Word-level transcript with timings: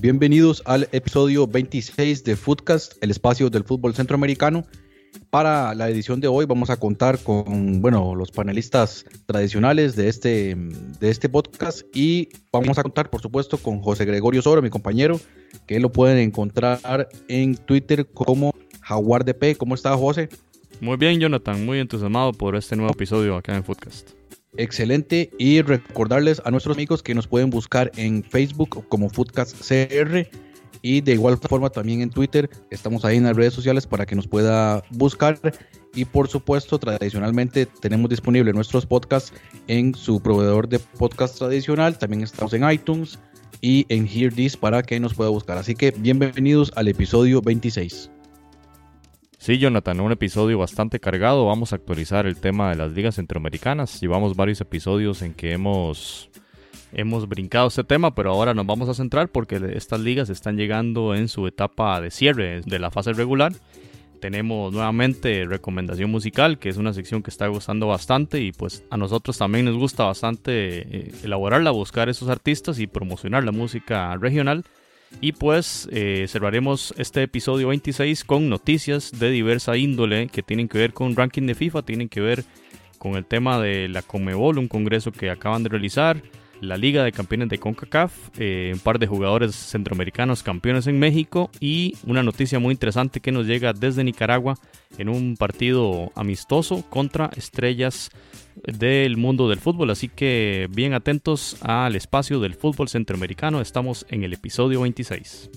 Bienvenidos 0.00 0.62
al 0.64 0.88
episodio 0.92 1.46
26 1.46 2.24
de 2.24 2.34
Footcast, 2.34 2.94
el 3.02 3.10
espacio 3.10 3.50
del 3.50 3.64
fútbol 3.64 3.94
centroamericano. 3.94 4.64
Para 5.28 5.74
la 5.74 5.90
edición 5.90 6.22
de 6.22 6.28
hoy 6.28 6.46
vamos 6.46 6.70
a 6.70 6.78
contar 6.78 7.18
con, 7.18 7.82
bueno, 7.82 8.14
los 8.14 8.30
panelistas 8.30 9.04
tradicionales 9.26 9.96
de 9.96 10.08
este, 10.08 10.56
de 10.56 11.10
este 11.10 11.28
podcast 11.28 11.82
y 11.94 12.30
vamos 12.50 12.78
a 12.78 12.82
contar, 12.82 13.10
por 13.10 13.20
supuesto, 13.20 13.58
con 13.58 13.82
José 13.82 14.06
Gregorio 14.06 14.40
Soro, 14.40 14.62
mi 14.62 14.70
compañero, 14.70 15.20
que 15.66 15.78
lo 15.80 15.92
pueden 15.92 16.16
encontrar 16.16 16.80
en 17.28 17.56
Twitter 17.56 18.06
como 18.06 18.54
Jaguar 18.80 19.26
DP. 19.26 19.58
¿Cómo 19.58 19.74
está, 19.74 19.94
José? 19.98 20.30
Muy 20.80 20.96
bien, 20.96 21.20
Jonathan, 21.20 21.62
muy 21.66 21.78
entusiasmado 21.78 22.32
por 22.32 22.56
este 22.56 22.74
nuevo 22.74 22.92
episodio 22.92 23.36
acá 23.36 23.54
en 23.54 23.64
Footcast. 23.64 24.12
Excelente. 24.56 25.30
Y 25.38 25.62
recordarles 25.62 26.42
a 26.44 26.50
nuestros 26.50 26.76
amigos 26.76 27.02
que 27.02 27.14
nos 27.14 27.26
pueden 27.26 27.50
buscar 27.50 27.90
en 27.96 28.22
Facebook 28.24 28.86
como 28.88 29.08
Foodcast 29.08 29.56
CR 29.58 30.28
y 30.82 31.00
de 31.00 31.12
igual 31.12 31.38
forma 31.38 31.70
también 31.70 32.00
en 32.00 32.10
Twitter. 32.10 32.48
Estamos 32.70 33.04
ahí 33.04 33.16
en 33.18 33.24
las 33.24 33.36
redes 33.36 33.54
sociales 33.54 33.86
para 33.86 34.06
que 34.06 34.16
nos 34.16 34.26
pueda 34.26 34.82
buscar. 34.90 35.38
Y 35.94 36.04
por 36.04 36.28
supuesto, 36.28 36.78
tradicionalmente 36.78 37.66
tenemos 37.66 38.08
disponible 38.08 38.52
nuestros 38.52 38.86
podcasts 38.86 39.32
en 39.66 39.94
su 39.94 40.20
proveedor 40.20 40.68
de 40.68 40.78
podcast 40.78 41.38
tradicional. 41.38 41.98
También 41.98 42.22
estamos 42.22 42.52
en 42.52 42.68
iTunes 42.70 43.18
y 43.60 43.86
en 43.88 44.06
Hear 44.06 44.32
This 44.32 44.56
para 44.56 44.82
que 44.82 45.00
nos 45.00 45.14
pueda 45.14 45.30
buscar. 45.30 45.58
Así 45.58 45.74
que 45.74 45.90
bienvenidos 45.90 46.72
al 46.76 46.88
episodio 46.88 47.42
26. 47.42 48.10
Sí, 49.40 49.56
Jonathan, 49.56 49.98
un 50.00 50.12
episodio 50.12 50.58
bastante 50.58 51.00
cargado. 51.00 51.46
Vamos 51.46 51.72
a 51.72 51.76
actualizar 51.76 52.26
el 52.26 52.36
tema 52.36 52.68
de 52.68 52.76
las 52.76 52.92
ligas 52.92 53.14
centroamericanas. 53.14 53.98
Llevamos 53.98 54.36
varios 54.36 54.60
episodios 54.60 55.22
en 55.22 55.32
que 55.32 55.52
hemos, 55.52 56.28
hemos 56.92 57.26
brincado 57.26 57.68
este 57.68 57.82
tema, 57.82 58.14
pero 58.14 58.32
ahora 58.32 58.52
nos 58.52 58.66
vamos 58.66 58.90
a 58.90 58.94
centrar 58.94 59.30
porque 59.30 59.58
estas 59.74 60.00
ligas 60.00 60.28
están 60.28 60.58
llegando 60.58 61.14
en 61.14 61.28
su 61.28 61.46
etapa 61.46 62.02
de 62.02 62.10
cierre 62.10 62.60
de 62.66 62.78
la 62.78 62.90
fase 62.90 63.14
regular. 63.14 63.54
Tenemos 64.20 64.74
nuevamente 64.74 65.46
recomendación 65.46 66.10
musical, 66.10 66.58
que 66.58 66.68
es 66.68 66.76
una 66.76 66.92
sección 66.92 67.22
que 67.22 67.30
está 67.30 67.46
gustando 67.46 67.86
bastante 67.86 68.42
y 68.42 68.52
pues 68.52 68.84
a 68.90 68.98
nosotros 68.98 69.38
también 69.38 69.64
nos 69.64 69.78
gusta 69.78 70.04
bastante 70.04 70.50
eh, 70.80 71.12
elaborarla, 71.24 71.70
buscar 71.70 72.10
esos 72.10 72.28
artistas 72.28 72.78
y 72.78 72.86
promocionar 72.86 73.42
la 73.44 73.52
música 73.52 74.14
regional. 74.18 74.66
Y 75.20 75.32
pues 75.32 75.88
eh, 75.92 76.26
cerraremos 76.28 76.94
este 76.96 77.22
episodio 77.22 77.68
26 77.68 78.24
con 78.24 78.48
noticias 78.48 79.18
de 79.18 79.30
diversa 79.30 79.76
índole 79.76 80.28
que 80.28 80.42
tienen 80.42 80.68
que 80.68 80.78
ver 80.78 80.92
con 80.92 81.14
ranking 81.16 81.46
de 81.46 81.54
FIFA, 81.54 81.82
tienen 81.82 82.08
que 82.08 82.20
ver 82.20 82.44
con 82.98 83.16
el 83.16 83.24
tema 83.24 83.60
de 83.60 83.88
la 83.88 84.02
Comebol, 84.02 84.58
un 84.58 84.68
congreso 84.68 85.12
que 85.12 85.30
acaban 85.30 85.62
de 85.62 85.70
realizar, 85.70 86.22
la 86.60 86.76
Liga 86.76 87.04
de 87.04 87.12
Campeones 87.12 87.48
de 87.48 87.58
CONCACAF, 87.58 88.12
eh, 88.38 88.70
un 88.74 88.80
par 88.80 88.98
de 88.98 89.06
jugadores 89.06 89.54
centroamericanos 89.54 90.42
campeones 90.42 90.86
en 90.86 90.98
México 90.98 91.50
y 91.58 91.96
una 92.06 92.22
noticia 92.22 92.58
muy 92.58 92.72
interesante 92.72 93.20
que 93.20 93.32
nos 93.32 93.46
llega 93.46 93.72
desde 93.72 94.04
Nicaragua 94.04 94.56
en 94.98 95.08
un 95.08 95.36
partido 95.36 96.12
amistoso 96.14 96.84
contra 96.88 97.30
estrellas 97.36 98.10
del 98.64 99.16
mundo 99.16 99.48
del 99.48 99.60
fútbol. 99.60 99.90
Así 99.90 100.08
que 100.08 100.68
bien 100.70 100.94
atentos 100.94 101.56
al 101.62 101.96
espacio 101.96 102.40
del 102.40 102.54
fútbol 102.54 102.88
centroamericano. 102.88 103.60
Estamos 103.60 104.06
en 104.10 104.24
el 104.24 104.34
episodio 104.34 104.82
26. 104.82 105.50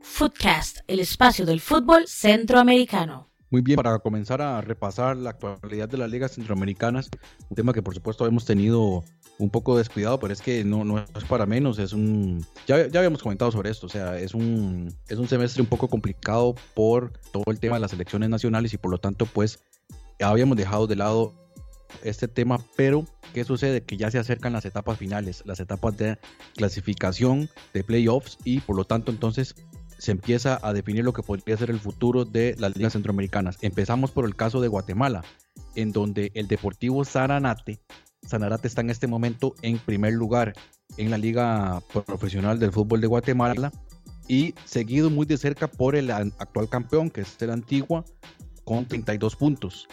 Footcast, 0.00 0.78
el 0.88 1.00
espacio 1.00 1.46
del 1.46 1.60
fútbol 1.60 2.08
centroamericano. 2.08 3.27
Muy 3.50 3.62
bien, 3.62 3.76
para 3.76 3.98
comenzar 3.98 4.42
a 4.42 4.60
repasar 4.60 5.16
la 5.16 5.30
actualidad 5.30 5.88
de 5.88 5.96
las 5.96 6.10
ligas 6.10 6.32
centroamericanas, 6.32 7.08
un 7.48 7.56
tema 7.56 7.72
que 7.72 7.82
por 7.82 7.94
supuesto 7.94 8.26
hemos 8.26 8.44
tenido 8.44 9.04
un 9.38 9.50
poco 9.50 9.78
descuidado, 9.78 10.18
pero 10.20 10.32
es 10.32 10.42
que 10.42 10.64
no, 10.64 10.84
no 10.84 10.98
es 10.98 11.24
para 11.28 11.46
menos, 11.46 11.78
es 11.78 11.92
un... 11.92 12.44
Ya, 12.66 12.88
ya 12.88 13.00
habíamos 13.00 13.22
comentado 13.22 13.50
sobre 13.50 13.70
esto, 13.70 13.86
o 13.86 13.88
sea, 13.88 14.18
es 14.18 14.34
un, 14.34 14.92
es 15.08 15.18
un 15.18 15.28
semestre 15.28 15.62
un 15.62 15.68
poco 15.68 15.88
complicado 15.88 16.56
por 16.74 17.12
todo 17.32 17.44
el 17.46 17.58
tema 17.58 17.76
de 17.76 17.80
las 17.80 17.92
elecciones 17.92 18.28
nacionales 18.28 18.74
y 18.74 18.78
por 18.78 18.90
lo 18.90 18.98
tanto 18.98 19.24
pues 19.24 19.60
habíamos 20.20 20.56
dejado 20.56 20.86
de 20.86 20.96
lado 20.96 21.34
este 22.02 22.28
tema, 22.28 22.58
pero 22.76 23.06
¿qué 23.32 23.44
sucede? 23.44 23.82
Que 23.82 23.96
ya 23.96 24.10
se 24.10 24.18
acercan 24.18 24.52
las 24.52 24.64
etapas 24.64 24.98
finales, 24.98 25.42
las 25.46 25.60
etapas 25.60 25.96
de 25.96 26.18
clasificación, 26.54 27.48
de 27.72 27.84
playoffs 27.84 28.38
y 28.44 28.60
por 28.60 28.76
lo 28.76 28.84
tanto 28.84 29.10
entonces 29.10 29.54
se 29.98 30.12
empieza 30.12 30.58
a 30.62 30.72
definir 30.72 31.04
lo 31.04 31.12
que 31.12 31.22
podría 31.22 31.56
ser 31.56 31.70
el 31.70 31.80
futuro 31.80 32.24
de 32.24 32.54
las 32.58 32.76
ligas 32.76 32.92
centroamericanas. 32.92 33.58
Empezamos 33.60 34.10
por 34.10 34.24
el 34.24 34.36
caso 34.36 34.60
de 34.60 34.68
Guatemala, 34.68 35.24
en 35.74 35.92
donde 35.92 36.30
el 36.34 36.48
Deportivo 36.48 37.04
Sanarate, 37.04 37.80
Sanarate 38.26 38.68
está 38.68 38.80
en 38.80 38.90
este 38.90 39.06
momento 39.06 39.54
en 39.62 39.78
primer 39.78 40.12
lugar 40.12 40.54
en 40.96 41.10
la 41.10 41.18
Liga 41.18 41.82
Profesional 42.06 42.58
del 42.58 42.72
Fútbol 42.72 43.00
de 43.00 43.06
Guatemala 43.06 43.72
y 44.26 44.54
seguido 44.64 45.10
muy 45.10 45.26
de 45.26 45.38
cerca 45.38 45.68
por 45.68 45.96
el 45.96 46.10
actual 46.10 46.68
campeón, 46.68 47.10
que 47.10 47.22
es 47.22 47.40
el 47.40 47.50
Antigua, 47.50 48.04
con 48.64 48.86
32 48.86 49.36
puntos. 49.36 49.88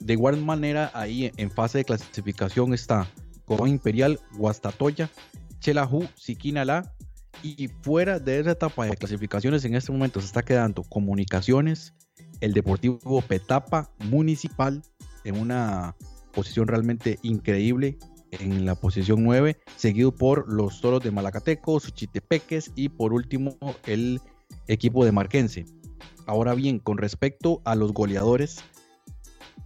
De 0.00 0.12
igual 0.12 0.36
manera, 0.42 0.90
ahí 0.94 1.32
en 1.36 1.50
fase 1.50 1.78
de 1.78 1.84
clasificación 1.84 2.74
está 2.74 3.08
Cobán 3.46 3.70
Imperial, 3.70 4.20
Guastatoya, 4.36 5.08
Chelajú, 5.60 6.06
Siquinalá 6.16 6.92
y 7.42 7.68
fuera 7.82 8.18
de 8.18 8.40
esa 8.40 8.52
etapa 8.52 8.86
de 8.86 8.96
clasificaciones 8.96 9.64
en 9.64 9.74
este 9.74 9.92
momento 9.92 10.20
se 10.20 10.26
está 10.26 10.42
quedando 10.42 10.84
Comunicaciones, 10.84 11.94
el 12.40 12.52
Deportivo 12.52 13.22
Petapa 13.22 13.90
Municipal 13.98 14.82
en 15.24 15.38
una 15.38 15.96
posición 16.32 16.68
realmente 16.68 17.18
increíble 17.22 17.98
en 18.32 18.64
la 18.64 18.74
posición 18.74 19.22
9, 19.24 19.58
seguido 19.76 20.14
por 20.14 20.50
los 20.50 20.80
Toros 20.80 21.02
de 21.02 21.10
Malacateco, 21.10 21.78
Suchitepeques 21.78 22.72
y 22.74 22.88
por 22.88 23.12
último 23.12 23.56
el 23.86 24.20
equipo 24.68 25.04
de 25.04 25.12
Marquense. 25.12 25.66
Ahora 26.26 26.54
bien, 26.54 26.78
con 26.78 26.98
respecto 26.98 27.60
a 27.64 27.74
los 27.74 27.92
goleadores, 27.92 28.64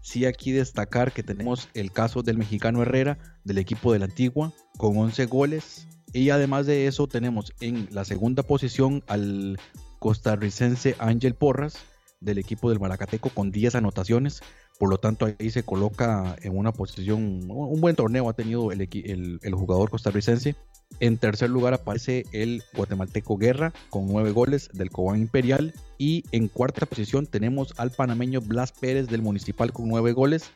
sí 0.00 0.25
aquí 0.25 0.53
destacar 0.53 1.12
que 1.12 1.22
tenemos 1.22 1.69
el 1.75 1.93
caso 1.93 2.22
del 2.22 2.38
mexicano 2.38 2.83
Herrera 2.83 3.19
del 3.44 3.59
equipo 3.59 3.93
de 3.93 4.00
la 4.00 4.06
Antigua 4.06 4.53
con 4.77 4.97
11 4.97 5.27
goles, 5.27 5.87
y 6.12 6.31
además 6.31 6.67
de 6.67 6.87
eso 6.87 7.06
tenemos 7.06 7.53
en 7.61 7.89
la 7.91 8.05
segunda 8.05 8.43
posición 8.43 9.03
al 9.06 9.59
costarricense 9.99 10.94
Ángel 10.99 11.34
Porras 11.34 11.78
del 12.21 12.39
equipo 12.39 12.71
del 12.71 12.81
Maracateco 12.81 13.31
con 13.31 13.50
10 13.50 13.77
anotaciones. 13.77 14.43
Por 14.78 14.91
lo 14.91 14.99
tanto, 14.99 15.27
ahí 15.27 15.50
se 15.50 15.62
coloca 15.62 16.37
en 16.43 16.56
una 16.56 16.72
posición, 16.72 17.50
un 17.50 17.81
buen 17.81 17.97
torneo 17.97 18.28
ha 18.28 18.34
tenido 18.34 18.72
el, 18.72 18.83
el, 18.83 19.39
el 19.43 19.55
jugador 19.55 19.91
costarricense. 19.91 20.55
En 21.00 21.16
tercer 21.16 21.50
lugar 21.50 21.75
aparece 21.75 22.25
el 22.33 22.62
guatemalteco 22.75 23.37
Guerra 23.39 23.72
con 23.91 24.06
9 24.06 24.33
goles 24.33 24.69
del 24.72 24.91
Cobán 24.91 25.21
Imperial. 25.21 25.72
Y 25.98 26.25
en 26.30 26.48
cuarta 26.48 26.84
posición 26.84 27.27
tenemos 27.27 27.75
al 27.78 27.91
panameño 27.91 28.41
Blas 28.42 28.72
Pérez 28.72 29.09
del 29.09 29.22
Municipal 29.22 29.72
con 29.72 29.89
9 29.89 30.13
goles. 30.13 30.51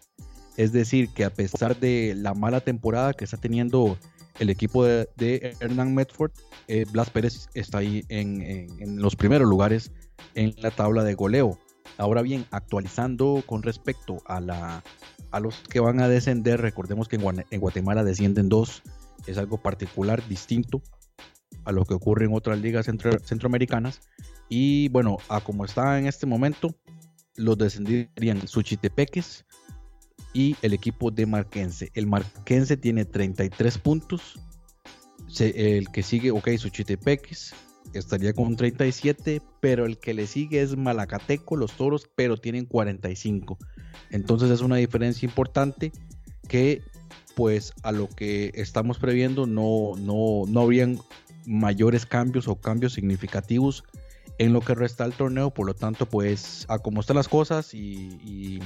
Es 0.57 0.73
decir, 0.73 1.09
que 1.09 1.25
a 1.25 1.31
pesar 1.31 1.81
de 1.81 2.15
la 2.15 2.35
mala 2.35 2.61
temporada 2.61 3.15
que 3.15 3.25
está 3.25 3.39
teniendo 3.39 3.97
el 4.39 4.51
equipo 4.51 4.85
de, 4.85 5.57
Hernán 5.61 5.95
Medford, 5.95 6.33
eh, 6.69 6.85
Blas 6.91 7.11
Pérez 7.11 7.49
está 7.55 7.79
ahí 7.79 8.05
en, 8.09 9.01
los 9.01 9.17
primeros 9.17 9.49
lugares 9.49 9.93
en 10.35 10.55
la 10.59 10.71
tabla 10.71 11.05
de 11.05 11.15
goleo. 11.15 11.59
Ahora 11.99 12.23
bien, 12.23 12.47
actualizando 12.51 13.43
con 13.47 13.63
respecto 13.63 14.19
a, 14.27 14.41
la, 14.41 14.83
a 15.31 15.41
los 15.41 15.57
que 15.69 15.81
van 15.81 16.01
a 16.01 16.09
descender, 16.09 16.61
recordemos 16.61 17.09
que 17.09 17.17
en, 17.17 17.61
Guatemala 17.61 18.05
descienden 18.05 18.49
dos, 18.49 18.83
es 19.27 19.37
algo 19.37 19.59
particular, 19.59 20.27
distinto 20.29 20.83
a 21.65 21.73
lo 21.73 21.85
que 21.85 21.95
ocurre 21.95 22.25
en 22.25 22.35
otras 22.35 22.59
ligas 22.59 22.87
centro, 22.87 23.19
centroamericanas. 23.21 24.01
Y 24.49 24.89
bueno, 24.89 25.19
a 25.29 25.41
como 25.41 25.65
está 25.65 25.99
en 25.99 26.07
este 26.07 26.27
momento, 26.27 26.75
los 27.37 27.59
descendirían 27.59 28.47
Suchitepeques, 28.47 29.45
y 30.33 30.57
el 30.63 30.73
equipo 30.73 31.11
de 31.11 31.27
Marquense. 31.27 31.91
El 31.95 32.07
Marquense 32.07 32.77
tiene 32.77 33.05
33 33.05 33.79
puntos. 33.79 34.39
El 35.39 35.91
que 35.91 36.03
sigue, 36.03 36.31
ok, 36.31 36.49
Suchitepeques 36.57 37.55
estaría 37.93 38.33
con 38.33 38.57
37, 38.57 39.43
pero 39.61 39.87
el 39.87 39.99
que 39.99 40.15
le 40.15 40.27
sigue 40.27 40.61
es 40.61 40.77
Malacateco, 40.77 41.57
los 41.57 41.73
toros, 41.73 42.09
pero 42.15 42.37
tienen 42.37 42.67
45. 42.67 43.59
Entonces 44.11 44.51
es 44.51 44.61
una 44.61 44.77
diferencia 44.77 45.27
importante. 45.27 45.93
que 46.49 46.83
pues 47.37 47.73
a 47.85 47.93
lo 47.93 48.09
que 48.09 48.51
estamos 48.55 48.99
previendo 48.99 49.47
no, 49.47 49.93
no, 49.97 50.43
no 50.47 50.61
habrían 50.61 50.99
mayores 51.47 52.05
cambios 52.05 52.49
o 52.49 52.57
cambios 52.57 52.93
significativos 52.93 53.85
en 54.41 54.55
lo 54.55 54.63
que 54.63 54.75
resta 54.75 55.05
del 55.05 55.13
torneo, 55.13 55.51
por 55.51 55.67
lo 55.67 55.75
tanto, 55.75 56.07
pues 56.07 56.65
a 56.71 56.79
como 56.79 57.01
están 57.01 57.17
las 57.17 57.29
cosas 57.29 57.75
y, 57.75 58.59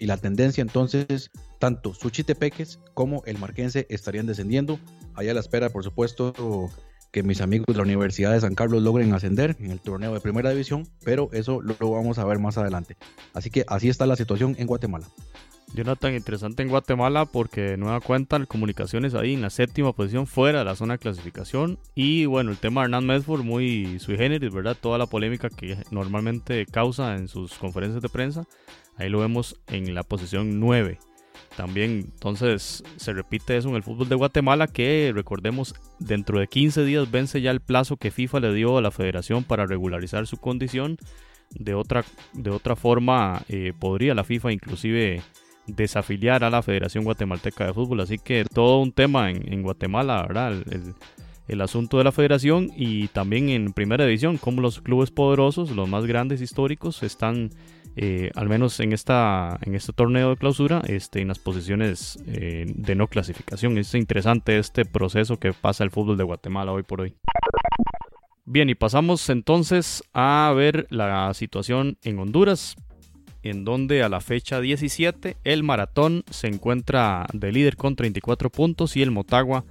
la 0.00 0.16
tendencia, 0.16 0.60
entonces, 0.60 1.30
tanto 1.60 1.94
Suchitepeques 1.94 2.80
como 2.94 3.22
el 3.24 3.38
Marquense 3.38 3.86
estarían 3.88 4.26
descendiendo. 4.26 4.80
Allá 5.14 5.30
a 5.30 5.34
la 5.34 5.40
espera, 5.40 5.70
por 5.70 5.84
supuesto, 5.84 6.68
que 7.12 7.22
mis 7.22 7.40
amigos 7.40 7.66
de 7.68 7.74
la 7.74 7.84
Universidad 7.84 8.32
de 8.32 8.40
San 8.40 8.56
Carlos 8.56 8.82
logren 8.82 9.14
ascender 9.14 9.56
en 9.60 9.70
el 9.70 9.80
torneo 9.80 10.12
de 10.12 10.20
primera 10.20 10.50
división, 10.50 10.88
pero 11.04 11.30
eso 11.32 11.62
lo 11.62 11.90
vamos 11.92 12.18
a 12.18 12.24
ver 12.24 12.40
más 12.40 12.58
adelante. 12.58 12.96
Así 13.34 13.50
que 13.50 13.64
así 13.68 13.88
está 13.88 14.06
la 14.06 14.16
situación 14.16 14.56
en 14.58 14.66
Guatemala. 14.66 15.06
Jonathan, 15.74 16.14
interesante 16.14 16.62
en 16.62 16.68
Guatemala 16.68 17.26
porque 17.26 17.62
de 17.62 17.76
nueva 17.76 18.00
cuenta 18.00 18.44
comunicaciones 18.46 19.14
ahí 19.14 19.34
en 19.34 19.42
la 19.42 19.50
séptima 19.50 19.92
posición 19.92 20.28
fuera 20.28 20.60
de 20.60 20.64
la 20.64 20.76
zona 20.76 20.94
de 20.94 20.98
clasificación. 20.98 21.80
Y 21.96 22.26
bueno, 22.26 22.52
el 22.52 22.58
tema 22.58 22.80
de 22.80 22.84
Hernán 22.84 23.06
Medford 23.06 23.42
muy 23.42 23.98
sui 23.98 24.16
generis, 24.16 24.52
¿verdad? 24.52 24.76
Toda 24.80 24.98
la 24.98 25.06
polémica 25.06 25.50
que 25.50 25.76
normalmente 25.90 26.64
causa 26.66 27.16
en 27.16 27.26
sus 27.26 27.54
conferencias 27.54 28.00
de 28.02 28.08
prensa. 28.08 28.44
Ahí 28.96 29.08
lo 29.08 29.18
vemos 29.18 29.56
en 29.66 29.94
la 29.94 30.04
posición 30.04 30.60
9. 30.60 30.98
También 31.56 31.90
entonces 32.14 32.84
se 32.96 33.12
repite 33.12 33.56
eso 33.56 33.68
en 33.68 33.74
el 33.74 33.82
fútbol 33.82 34.08
de 34.08 34.14
Guatemala 34.14 34.68
que 34.68 35.10
recordemos 35.12 35.74
dentro 35.98 36.38
de 36.38 36.46
15 36.46 36.84
días 36.84 37.10
vence 37.10 37.40
ya 37.40 37.50
el 37.50 37.60
plazo 37.60 37.96
que 37.96 38.12
FIFA 38.12 38.40
le 38.40 38.54
dio 38.54 38.78
a 38.78 38.82
la 38.82 38.92
federación 38.92 39.42
para 39.42 39.66
regularizar 39.66 40.28
su 40.28 40.36
condición. 40.36 40.98
De 41.50 41.74
otra, 41.74 42.04
de 42.32 42.50
otra 42.50 42.76
forma 42.76 43.42
eh, 43.48 43.72
podría 43.78 44.14
la 44.14 44.24
FIFA 44.24 44.52
inclusive 44.52 45.22
desafiliar 45.66 46.44
a 46.44 46.50
la 46.50 46.62
Federación 46.62 47.04
Guatemalteca 47.04 47.66
de 47.66 47.74
Fútbol. 47.74 48.00
Así 48.00 48.18
que 48.18 48.44
todo 48.44 48.80
un 48.80 48.92
tema 48.92 49.30
en, 49.30 49.62
Guatemala, 49.62 50.22
¿verdad? 50.22 50.54
El, 51.46 51.60
asunto 51.60 51.98
de 51.98 52.04
la 52.04 52.12
federación 52.12 52.70
y 52.76 53.08
también 53.08 53.48
en 53.48 53.72
primera 53.72 54.04
división, 54.04 54.38
como 54.38 54.60
los 54.60 54.80
clubes 54.80 55.10
poderosos, 55.10 55.70
los 55.70 55.88
más 55.88 56.06
grandes 56.06 56.40
históricos, 56.40 57.02
están, 57.02 57.50
eh, 57.96 58.30
al 58.34 58.48
menos 58.48 58.80
en, 58.80 58.92
esta, 58.92 59.58
en 59.62 59.74
este 59.74 59.92
torneo 59.92 60.30
de 60.30 60.36
clausura, 60.36 60.82
este, 60.86 61.20
en 61.20 61.28
las 61.28 61.38
posiciones 61.38 62.18
eh, 62.26 62.64
de 62.66 62.94
no 62.94 63.08
clasificación. 63.08 63.78
Es 63.78 63.94
interesante 63.94 64.58
este 64.58 64.84
proceso 64.84 65.38
que 65.38 65.52
pasa 65.52 65.84
el 65.84 65.90
fútbol 65.90 66.16
de 66.16 66.24
Guatemala 66.24 66.72
hoy 66.72 66.82
por 66.82 67.02
hoy. 67.02 67.14
Bien, 68.46 68.68
y 68.68 68.74
pasamos 68.74 69.30
entonces 69.30 70.04
a 70.12 70.52
ver 70.54 70.86
la 70.90 71.32
situación 71.32 71.96
en 72.02 72.18
Honduras 72.18 72.76
en 73.44 73.64
donde 73.64 74.02
a 74.02 74.08
la 74.08 74.20
fecha 74.20 74.60
17 74.60 75.36
el 75.44 75.62
maratón 75.62 76.24
se 76.30 76.48
encuentra 76.48 77.26
de 77.32 77.52
líder 77.52 77.76
con 77.76 77.94
34 77.94 78.50
puntos 78.50 78.96
y 78.96 79.02
el 79.02 79.10
Motagua 79.10 79.64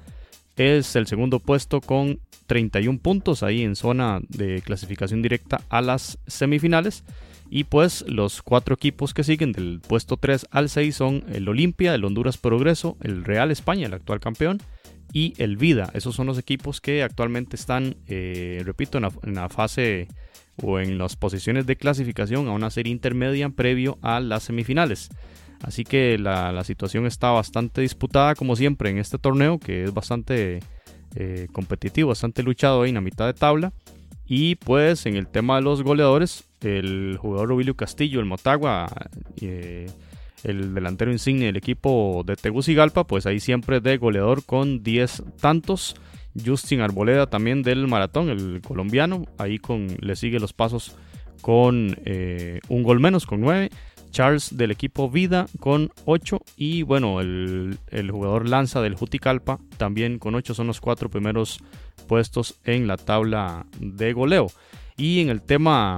es 0.56 0.96
el 0.96 1.08
segundo 1.08 1.40
puesto 1.40 1.82
con 1.82 2.20
31 2.48 3.00
puntos 3.00 3.44
ahí 3.44 3.64
en 3.64 3.76
zona 3.76 4.22
de 4.30 4.62
clasificación 4.62 5.22
directa 5.22 5.62
a 5.70 5.82
las 5.82 6.20
semifinales. 6.28 7.04
Y 7.50 7.66
pues 7.66 8.04
los 8.08 8.42
cuatro 8.42 8.76
equipos 8.76 9.14
que 9.14 9.24
siguen 9.24 9.52
del 9.52 9.80
puesto 9.80 10.18
3 10.18 10.48
al 10.50 10.70
6 10.70 10.96
son 10.96 11.24
el 11.32 11.48
Olimpia, 11.48 11.94
el 11.94 12.04
Honduras 12.04 12.38
Progreso, 12.38 12.98
el 13.02 13.24
Real 13.24 13.52
España, 13.52 13.86
el 13.86 13.94
actual 13.94 14.20
campeón, 14.20 14.60
y 15.12 15.36
el 15.38 15.58
Vida. 15.58 15.92
Esos 15.94 16.16
son 16.16 16.28
los 16.28 16.40
equipos 16.40 16.82
que 16.82 17.04
actualmente 17.04 17.56
están, 17.56 17.96
eh, 18.08 18.64
repito, 18.66 18.98
en 18.98 19.36
la 19.36 19.50
fase 19.50 20.08
o 20.62 20.80
en 20.80 20.98
las 20.98 21.16
posiciones 21.16 21.66
de 21.66 21.76
clasificación 21.76 22.48
a 22.48 22.52
una 22.52 22.70
serie 22.70 22.92
intermedia 22.92 23.50
previo 23.50 23.98
a 24.02 24.20
las 24.20 24.44
semifinales. 24.44 25.10
Así 25.64 25.86
que 25.86 26.18
la, 26.18 26.64
situación 26.64 27.06
está 27.06 27.32
bastante 27.32 27.82
disputada 27.82 28.36
como 28.36 28.56
siempre 28.56 28.90
en 28.90 28.98
este 28.98 29.18
torneo 29.18 29.60
que 29.60 29.86
es 29.86 29.94
bastante 29.94 30.60
eh, 31.16 31.48
competitivo, 31.52 32.10
bastante 32.10 32.44
luchado 32.44 32.82
ahí 32.82 32.90
en 32.90 32.96
la 32.96 33.02
mitad 33.02 33.26
de 33.26 33.34
tabla. 33.34 33.74
Y 34.26 34.56
pues 34.56 35.06
en 35.06 35.16
el 35.16 35.28
tema 35.28 35.56
de 35.56 35.62
los 35.62 35.84
goleadores, 35.84 36.46
el 36.62 37.18
jugador 37.20 37.50
Rubilio 37.50 37.76
Castillo, 37.76 38.20
el 38.20 38.26
Motagua, 38.26 38.88
eh, 39.42 39.88
el 40.44 40.74
delantero 40.74 41.12
insigne 41.12 41.46
del 41.46 41.58
equipo 41.58 42.24
de 42.26 42.36
Tegucigalpa, 42.36 43.06
pues 43.06 43.26
ahí 43.26 43.40
siempre 43.40 43.80
de 43.80 43.98
goleador 43.98 44.44
con 44.46 44.84
10 44.84 45.24
tantos. 45.40 45.96
Justin 46.44 46.82
Arboleda 46.82 47.28
también 47.28 47.64
del 47.64 47.88
maratón, 47.88 48.30
el 48.30 48.62
colombiano. 48.62 49.26
Ahí 49.38 49.60
con, 49.60 49.88
le 50.00 50.16
sigue 50.16 50.40
los 50.40 50.54
pasos 50.54 50.96
con 51.42 51.98
eh, 52.06 52.60
un 52.70 52.84
gol 52.84 53.00
menos, 53.00 53.26
con 53.26 53.42
9. 53.42 53.70
Charles 54.14 54.56
del 54.56 54.72
equipo 54.72 55.10
Vida 55.10 55.48
con 55.60 55.92
8. 56.06 56.40
Y 56.56 56.84
bueno, 56.84 57.20
el, 57.20 57.78
jugador 58.12 58.48
Lanza 58.48 58.80
del 58.82 58.96
Juticalpa 58.96 59.60
también 59.78 60.20
con 60.20 60.36
8 60.36 60.54
son 60.54 60.68
los 60.68 60.80
cuatro 60.80 61.10
primeros 61.10 61.60
puestos 62.08 62.56
en 62.64 62.88
la 62.88 62.96
tabla 62.96 63.66
de 63.80 64.14
goleo. 64.14 64.48
Y 64.96 65.20
en 65.22 65.30
el 65.30 65.42
tema 65.42 65.98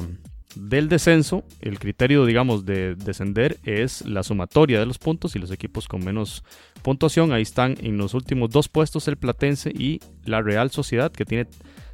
del 0.55 0.87
descenso, 0.87 1.43
el 1.59 1.77
criterio, 1.77 2.25
digamos, 2.25 2.65
de 2.65 2.95
descender 2.95 3.57
es 3.63 4.05
la 4.05 4.23
sumatoria 4.23 4.79
de 4.79 4.85
los 4.85 4.97
puntos 4.97 5.35
y 5.35 5.39
los 5.39 5.51
equipos 5.51 5.87
con 5.89 6.03
menos 6.03 6.43
puntuación. 6.85 7.33
Ahí 7.33 7.41
están 7.41 7.75
en 7.81 7.97
los 7.97 8.13
últimos 8.13 8.51
dos 8.51 8.69
puestos 8.69 9.07
el 9.07 9.17
Platense 9.17 9.71
y 9.71 9.99
la 10.23 10.43
Real 10.43 10.69
Sociedad, 10.69 11.11
que 11.11 11.25
tiene 11.25 11.47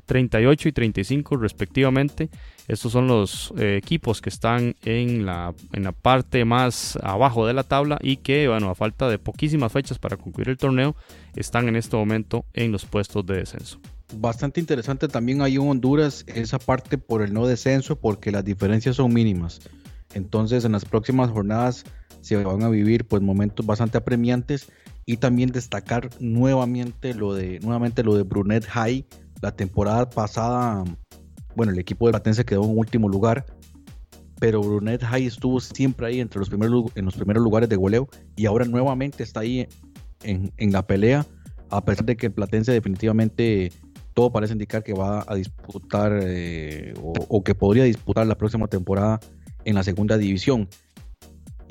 38 0.05 0.67
y 0.67 0.71
35 0.73 1.37
respectivamente. 1.37 2.29
Estos 2.67 2.91
son 2.91 3.07
los 3.07 3.53
eh, 3.57 3.77
equipos 3.81 4.19
que 4.19 4.27
están 4.27 4.75
en 4.83 5.25
la, 5.25 5.53
en 5.71 5.83
la 5.85 5.93
parte 5.93 6.43
más 6.43 6.99
abajo 7.01 7.47
de 7.47 7.53
la 7.53 7.63
tabla 7.63 7.99
y 8.01 8.17
que, 8.17 8.49
bueno, 8.49 8.69
a 8.69 8.75
falta 8.75 9.07
de 9.07 9.17
poquísimas 9.17 9.71
fechas 9.71 9.97
para 9.97 10.17
concluir 10.17 10.49
el 10.49 10.57
torneo, 10.57 10.97
están 11.37 11.69
en 11.69 11.77
este 11.77 11.95
momento 11.95 12.43
en 12.53 12.73
los 12.73 12.85
puestos 12.85 13.25
de 13.25 13.37
descenso 13.37 13.79
bastante 14.13 14.59
interesante 14.59 15.07
también 15.07 15.41
hay 15.41 15.55
en 15.55 15.61
Honduras 15.61 16.25
esa 16.27 16.59
parte 16.59 16.97
por 16.97 17.21
el 17.21 17.33
no 17.33 17.47
descenso 17.47 17.95
porque 17.95 18.29
las 18.29 18.43
diferencias 18.43 18.97
son 18.97 19.13
mínimas. 19.13 19.61
Entonces 20.13 20.65
en 20.65 20.73
las 20.73 20.83
próximas 20.83 21.29
jornadas 21.29 21.85
se 22.21 22.43
van 22.43 22.63
a 22.63 22.69
vivir 22.69 23.05
pues 23.05 23.21
momentos 23.21 23.65
bastante 23.65 23.97
apremiantes 23.97 24.71
y 25.05 25.17
también 25.17 25.51
destacar 25.51 26.09
nuevamente 26.19 27.13
lo 27.13 27.33
de 27.33 27.59
nuevamente 27.59 28.03
lo 28.03 28.15
de 28.15 28.23
Brunet 28.23 28.65
High 28.65 29.05
la 29.41 29.55
temporada 29.55 30.09
pasada 30.09 30.83
bueno 31.55 31.71
el 31.71 31.79
equipo 31.79 32.05
de 32.07 32.11
Platense 32.11 32.45
quedó 32.45 32.63
en 32.63 32.77
último 32.77 33.09
lugar 33.09 33.45
pero 34.39 34.61
Brunet 34.61 35.03
High 35.03 35.25
estuvo 35.25 35.59
siempre 35.59 36.07
ahí 36.07 36.19
entre 36.19 36.39
los 36.39 36.49
primeros 36.49 36.85
en 36.95 37.05
los 37.05 37.15
primeros 37.15 37.43
lugares 37.43 37.69
de 37.69 37.75
goleo 37.75 38.07
y 38.35 38.45
ahora 38.45 38.65
nuevamente 38.65 39.23
está 39.23 39.41
ahí 39.41 39.67
en, 40.23 40.51
en 40.57 40.71
la 40.71 40.85
pelea 40.85 41.25
a 41.69 41.83
pesar 41.83 42.05
de 42.05 42.17
que 42.17 42.27
el 42.27 42.33
Platense 42.33 42.71
definitivamente 42.71 43.71
todo 44.13 44.31
parece 44.31 44.53
indicar 44.53 44.83
que 44.83 44.93
va 44.93 45.23
a 45.27 45.35
disputar 45.35 46.19
eh, 46.21 46.93
o, 47.01 47.43
que 47.43 47.55
podría 47.55 47.83
disputar 47.83 48.27
la 48.27 48.35
próxima 48.35 48.67
temporada 48.67 49.19
en 49.63 49.75
la 49.75 49.83
segunda 49.83 50.17
división. 50.17 50.67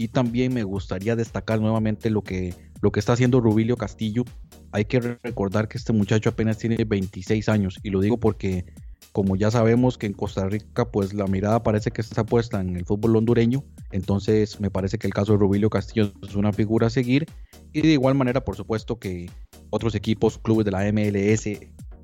Y 0.00 0.08
también 0.08 0.54
me 0.54 0.62
gustaría 0.62 1.14
destacar 1.14 1.60
nuevamente 1.60 2.08
lo 2.08 2.22
que, 2.22 2.54
lo 2.80 2.90
que 2.90 3.00
está 3.00 3.12
haciendo 3.12 3.38
Rubilio 3.38 3.76
Castillo. 3.76 4.24
Hay 4.72 4.86
que 4.86 4.98
recordar 4.98 5.68
que 5.68 5.76
este 5.76 5.92
muchacho 5.92 6.30
apenas 6.30 6.56
tiene 6.56 6.82
26 6.82 7.50
años 7.50 7.78
y 7.82 7.90
lo 7.90 8.00
digo 8.00 8.18
porque 8.18 8.64
como 9.12 9.36
ya 9.36 9.50
sabemos 9.50 9.98
que 9.98 10.06
en 10.06 10.14
Costa 10.14 10.48
Rica 10.48 10.90
pues 10.90 11.12
la 11.12 11.26
mirada 11.26 11.62
parece 11.62 11.90
que 11.90 12.00
está 12.00 12.24
puesta 12.24 12.62
en 12.62 12.78
el 12.78 12.86
fútbol 12.86 13.14
hondureño, 13.14 13.62
entonces 13.92 14.58
me 14.58 14.70
parece 14.70 14.96
que 14.96 15.06
el 15.06 15.12
caso 15.12 15.32
de 15.32 15.38
Rubilio 15.38 15.68
Castillo 15.68 16.14
es 16.26 16.34
una 16.34 16.54
figura 16.54 16.86
a 16.86 16.90
seguir 16.90 17.26
y 17.74 17.82
de 17.82 17.92
igual 17.92 18.14
manera 18.14 18.42
por 18.42 18.56
supuesto 18.56 18.98
que 18.98 19.28
otros 19.68 19.94
equipos, 19.94 20.38
clubes 20.38 20.64
de 20.64 20.70
la 20.70 20.90
MLS 20.90 21.46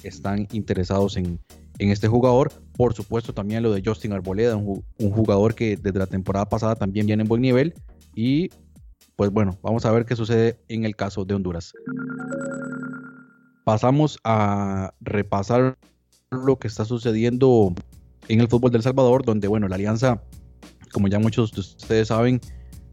están 0.02 0.48
interesados 0.52 1.16
en, 1.16 1.40
este 1.78 2.08
jugador. 2.08 2.52
Por 2.76 2.94
supuesto, 2.94 3.32
también 3.32 3.62
lo 3.62 3.72
de 3.72 3.82
Justin 3.84 4.12
Arboleda, 4.12 4.56
un, 4.56 4.84
jugador 4.98 5.54
que 5.54 5.76
desde 5.76 5.98
la 5.98 6.06
temporada 6.06 6.48
pasada 6.48 6.76
también 6.76 7.06
viene 7.06 7.22
en 7.22 7.28
buen 7.28 7.42
nivel. 7.42 7.74
Y 8.14 8.50
pues 9.16 9.30
bueno, 9.30 9.58
vamos 9.62 9.84
a 9.84 9.92
ver 9.92 10.04
qué 10.04 10.16
sucede 10.16 10.58
en 10.68 10.84
el 10.84 10.96
caso 10.96 11.24
de 11.24 11.34
Honduras. 11.34 11.72
Pasamos 13.64 14.18
a 14.24 14.94
repasar 15.00 15.76
lo 16.30 16.58
que 16.58 16.68
está 16.68 16.84
sucediendo 16.84 17.74
en 18.28 18.40
el 18.40 18.48
fútbol 18.48 18.70
del 18.70 18.82
Salvador, 18.82 19.24
donde 19.24 19.48
bueno, 19.48 19.68
la 19.68 19.76
alianza, 19.76 20.22
como 20.92 21.08
ya 21.08 21.18
muchos 21.18 21.52
de 21.52 21.60
ustedes 21.60 22.08
saben, 22.08 22.40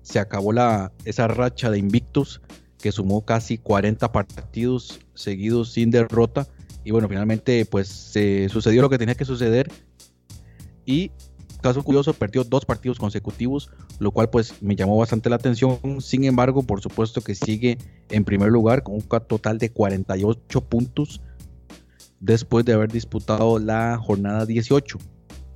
se 0.02 0.20
acabó 0.20 0.52
la, 0.52 0.92
esa 1.06 1.28
racha 1.28 1.70
de 1.70 1.78
invictos 1.78 2.42
que 2.80 2.92
sumó 2.92 3.24
casi 3.24 3.58
40 3.58 4.12
partidos 4.12 5.00
seguidos 5.14 5.72
sin 5.72 5.90
derrota 5.90 6.48
y 6.84 6.92
bueno, 6.92 7.08
finalmente 7.08 7.66
pues 7.66 7.88
se 7.88 8.50
sucedió 8.50 8.82
lo 8.82 8.90
que 8.90 8.98
tenía 8.98 9.16
que 9.16 9.26
suceder. 9.26 9.72
Y 10.86 11.12
caso 11.62 11.82
curioso, 11.82 12.14
perdió 12.14 12.44
dos 12.44 12.66
partidos 12.66 13.00
consecutivos, 13.00 13.72
lo 14.00 14.12
cual 14.12 14.30
pues 14.30 14.62
me 14.62 14.76
llamó 14.76 14.98
bastante 14.98 15.30
la 15.30 15.38
atención. 15.38 15.80
Sin 16.02 16.26
embargo, 16.26 16.62
por 16.64 16.82
supuesto 16.82 17.22
que 17.22 17.36
sigue 17.36 17.78
en 18.10 18.26
primer 18.26 18.50
lugar 18.50 18.84
con 18.84 18.96
un 18.96 19.02
total 19.02 19.58
de 19.58 19.72
48 19.72 20.62
puntos 20.62 21.22
después 22.20 22.66
de 22.66 22.74
haber 22.74 22.92
disputado 22.92 23.60
la 23.60 23.98
jornada 23.98 24.46
18, 24.46 24.98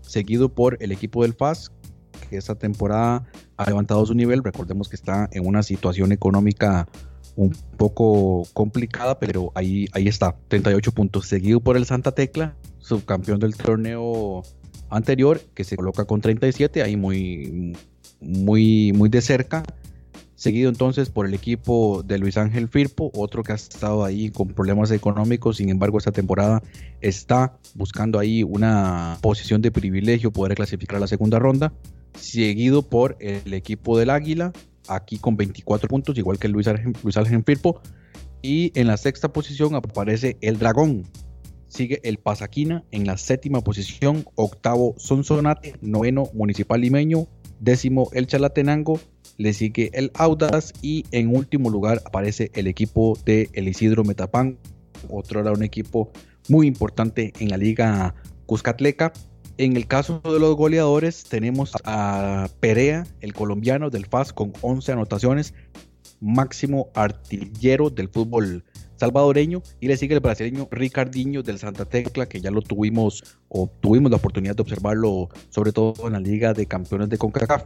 seguido 0.02 0.50
por 0.50 0.78
el 0.82 0.92
equipo 0.92 1.24
del 1.24 1.34
FAS, 1.34 1.72
que 2.30 2.38
esta 2.38 2.56
temporada 2.56 3.26
ha 3.58 3.66
levantado 3.66 4.06
su 4.06 4.14
nivel. 4.14 4.44
Recordemos 4.44 4.90
que 4.90 4.96
está 4.96 5.30
en 5.32 5.46
una 5.46 5.62
situación 5.62 6.12
económica 6.12 6.88
un 7.38 7.56
poco 7.78 8.46
complicada, 8.54 9.20
pero 9.20 9.52
ahí, 9.56 9.88
ahí 9.94 10.08
está, 10.08 10.36
38 10.50 10.92
puntos, 10.92 11.28
seguido 11.28 11.60
por 11.60 11.78
el 11.78 11.86
Santa 11.86 12.12
Tecla, 12.12 12.56
subcampeón 12.80 13.40
del 13.40 13.56
torneo 13.56 14.42
anterior, 14.90 15.40
que 15.54 15.64
se 15.64 15.78
coloca 15.78 16.06
con 16.06 16.20
37, 16.20 16.82
ahí 16.82 16.98
muy, 16.98 17.78
muy, 18.20 18.92
muy 18.94 19.10
de 19.10 19.22
cerca. 19.22 19.64
Seguido 20.34 20.70
entonces 20.70 21.10
por 21.10 21.26
el 21.26 21.34
equipo 21.34 22.04
de 22.04 22.18
Luis 22.20 22.38
Ángel 22.38 22.68
Firpo, 22.68 23.12
otro 23.16 23.44
que 23.44 23.54
ha 23.54 23.56
estado 23.56 24.04
ahí 24.04 24.30
con 24.30 24.50
problemas 24.50 24.92
económicos, 24.92 25.58
sin 25.58 25.70
embargo 25.70 25.98
esta 25.98 26.12
temporada 26.12 26.62
está 27.02 27.58
buscando 27.74 28.20
ahí 28.20 28.44
una 28.44 29.18
posición 29.22 29.62
de 29.62 29.72
privilegio, 29.72 30.32
poder 30.32 30.56
clasificar 30.56 30.98
a 30.98 31.02
la 31.02 31.08
segunda 31.08 31.40
ronda. 31.40 31.74
Seguido 32.14 32.82
por 32.84 33.16
el 33.20 33.54
equipo 33.54 33.98
del 33.98 34.10
Águila, 34.10 34.54
aquí 34.88 35.18
con 35.18 35.38
24 35.38 35.88
puntos, 35.88 36.18
igual 36.18 36.40
que 36.40 36.48
Luis 36.48 36.68
Ángel 36.68 37.44
Firpo. 37.44 37.82
Y 38.42 38.72
en 38.80 38.88
la 38.88 38.98
sexta 38.98 39.34
posición 39.34 39.76
aparece 39.76 40.38
el 40.42 40.60
Dragón, 40.60 41.04
sigue 41.68 42.00
el 42.04 42.18
Pasaquina 42.18 42.84
en 42.92 43.06
la 43.06 43.18
séptima 43.18 43.62
posición, 43.62 44.26
octavo 44.36 44.94
Sonsonate, 44.98 45.76
noveno 45.82 46.30
Municipal 46.34 46.82
Limeño, 46.82 47.28
décimo 47.60 48.10
el 48.14 48.28
Chalatenango, 48.28 49.00
le 49.38 49.54
sigue 49.54 49.90
el 49.94 50.12
Audaz 50.14 50.74
y 50.82 51.06
en 51.12 51.36
último 51.36 51.70
lugar 51.70 52.02
aparece 52.06 52.52
el 52.54 52.68
equipo 52.68 53.18
de 53.26 53.50
El 53.54 53.68
Isidro 53.68 54.04
Metapán, 54.04 54.58
otro 55.10 55.42
era 55.42 55.52
un 55.52 55.64
equipo 55.64 56.12
muy 56.50 56.68
importante 56.68 57.34
en 57.40 57.50
la 57.50 57.58
liga 57.58 58.16
Cuscatleca. 58.46 59.14
En 59.58 59.76
el 59.76 59.88
caso 59.88 60.22
de 60.24 60.40
los 60.40 60.56
goleadores 60.56 61.24
tenemos 61.24 61.74
a 61.84 62.48
Perea, 62.60 63.08
el 63.22 63.34
colombiano 63.34 63.90
del 63.90 64.06
FAS 64.06 64.32
con 64.32 64.54
11 64.62 64.92
anotaciones, 64.92 65.56
máximo 66.20 66.90
artillero 66.94 67.90
del 67.90 68.10
fútbol 68.10 68.64
salvadoreño 68.98 69.64
y 69.80 69.88
le 69.88 69.98
sigue 69.98 70.16
el 70.16 70.20
brasileño 70.20 70.68
Ricardinho 70.72 71.44
del 71.44 71.60
Santa 71.60 71.86
Tecla 71.86 72.28
que 72.28 72.42
ya 72.42 72.52
lo 72.52 72.62
tuvimos 72.62 73.24
o 73.48 73.68
tuvimos 73.80 74.12
la 74.12 74.18
oportunidad 74.18 74.56
de 74.56 74.62
observarlo 74.62 75.30
sobre 75.50 75.72
todo 75.72 76.08
en 76.08 76.14
la 76.14 76.20
Liga 76.20 76.54
de 76.54 76.66
Campeones 76.66 77.10
de 77.10 77.18
CONCACAF. 77.18 77.66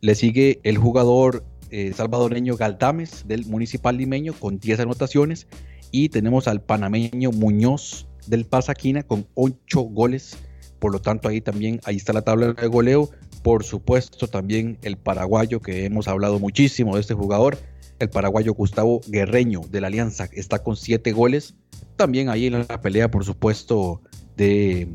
Le 0.00 0.14
sigue 0.14 0.60
el 0.62 0.78
jugador 0.78 1.44
eh, 1.70 1.92
salvadoreño 1.92 2.56
Galdames 2.56 3.26
del 3.26 3.46
Municipal 3.46 3.96
Limeño 3.96 4.34
con 4.34 4.58
10 4.58 4.80
anotaciones 4.80 5.48
y 5.90 6.10
tenemos 6.10 6.46
al 6.46 6.60
panameño 6.60 7.32
Muñoz 7.32 8.06
del 8.26 8.44
Pasaquina 8.44 9.02
con 9.02 9.26
8 9.34 9.80
goles. 9.80 10.36
Por 10.78 10.92
lo 10.92 11.00
tanto 11.00 11.28
ahí 11.28 11.40
también 11.40 11.80
ahí 11.84 11.96
está 11.96 12.12
la 12.12 12.22
tabla 12.22 12.52
de 12.52 12.66
goleo. 12.66 13.10
Por 13.42 13.64
supuesto 13.64 14.28
también 14.28 14.78
el 14.82 14.96
paraguayo 14.96 15.60
que 15.60 15.84
hemos 15.84 16.08
hablado 16.08 16.38
muchísimo 16.38 16.94
de 16.94 17.00
este 17.00 17.14
jugador 17.14 17.58
el 17.98 18.10
paraguayo 18.10 18.54
Gustavo 18.54 19.00
Guerreño 19.06 19.60
de 19.70 19.80
la 19.80 19.86
Alianza 19.88 20.28
está 20.32 20.62
con 20.62 20.76
siete 20.76 21.12
goles. 21.12 21.54
También 21.96 22.28
ahí 22.28 22.46
en 22.46 22.66
la 22.66 22.80
pelea, 22.80 23.10
por 23.10 23.24
supuesto, 23.24 24.02
de, 24.36 24.88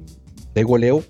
goleo. 0.63 1.03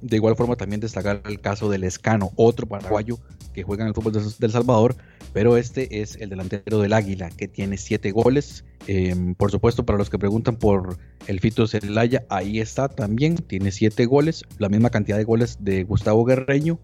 De 0.00 0.16
igual 0.16 0.34
forma 0.34 0.56
también 0.56 0.80
destacar 0.80 1.22
el 1.26 1.40
caso 1.40 1.70
del 1.70 1.84
Escano, 1.84 2.32
otro 2.34 2.66
paraguayo 2.66 3.18
que 3.54 3.62
juega 3.62 3.84
en 3.84 3.88
el 3.88 3.94
fútbol 3.94 4.12
del 4.12 4.50
Salvador, 4.50 4.96
pero 5.32 5.56
este 5.56 6.02
es 6.02 6.16
el 6.16 6.30
delantero 6.30 6.80
del 6.80 6.92
Águila, 6.92 7.30
que 7.30 7.48
tiene 7.48 7.76
siete 7.76 8.10
goles. 8.10 8.64
Em, 8.86 9.34
por 9.34 9.50
supuesto, 9.50 9.84
para 9.84 9.98
los 9.98 10.10
que 10.10 10.18
preguntan 10.18 10.56
por 10.56 10.98
el 11.26 11.40
Fito 11.40 11.66
Celaya, 11.66 12.24
ahí 12.28 12.60
está 12.60 12.88
también, 12.88 13.36
tiene 13.36 13.72
siete 13.72 14.06
goles, 14.06 14.44
la 14.58 14.68
misma 14.68 14.90
cantidad 14.90 15.16
de 15.16 15.24
goles 15.24 15.58
de 15.60 15.84
Gustavo 15.84 16.24
Guerreño, 16.24 16.78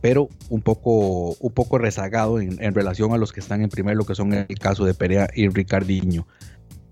pero 0.00 0.28
un 0.48 0.62
poco, 0.62 1.36
un 1.38 1.52
poco 1.52 1.78
rezagado 1.78 2.40
en, 2.40 2.74
relación 2.74 3.12
a 3.12 3.18
los 3.18 3.32
que 3.32 3.40
están 3.40 3.62
en 3.62 3.68
primer, 3.68 3.96
lo 3.96 4.04
que 4.04 4.14
son 4.14 4.32
el 4.32 4.58
caso 4.58 4.84
de 4.84 4.94
Perea 4.94 5.28
y 5.34 5.48
Ricardinho. 5.48 6.26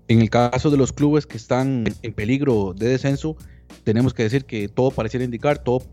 En 0.07 0.21
el 0.21 0.29
caso 0.29 0.69
de 0.69 0.77
los 0.77 0.93
clubes 0.93 1.25
que 1.25 1.37
están 1.37 1.85
en 2.01 2.13
peligro 2.13 2.73
de 2.73 2.89
descenso, 2.89 3.37
tenemos 3.83 4.13
que 4.13 4.23
decir 4.23 4.45
que 4.45 4.67
todo 4.67 4.91
pareciera 4.91 5.23
indicar, 5.23 5.59
todo 5.59 5.83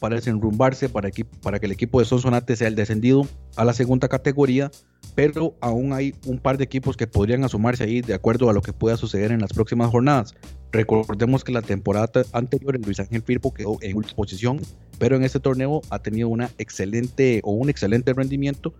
parece 0.00 0.30
enrumbarse 0.30 0.88
para, 0.88 1.10
para 1.42 1.58
que 1.58 1.66
el 1.66 1.72
equipo 1.72 2.00
de 2.00 2.06
Sonsonate 2.06 2.56
sea 2.56 2.68
el 2.68 2.74
descendido 2.74 3.26
a 3.56 3.64
la 3.64 3.72
segunda 3.72 4.08
categoría, 4.08 4.70
pero 5.14 5.56
aún 5.60 5.92
hay 5.92 6.14
un 6.26 6.38
par 6.38 6.58
de 6.58 6.64
equipos 6.64 6.96
que 6.96 7.06
podrían 7.06 7.44
asomarse 7.44 7.84
ahí 7.84 8.00
de 8.00 8.14
acuerdo 8.14 8.50
a 8.50 8.52
lo 8.52 8.62
que 8.62 8.72
pueda 8.72 8.96
suceder 8.96 9.32
en 9.32 9.40
las 9.40 9.52
próximas 9.52 9.90
jornadas. 9.90 10.34
Recordemos 10.72 11.44
que 11.44 11.52
la 11.52 11.62
temporada 11.62 12.24
anterior 12.32 12.74
el 12.74 12.82
Luis 12.82 13.00
Ángel 13.00 13.22
Firpo 13.22 13.54
quedó 13.54 13.78
en 13.80 13.96
última 13.96 14.16
posición, 14.16 14.60
pero 14.98 15.16
en 15.16 15.22
este 15.22 15.40
torneo 15.40 15.82
ha 15.90 16.00
tenido 16.00 16.28
una 16.28 16.50
excelente 16.58 17.40
o 17.44 17.52
un 17.52 17.70
excelente 17.70 18.12
rendimiento, 18.12 18.74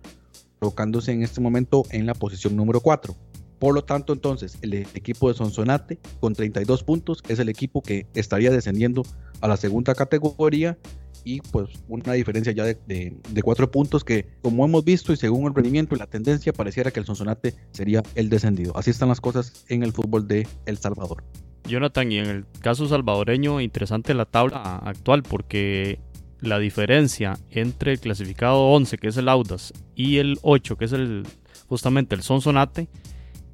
colocándose 0.59 1.11
en 1.11 1.23
este 1.23 1.41
momento 1.41 1.83
en 1.91 2.05
la 2.05 2.13
posición 2.13 2.55
número 2.55 2.81
4. 2.81 3.15
Por 3.59 3.73
lo 3.73 3.83
tanto, 3.83 4.13
entonces, 4.13 4.57
el 4.61 4.73
equipo 4.73 5.29
de 5.29 5.35
Sonsonate 5.35 5.99
con 6.19 6.33
32 6.33 6.83
puntos 6.83 7.23
es 7.27 7.39
el 7.39 7.49
equipo 7.49 7.81
que 7.81 8.05
estaría 8.13 8.51
descendiendo 8.51 9.03
a 9.41 9.47
la 9.47 9.57
segunda 9.57 9.95
categoría 9.95 10.77
y 11.23 11.41
pues 11.41 11.69
una 11.87 12.13
diferencia 12.13 12.53
ya 12.53 12.63
de, 12.65 12.77
de, 12.85 13.41
cuatro 13.41 13.71
puntos 13.71 14.03
que 14.03 14.27
como 14.43 14.63
hemos 14.63 14.85
visto 14.85 15.11
y 15.11 15.17
según 15.17 15.47
el 15.47 15.55
rendimiento 15.55 15.95
y 15.95 15.97
la 15.97 16.05
tendencia 16.05 16.53
pareciera 16.53 16.91
que 16.91 16.99
el 16.99 17.05
Sonsonate 17.05 17.55
sería 17.71 18.03
el 18.13 18.29
descendido. 18.29 18.77
Así 18.77 18.91
están 18.91 19.09
las 19.09 19.21
cosas 19.21 19.65
en 19.67 19.83
el 19.83 19.91
fútbol 19.91 20.27
de 20.27 20.47
El 20.65 20.77
Salvador. 20.77 21.23
Jonathan, 21.67 22.11
y 22.11 22.19
en 22.19 22.27
el 22.27 22.45
caso 22.61 22.87
salvadoreño, 22.87 23.59
interesante 23.59 24.13
la 24.13 24.25
tabla 24.25 24.77
actual 24.83 25.23
porque 25.23 25.99
la 26.39 26.59
diferencia 26.59 27.39
entre 27.49 27.93
el 27.93 27.99
clasificado 27.99 28.67
11, 28.69 28.97
que 28.99 29.07
es 29.07 29.17
el 29.17 29.27
Audas, 29.27 29.73
y 29.95 30.17
el 30.17 30.37
8, 30.43 30.77
que 30.77 30.85
es 30.85 30.91
el 30.91 31.23
justamente 31.67 32.13
el 32.13 32.21
Sonsonate, 32.21 32.87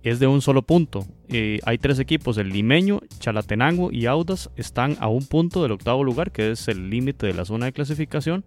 es 0.04 0.20
de 0.20 0.28
un 0.28 0.42
solo 0.42 0.62
punto. 0.64 1.06
Eh, 1.30 1.60
hay 1.66 1.78
tres 1.78 2.00
equipos, 2.00 2.38
el 2.38 2.50
limeño, 2.50 3.02
Chalatenango 3.20 3.92
y 3.92 4.06
Audas, 4.06 4.50
están 4.56 4.98
a 5.00 5.08
un 5.08 5.26
punto 5.26 5.62
del 5.62 5.74
octavo 5.74 6.04
lugar, 6.04 6.32
que 6.32 6.52
es 6.52 6.68
el 6.68 6.90
límite 6.90 7.28
de 7.28 7.34
la 7.34 7.46
zona 7.46 7.68
de 7.68 7.74
clasificación. 7.74 8.44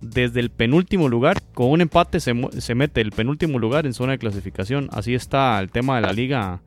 Desde 0.00 0.40
el 0.40 0.50
penúltimo 0.50 1.08
lugar, 1.08 1.40
con 1.54 1.70
un 1.70 1.80
empate 1.80 2.18
se, 2.20 2.34
se 2.58 2.74
mete 2.74 3.00
el 3.00 3.12
penúltimo 3.12 3.58
lugar 3.58 3.86
en 3.86 3.92
zona 3.92 4.12
de 4.12 4.18
clasificación. 4.18 4.88
Así 4.92 5.14
está 5.14 5.58
el 5.60 5.70
tema 5.70 5.96
de 5.96 6.02
la 6.02 6.12
liga 6.12 6.60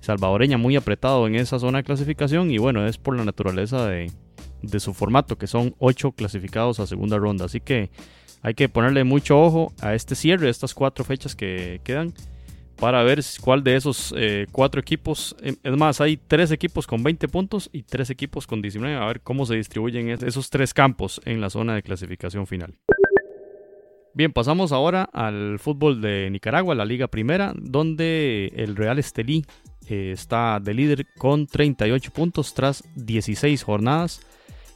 salvadoreña 0.00 0.56
muy 0.56 0.76
apretado 0.76 1.26
en 1.26 1.34
esa 1.34 1.58
zona 1.58 1.78
de 1.78 1.84
clasificación 1.84 2.50
y 2.50 2.58
bueno, 2.58 2.86
es 2.86 2.98
por 2.98 3.16
la 3.16 3.24
naturaleza 3.24 3.86
de, 3.86 4.10
su 4.78 4.94
formato, 4.94 5.36
que 5.36 5.46
son 5.46 5.74
ocho 5.78 6.12
clasificados 6.12 6.80
a 6.80 6.86
segunda 6.86 7.18
ronda. 7.18 7.44
Así 7.44 7.60
que 7.60 7.90
hay 8.40 8.54
que 8.54 8.68
ponerle 8.68 9.04
mucho 9.04 9.40
ojo 9.40 9.72
a 9.80 9.94
este 9.94 10.14
cierre, 10.14 10.46
de 10.46 10.50
estas 10.50 10.74
cuatro 10.74 11.04
fechas 11.04 11.34
que 11.34 11.80
quedan, 11.84 12.14
para 12.78 13.02
ver 13.02 13.20
cuál 13.40 13.64
de 13.64 13.76
esos 13.76 14.14
eh, 14.16 14.46
cuatro 14.52 14.80
equipos, 14.80 15.34
em, 15.42 15.56
es 15.62 15.76
más, 15.76 16.00
hay 16.00 16.16
tres 16.16 16.50
equipos 16.50 16.86
con 16.86 17.02
20 17.02 17.28
puntos 17.28 17.68
y 17.72 17.82
tres 17.82 18.10
equipos 18.10 18.46
con 18.46 18.62
19, 18.62 18.96
a 18.96 19.06
ver 19.06 19.20
cómo 19.20 19.46
se 19.46 19.56
distribuyen 19.56 20.08
esos 20.10 20.50
tres 20.50 20.74
campos 20.74 21.20
en 21.24 21.40
la 21.40 21.50
zona 21.50 21.74
de 21.74 21.82
clasificación 21.82 22.46
final. 22.46 22.74
Bien, 24.14 24.32
pasamos 24.32 24.72
ahora 24.72 25.08
al 25.12 25.58
fútbol 25.58 26.00
de 26.00 26.28
Nicaragua, 26.30 26.74
la 26.74 26.84
Liga 26.84 27.08
Primera, 27.08 27.52
donde 27.56 28.52
el 28.56 28.74
Real 28.74 28.98
Estelí 28.98 29.44
eh, 29.88 30.10
está 30.12 30.58
de 30.60 30.74
líder 30.74 31.06
con 31.18 31.46
38 31.46 32.10
puntos 32.12 32.52
tras 32.54 32.82
16 32.96 33.62
jornadas. 33.62 34.20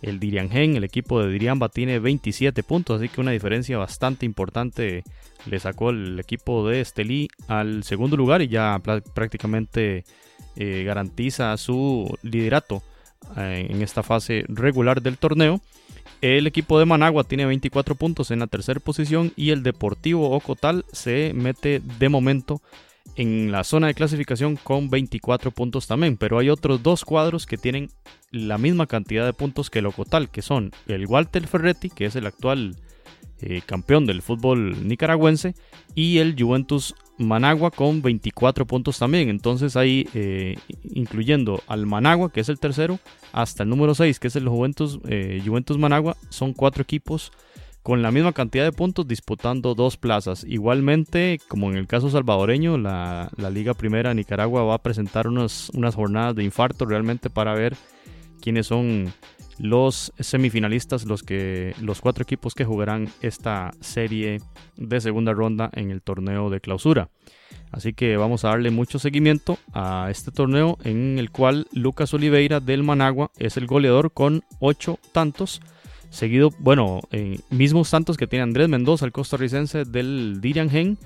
El 0.03 0.19
Diriangen, 0.19 0.77
el 0.77 0.85
equipo 0.85 1.23
de 1.23 1.33
Diriamba, 1.33 1.69
tiene 1.69 1.99
27 1.99 2.63
puntos, 2.63 3.01
así 3.01 3.09
que 3.09 3.21
una 3.21 3.31
diferencia 3.31 3.79
bastante 3.79 4.27
importante 4.27 5.05
le 5.47 5.61
sacó 5.61 5.91
el 5.91 6.19
equipo 6.19 6.69
de 6.69 6.81
Estelí 6.81 7.29
al 7.49 7.85
segundo 7.85 8.17
lugar 8.17 8.43
y 8.43 8.49
ya 8.49 8.81
prácticamente 9.15 10.05
eh, 10.57 10.83
garantiza 10.85 11.57
su 11.57 12.19
liderato 12.23 12.83
eh, 13.37 13.67
en 13.71 13.81
esta 13.83 14.03
fase 14.03 14.45
regular 14.49 15.01
del 15.01 15.19
torneo. 15.19 15.61
El 16.21 16.47
equipo 16.47 16.79
de 16.79 16.85
Managua 16.85 17.25
tiene 17.25 17.47
24 17.47 17.95
puntos 17.95 18.31
en 18.31 18.41
la 18.41 18.47
tercera 18.47 18.81
posición 18.81 19.33
y 19.37 19.51
el 19.51 19.63
Deportivo 19.63 20.31
Ocotal 20.31 20.85
se 20.93 21.33
mete 21.35 21.81
de 21.81 22.09
momento 22.09 22.61
en 23.17 23.53
la 23.53 23.65
zona 23.65 23.89
de 23.89 23.95
clasificación 23.95 24.57
con 24.57 24.89
24 24.89 25.51
puntos 25.51 25.87
también, 25.87 26.17
pero 26.17 26.39
hay 26.39 26.49
otros 26.49 26.83
dos 26.83 27.05
cuadros 27.05 27.47
que 27.47 27.59
tienen 27.59 27.91
la 28.31 28.59
misma 28.59 28.87
cantidad 28.87 29.27
de 29.27 29.33
puntos 29.33 29.71
que 29.71 29.81
el 29.81 29.87
Ocotal, 29.87 30.31
que 30.31 30.43
son 30.43 30.73
el 30.87 31.07
Walter 31.07 31.47
Ferretti, 31.47 31.91
que 31.91 32.07
es 32.07 32.17
el 32.17 32.27
actual 32.27 32.77
eh, 33.41 33.61
campeón 33.67 34.07
del 34.07 34.23
fútbol 34.23 34.87
nicaragüense, 34.87 35.55
y 35.95 36.19
el 36.19 36.37
Juventus 36.39 36.95
Managua 37.19 37.71
con 37.71 38.01
24 38.01 38.67
puntos 38.67 38.99
también. 38.99 39.29
Entonces 39.29 39.77
ahí, 39.77 40.09
eh, 40.15 40.57
incluyendo 40.83 41.63
al 41.67 41.87
Managua, 41.87 42.31
que 42.31 42.41
es 42.41 42.49
el 42.49 42.59
tercero, 42.59 42.99
hasta 43.33 43.65
el 43.65 43.69
número 43.69 43.95
6, 43.95 44.19
que 44.19 44.29
es 44.29 44.37
el 44.37 44.49
Juventus, 44.49 44.99
eh, 45.09 45.43
Juventus 45.45 45.77
Managua, 45.77 46.17
son 46.31 46.53
cuatro 46.53 46.83
equipos 46.83 47.33
con 47.83 48.01
la 48.03 48.13
misma 48.13 48.33
cantidad 48.33 48.65
de 48.65 48.73
puntos 48.73 49.09
disputando 49.09 49.75
dos 49.75 49.97
plazas. 49.97 50.45
Igualmente, 50.45 51.41
como 51.49 51.71
en 51.71 51.77
el 51.77 51.87
caso 51.87 52.11
salvadoreño, 52.11 52.79
la, 52.79 53.31
Liga 53.53 53.75
Primera 53.75 54.15
Nicaragua 54.15 54.63
va 54.63 54.75
a 54.75 54.83
presentar 54.83 55.27
unas, 55.27 55.71
jornadas 55.95 56.37
de 56.37 56.45
infarto 56.45 56.87
realmente 56.87 57.29
para 57.29 57.55
ver 57.55 57.77
quiénes 58.41 58.67
son 58.67 59.13
los 59.59 60.13
semifinalistas, 60.19 61.05
los, 61.05 61.23
que, 61.23 61.75
los 61.81 62.01
cuatro 62.01 62.23
equipos 62.23 62.55
que 62.55 62.65
jugarán 62.65 63.09
esta 63.21 63.73
serie 63.81 64.41
de 64.77 65.01
segunda 65.01 65.33
ronda 65.33 65.71
en 65.75 65.91
el 65.91 66.03
torneo 66.03 66.51
de 66.51 66.61
clausura. 66.61 67.11
Así 67.71 67.95
que 67.95 68.17
vamos 68.17 68.45
a 68.45 68.49
darle 68.49 68.71
mucho 68.71 68.99
seguimiento 68.99 69.59
a 69.73 70.09
este 70.11 70.31
torneo 70.31 70.79
en 70.85 71.19
el 71.19 71.31
cual 71.31 71.67
Lucas 71.73 72.13
Oliveira 72.15 72.61
del 72.61 72.83
Managua 72.83 73.31
es 73.39 73.57
el 73.57 73.67
goleador 73.67 74.13
con 74.13 74.43
8 74.61 74.99
tantos. 75.13 75.61
Seguido, 76.13 76.51
bueno, 76.59 77.01
mismos 77.49 77.91
tantos 77.91 78.19
que 78.19 78.27
tiene 78.27 78.43
Andrés 78.43 78.69
Mendoza, 78.69 79.07
el 79.07 79.13
costarricense 79.13 79.87
del 79.87 80.43
Dirian 80.43 80.99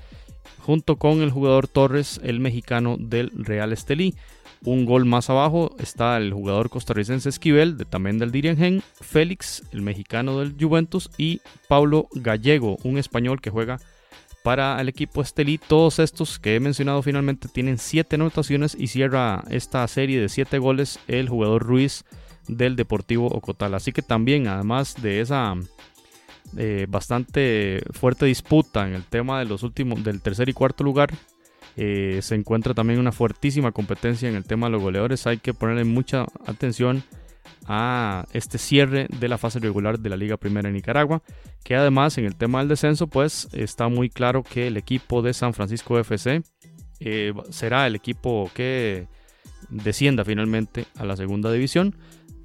junto 0.59 0.97
con 0.97 1.23
el 1.23 1.31
jugador 1.31 1.69
Torres, 1.69 2.21
el 2.25 2.41
mexicano 2.41 2.97
del 2.99 3.31
Real 3.37 3.73
Estelí. 3.73 4.17
Un 4.65 4.85
gol 4.85 5.05
más 5.05 5.31
abajo 5.31 5.77
está 5.79 6.17
el 6.17 6.33
jugador 6.33 6.71
costarricense 6.71 7.29
Esquivel, 7.29 7.77
de, 7.77 7.85
también 7.85 8.19
del 8.19 8.33
Dirian 8.33 8.83
Félix, 9.01 9.63
el 9.71 9.83
mexicano 9.83 10.41
del 10.41 10.57
Juventus, 10.61 11.09
y 11.17 11.41
Pablo 11.69 12.09
Gallego, 12.13 12.77
un 12.83 12.99
español 12.99 13.41
que 13.41 13.51
juega 13.51 13.79
para 14.43 14.81
el 14.81 14.89
equipo 14.89 15.23
Estelí. 15.23 15.59
Todos 15.59 16.01
estos 16.01 16.41
que 16.41 16.57
he 16.57 16.61
mencionado 16.61 17.01
finalmente 17.03 17.47
tienen 17.47 17.79
7 17.79 18.17
anotaciones 18.17 18.77
y 18.77 18.89
cierra 18.89 19.45
esta 19.51 19.87
serie 19.87 20.21
de 20.21 20.29
7 20.29 20.59
goles 20.59 20.99
el 21.07 21.29
jugador 21.29 21.63
Ruiz 21.63 22.05
del 22.49 22.76
Deportivo 22.76 23.26
Ocotal. 23.26 23.75
Así 23.75 23.93
que 23.93 24.03
también, 24.03 24.49
además 24.49 24.95
de 25.00 25.21
esa 25.21 25.55
eh, 26.57 26.87
bastante 26.88 27.83
fuerte 27.91 28.26
disputa 28.26 28.87
en 28.87 28.95
el 28.95 29.05
tema 29.05 29.38
de 29.38 29.47
los 29.47 29.62
últimos, 29.62 30.03
del 30.05 30.23
tercer 30.23 30.49
y 30.49 30.53
cuarto 30.53 30.85
lugar, 30.85 31.11
eh, 31.76 32.21
se 32.23 32.35
encuentra 32.35 32.73
también 32.73 32.99
una 32.99 33.12
fuertísima 33.12 33.73
competencia 33.73 34.29
en 34.29 34.37
el 34.37 34.45
tema 34.45 34.67
de 34.67 34.73
los 34.73 34.83
goleadores. 34.83 35.26
Hay 35.26 35.38
que 35.38 35.55
ponerle 35.55 35.85
mucha 35.85 36.26
atención 36.47 37.03
a 37.69 38.26
este 38.33 38.59
cierre 38.59 39.09
de 39.19 39.29
la 39.29 39.38
fase 39.38 39.59
regular 39.59 39.99
de 39.99 40.09
la 40.09 40.17
Liga 40.17 40.37
Primera 40.37 40.69
en 40.69 40.75
Nicaragua, 40.75 41.23
que 41.65 41.75
además 41.75 42.17
en 42.17 42.25
el 42.25 42.37
tema 42.37 42.61
del 42.61 42.69
descenso, 42.69 43.09
pues 43.09 43.49
está 43.53 43.88
muy 43.88 44.09
claro 44.09 44.43
que 44.43 44.69
el 44.69 44.76
equipo 44.76 45.21
de 45.21 45.35
San 45.35 45.53
Francisco 45.53 45.99
FC 45.99 46.43
eh, 47.00 47.35
será 47.50 47.87
el 47.87 47.97
equipo 47.97 48.50
que 48.55 49.09
descienda 49.69 50.25
finalmente 50.25 50.87
a 50.97 51.05
la 51.05 51.17
segunda 51.17 51.50
división 51.50 51.97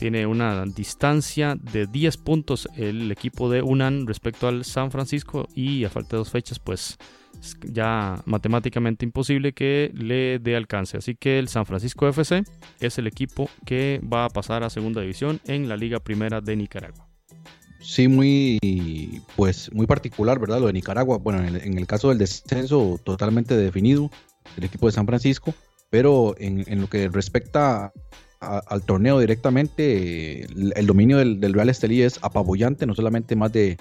tiene 0.02 0.26
una 0.26 0.66
distancia 0.66 1.56
de 1.56 1.86
10 1.86 2.18
puntos 2.18 2.68
el 2.76 3.12
equipo 3.12 3.52
de 3.52 3.62
UNAN 3.62 4.08
respecto 4.08 4.48
al 4.48 4.66
San 4.66 4.90
Francisco 4.90 5.48
y 5.54 5.84
a 5.84 5.92
falta 5.92 6.14
de 6.14 6.18
dos 6.18 6.32
fechas 6.32 6.58
pues 6.58 6.98
ya 7.62 8.20
matemáticamente 8.26 9.06
imposible 9.06 9.54
que 9.54 9.92
le 9.94 10.40
dé 10.40 10.56
alcance. 10.56 10.98
Así 10.98 11.14
que 11.14 11.38
el 11.38 11.50
San 11.50 11.68
Francisco 11.68 12.08
FC 12.08 12.44
es 12.80 12.98
el 12.98 13.06
equipo 13.06 13.48
que 13.64 14.02
va 14.12 14.26
a 14.26 14.30
pasar 14.30 14.64
a 14.64 14.72
segunda 14.72 15.02
división 15.02 15.40
en 15.46 15.70
la 15.70 15.78
Liga 15.78 16.00
Primera 16.00 16.42
de 16.42 16.56
Nicaragua. 16.56 17.08
Sí, 17.80 18.08
muy, 18.08 19.22
pues, 19.36 19.72
muy 19.72 19.86
particular, 19.86 20.40
¿verdad? 20.40 20.62
Lo 20.62 20.66
de 20.66 20.74
Nicaragua. 20.74 21.20
Bueno, 21.20 21.46
en 21.46 21.78
el, 21.78 21.86
caso 21.86 22.10
del 22.10 22.18
descenso, 22.18 23.00
totalmente 23.04 23.56
definido, 23.56 24.10
el 24.58 24.64
equipo 24.64 24.88
de 24.88 24.94
San 24.94 25.06
Francisco, 25.06 25.54
pero 25.92 26.34
en, 26.40 26.64
en 26.66 26.82
lo 26.82 26.88
que 26.88 27.08
respecta 27.08 27.94
al 28.42 28.82
torneo 28.84 29.20
directamente, 29.20 30.42
el, 30.42 30.88
dominio 30.88 31.18
del, 31.18 31.54
Real 31.54 31.70
Estelí 31.70 32.02
es 32.02 32.20
apabullante, 32.24 32.88
no 32.88 32.96
solamente 32.96 33.36
más 33.36 33.52
de, 33.52 33.78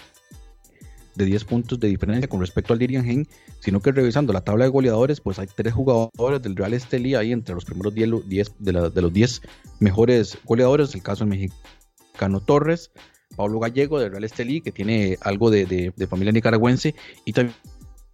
de 1.15 1.25
10 1.25 1.45
puntos 1.45 1.81
de 1.81 1.89
diferencia 1.89 2.29
con 2.29 2.41
respecto 2.41 2.75
al 2.75 2.79
Dirian 2.79 3.27
sino 3.61 3.81
que 3.81 3.91
revisando 3.91 4.35
la 4.35 4.43
tabla 4.43 4.65
de 4.65 4.71
goleadores, 4.71 5.23
pues 5.23 5.39
hay 5.39 5.49
tres 5.55 5.73
jugadores 5.73 6.43
del 6.43 6.57
Real 6.57 6.75
Estelí 6.75 7.15
ahí 7.15 7.33
entre 7.33 7.55
los 7.55 7.65
primeros 7.65 7.95
10, 7.95 8.53
de, 8.59 8.73
los 8.73 9.13
10 9.13 9.43
mejores 9.81 10.39
goleadores, 10.45 10.95
el 10.95 11.03
caso 11.03 11.25
del 11.25 11.31
mexicano 11.31 12.41
Torres, 12.41 12.93
Pablo 13.37 13.61
Gallego 13.61 13.99
del 13.99 14.11
Real 14.11 14.25
Estelí, 14.25 14.61
que 14.61 14.73
tiene 14.73 15.17
algo 15.23 15.51
de, 15.51 15.93
de 15.97 16.07
familia 16.07 16.33
nicaragüense, 16.33 16.95
y 17.25 17.33
también 17.33 17.57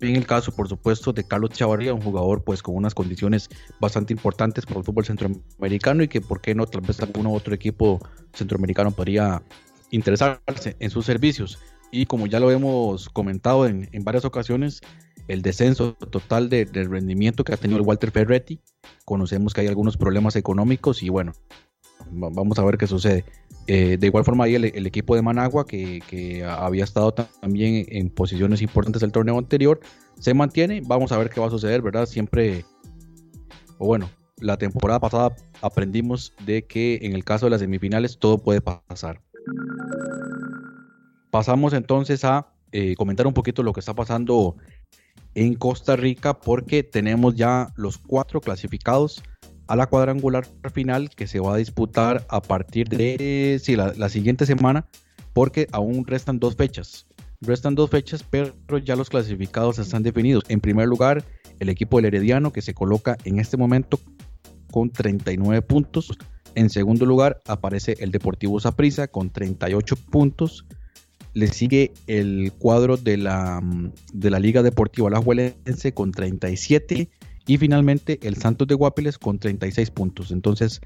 en 0.00 0.16
el 0.16 0.26
caso, 0.26 0.52
por 0.52 0.68
supuesto, 0.68 1.12
de 1.12 1.24
Carlos 1.24 1.50
Chavarría, 1.50 1.94
un 1.94 2.02
jugador 2.02 2.44
pues 2.44 2.62
con 2.62 2.76
unas 2.76 2.94
condiciones 2.94 3.48
bastante 3.80 4.12
importantes 4.12 4.66
para 4.66 4.80
el 4.80 4.84
fútbol 4.84 5.04
centroamericano 5.04 6.02
y 6.02 6.08
que, 6.08 6.20
¿por 6.20 6.40
qué 6.40 6.54
no? 6.54 6.66
Tal 6.66 6.82
vez 6.82 7.00
algún 7.00 7.26
otro 7.26 7.54
equipo 7.54 7.98
centroamericano 8.34 8.90
podría 8.90 9.42
interesarse 9.90 10.76
en 10.78 10.90
sus 10.90 11.06
servicios. 11.06 11.58
Y 11.90 12.06
como 12.06 12.26
ya 12.26 12.40
lo 12.40 12.50
hemos 12.50 13.08
comentado 13.08 13.66
en, 13.66 13.88
varias 14.02 14.24
ocasiones, 14.24 14.80
el 15.28 15.42
descenso 15.42 15.94
total 15.94 16.50
de, 16.50 16.66
del 16.66 16.90
rendimiento 16.90 17.42
que 17.44 17.54
ha 17.54 17.56
tenido 17.56 17.78
el 17.80 17.86
Walter 17.86 18.10
Ferretti. 18.10 18.60
Conocemos 19.04 19.54
que 19.54 19.62
hay 19.62 19.68
algunos 19.68 19.96
problemas 19.96 20.36
económicos 20.36 21.02
y 21.02 21.08
bueno, 21.08 21.32
vamos 22.10 22.58
a 22.58 22.64
ver 22.64 22.76
qué 22.76 22.86
sucede. 22.86 23.24
Eh, 23.66 23.96
de 23.98 24.06
igual 24.06 24.24
forma, 24.24 24.44
ahí 24.44 24.54
el, 24.54 24.86
equipo 24.86 25.16
de 25.16 25.22
Managua, 25.22 25.66
que, 25.66 26.44
había 26.46 26.84
estado 26.84 27.12
también 27.12 27.86
en 27.88 28.10
posiciones 28.10 28.62
importantes 28.62 29.00
del 29.00 29.12
torneo 29.12 29.38
anterior, 29.38 29.80
se 30.18 30.34
mantiene. 30.34 30.82
Vamos 30.84 31.12
a 31.12 31.18
ver 31.18 31.30
qué 31.30 31.40
va 31.40 31.48
a 31.48 31.50
suceder, 31.50 31.82
¿verdad? 31.82 32.06
Siempre, 32.06 32.64
o 33.78 33.86
bueno, 33.86 34.08
la 34.38 34.56
temporada 34.56 35.00
pasada 35.00 35.34
aprendimos 35.62 36.32
de 36.44 36.64
que 36.64 37.00
en 37.02 37.12
el 37.12 37.24
caso 37.24 37.46
de 37.46 37.50
las 37.50 37.60
semifinales 37.60 38.18
todo 38.18 38.38
puede 38.38 38.60
pasar. 38.60 39.20
Pasamos 41.30 41.72
entonces 41.72 42.24
a 42.24 42.48
eh, 42.72 42.94
comentar 42.94 43.26
un 43.26 43.34
poquito 43.34 43.62
lo 43.62 43.72
que 43.72 43.80
está 43.80 43.94
pasando 43.94 44.56
en 45.34 45.54
Costa 45.54 45.96
Rica, 45.96 46.38
porque 46.38 46.82
tenemos 46.82 47.34
ya 47.34 47.72
los 47.76 47.98
cuatro 47.98 48.40
clasificados 48.40 49.22
a 49.66 49.76
la 49.76 49.86
cuadrangular 49.86 50.46
final 50.72 51.10
que 51.10 51.26
se 51.26 51.40
va 51.40 51.54
a 51.54 51.56
disputar 51.56 52.24
a 52.28 52.40
partir 52.40 52.88
de 52.88 53.60
la, 53.96 54.08
siguiente 54.08 54.46
semana, 54.46 54.86
porque 55.32 55.66
aún 55.72 56.06
restan 56.06 56.38
dos 56.38 56.56
fechas. 56.56 57.06
Restan 57.40 57.74
dos 57.74 57.90
fechas, 57.90 58.24
pero 58.28 58.78
ya 58.78 58.96
los 58.96 59.10
clasificados 59.10 59.78
están 59.78 60.02
definidos. 60.02 60.44
En 60.48 60.60
primer 60.60 60.88
lugar, 60.88 61.24
el 61.58 61.68
equipo 61.68 61.98
del 61.98 62.06
Herediano, 62.06 62.52
que 62.52 62.62
se 62.62 62.74
coloca 62.74 63.16
en 63.24 63.38
este 63.38 63.56
momento 63.56 64.00
con 64.70 64.90
39 64.90 65.62
puntos. 65.62 66.16
En 66.54 66.70
segundo 66.70 67.04
lugar, 67.04 67.40
aparece 67.46 67.96
el 68.00 68.10
Deportivo 68.10 68.58
Saprissa 68.60 69.08
con 69.08 69.30
38 69.30 69.96
puntos. 69.96 70.64
Le 71.34 71.48
sigue 71.48 71.92
el 72.06 72.52
cuadro 72.58 72.96
de 72.96 73.18
la, 73.18 73.60
de 74.14 74.30
la 74.30 74.38
Liga 74.38 74.62
Deportiva 74.62 75.08
Alajuelense 75.08 75.92
con 75.92 76.12
37 76.12 77.10
y 77.46 77.58
finalmente 77.58 78.18
el 78.22 78.36
Santos 78.36 78.68
de 78.68 78.74
Guapiles 78.74 79.18
con 79.18 79.38
36 79.38 79.90
puntos. 79.90 80.30
Entonces, 80.30 80.80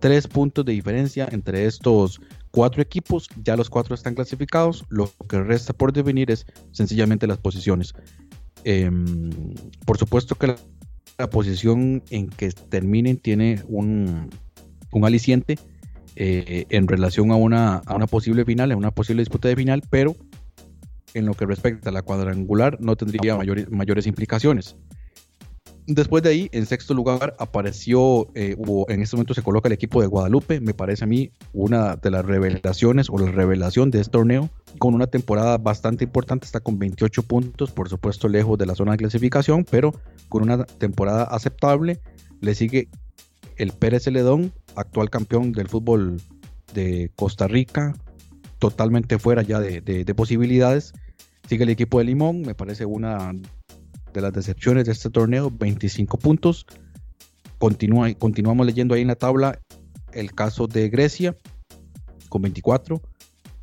tres 0.00 0.26
puntos 0.26 0.64
de 0.64 0.72
diferencia 0.72 1.28
entre 1.30 1.66
estos 1.66 2.20
cuatro 2.50 2.82
equipos. 2.82 3.28
Ya 3.42 3.56
los 3.56 3.70
cuatro 3.70 3.94
están 3.94 4.14
clasificados. 4.14 4.84
Lo 4.88 5.10
que 5.28 5.40
resta 5.42 5.72
por 5.72 5.92
definir 5.92 6.30
es 6.30 6.46
sencillamente 6.72 7.26
las 7.26 7.38
posiciones. 7.38 7.94
Em, 8.64 9.30
por 9.84 9.98
supuesto 9.98 10.34
que 10.34 10.48
la, 11.18 11.30
posición 11.30 12.02
en 12.10 12.28
que 12.28 12.50
terminen 12.50 13.18
tiene 13.18 13.62
un, 13.68 14.30
un 14.90 15.04
aliciente 15.04 15.58
eh, 16.16 16.66
en 16.70 16.88
relación 16.88 17.30
a 17.30 17.36
una, 17.36 17.76
a 17.86 17.94
una 17.94 18.06
posible 18.06 18.44
final, 18.44 18.72
a 18.72 18.76
una 18.76 18.90
posible 18.90 19.22
disputa 19.22 19.48
de 19.48 19.56
final, 19.56 19.82
pero 19.90 20.16
en 21.14 21.26
lo 21.26 21.34
que 21.34 21.46
respecta 21.46 21.90
a 21.90 21.92
la 21.92 22.02
cuadrangular 22.02 22.80
no 22.80 22.96
tendría 22.96 23.36
mayores, 23.36 23.70
mayores 23.70 24.06
implicaciones. 24.06 24.76
Después 25.86 26.22
de 26.22 26.30
ahí, 26.30 26.48
en 26.52 26.64
sexto 26.64 26.94
lugar, 26.94 27.36
apareció, 27.38 28.28
eh, 28.34 28.56
en 28.88 29.02
este 29.02 29.16
momento 29.16 29.34
se 29.34 29.42
coloca 29.42 29.68
el 29.68 29.74
equipo 29.74 30.00
de 30.00 30.06
Guadalupe, 30.06 30.58
me 30.60 30.72
parece 30.72 31.04
a 31.04 31.06
mí 31.06 31.30
una 31.52 31.96
de 31.96 32.10
las 32.10 32.24
revelaciones 32.24 33.10
o 33.10 33.18
la 33.18 33.30
revelación 33.30 33.90
de 33.90 34.00
este 34.00 34.12
torneo, 34.12 34.48
con 34.78 34.94
una 34.94 35.08
temporada 35.08 35.58
bastante 35.58 36.04
importante, 36.04 36.46
está 36.46 36.60
con 36.60 36.78
28 36.78 37.22
puntos, 37.24 37.70
por 37.70 37.90
supuesto 37.90 38.28
lejos 38.28 38.56
de 38.56 38.64
la 38.64 38.74
zona 38.74 38.92
de 38.92 38.98
clasificación, 38.98 39.66
pero 39.70 39.94
con 40.30 40.42
una 40.42 40.64
temporada 40.64 41.24
aceptable. 41.24 42.00
Le 42.40 42.54
sigue 42.54 42.88
el 43.56 43.72
Pérez 43.72 44.04
Celedón, 44.04 44.52
actual 44.76 45.10
campeón 45.10 45.52
del 45.52 45.68
fútbol 45.68 46.18
de 46.72 47.10
Costa 47.14 47.46
Rica, 47.46 47.94
totalmente 48.58 49.18
fuera 49.18 49.42
ya 49.42 49.60
de, 49.60 49.82
de 49.82 50.14
posibilidades. 50.14 50.94
Sigue 51.46 51.64
el 51.64 51.70
equipo 51.70 51.98
de 51.98 52.04
Limón, 52.04 52.40
me 52.40 52.54
parece 52.54 52.86
una 52.86 53.34
de 54.14 54.22
las 54.22 54.32
decepciones 54.32 54.86
de 54.86 54.92
este 54.92 55.10
torneo, 55.10 55.50
25 55.50 56.18
puntos. 56.18 56.66
Continúa, 57.58 58.12
continuamos 58.14 58.64
leyendo 58.64 58.94
ahí 58.94 59.02
en 59.02 59.08
la 59.08 59.16
tabla 59.16 59.60
el 60.12 60.32
caso 60.32 60.66
de 60.66 60.88
Grecia 60.88 61.36
con 62.28 62.42
24, 62.42 63.02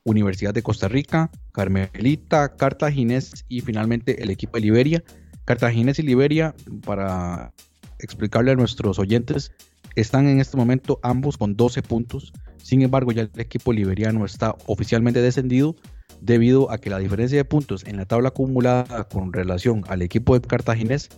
Universidad 0.03 0.53
de 0.53 0.61
Costa 0.61 0.87
Rica, 0.87 1.31
Carmelita, 1.53 2.55
Cartaginés 2.55 3.45
y 3.47 3.61
finalmente 3.61 4.21
el 4.21 4.29
equipo 4.29 4.57
de 4.57 4.61
Liberia. 4.61 5.03
Cartaginés 5.45 5.99
y 5.99 6.03
Liberia, 6.03 6.53
para 6.85 7.53
explicarle 7.99 8.51
a 8.51 8.55
nuestros 8.55 8.99
oyentes, 8.99 9.51
están 9.95 10.27
en 10.27 10.39
este 10.39 10.57
momento 10.57 10.99
ambos 11.01 11.37
con 11.37 11.55
12 11.55 11.81
puntos. 11.81 12.33
Sin 12.57 12.81
embargo, 12.81 13.11
ya 13.11 13.23
el 13.23 13.31
equipo 13.37 13.73
liberiano 13.73 14.25
está 14.25 14.55
oficialmente 14.67 15.21
descendido 15.21 15.75
debido 16.21 16.71
a 16.71 16.77
que 16.77 16.89
la 16.89 16.99
diferencia 16.99 17.37
de 17.37 17.45
puntos 17.45 17.83
en 17.85 17.97
la 17.97 18.05
tabla 18.05 18.29
acumulada 18.29 19.03
con 19.05 19.33
relación 19.33 19.83
al 19.87 20.01
equipo 20.01 20.39
de 20.39 20.47
Cartaginés 20.47 21.09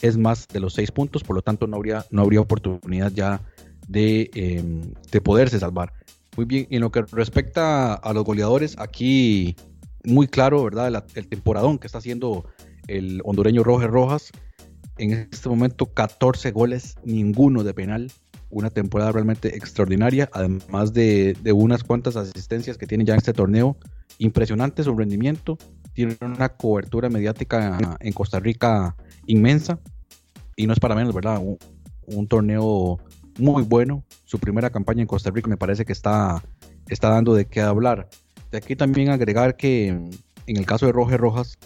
es 0.00 0.16
más 0.16 0.46
de 0.48 0.60
los 0.60 0.74
6 0.74 0.92
puntos, 0.92 1.24
por 1.24 1.36
lo 1.36 1.42
tanto 1.42 1.66
no 1.66 1.76
habría, 1.76 2.06
no 2.10 2.22
habría 2.22 2.40
oportunidad 2.40 3.12
ya 3.12 3.42
de, 3.88 4.30
em, 4.34 4.92
de 5.10 5.20
poderse 5.20 5.58
salvar. 5.58 5.92
Muy 6.36 6.46
bien, 6.46 6.66
en 6.70 6.80
lo 6.80 6.92
que 6.92 7.02
respecta 7.02 7.94
a 7.94 8.12
los 8.12 8.24
goleadores, 8.24 8.76
aquí 8.78 9.56
muy 10.04 10.28
claro, 10.28 10.64
¿verdad? 10.64 11.04
El, 11.14 11.28
temporadón 11.28 11.78
que 11.78 11.86
está 11.86 11.98
haciendo 11.98 12.46
el 12.86 13.20
hondureño 13.24 13.64
Roger 13.64 13.90
Rojas. 13.90 14.30
en 14.98 15.12
este 15.12 15.48
momento 15.48 15.86
14 15.86 16.50
goles, 16.50 16.96
ninguno 17.04 17.64
de 17.64 17.72
penal. 17.72 18.12
Una 18.50 18.70
temporada 18.70 19.12
realmente 19.12 19.56
extraordinaria, 19.56 20.28
además 20.32 20.92
de, 20.92 21.36
unas 21.54 21.84
cuantas 21.84 22.16
asistencias 22.16 22.76
que 22.76 22.86
tiene 22.86 23.04
ya 23.04 23.14
en 23.14 23.18
este 23.18 23.32
torneo. 23.32 23.76
Impresionante 24.18 24.82
su 24.82 24.94
rendimiento. 24.94 25.56
Tiene 25.92 26.16
una 26.20 26.50
cobertura 26.50 27.08
mediática 27.08 27.96
en 28.00 28.12
Costa 28.12 28.40
Rica 28.40 28.96
inmensa. 29.26 29.78
Y 30.56 30.66
no 30.66 30.72
es 30.72 30.80
para 30.80 30.94
menos, 30.94 31.14
¿verdad? 31.14 31.40
Un, 32.06 32.26
torneo 32.26 32.98
muy 33.38 33.62
bueno. 33.62 34.04
Su 34.24 34.38
primera 34.38 34.70
campaña 34.70 35.02
en 35.02 35.06
Costa 35.06 35.30
Rica 35.30 35.48
me 35.48 35.56
parece 35.56 35.84
que 35.84 35.92
está, 35.92 36.42
está 36.88 37.08
dando 37.08 37.34
de 37.34 37.46
qué 37.46 37.60
hablar. 37.60 38.08
De 38.50 38.58
aquí 38.58 38.74
también 38.74 39.10
agregar 39.10 39.56
que 39.56 39.88
en 39.88 40.56
el 40.56 40.66
caso 40.66 40.86
de 40.86 40.92
Roger 40.92 41.20
Rojas, 41.20 41.56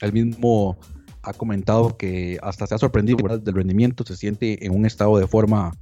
él 0.00 0.12
mismo 0.12 0.78
ha 1.22 1.32
comentado 1.32 1.96
que 1.96 2.38
hasta 2.42 2.66
se 2.66 2.74
ha 2.74 2.78
sorprendido 2.78 3.38
del 3.38 3.54
rendimiento, 3.54 4.04
se 4.04 4.16
siente 4.16 4.64
en 4.64 4.74
un 4.74 4.86
estado 4.86 5.18
de 5.18 5.26
forma 5.26 5.72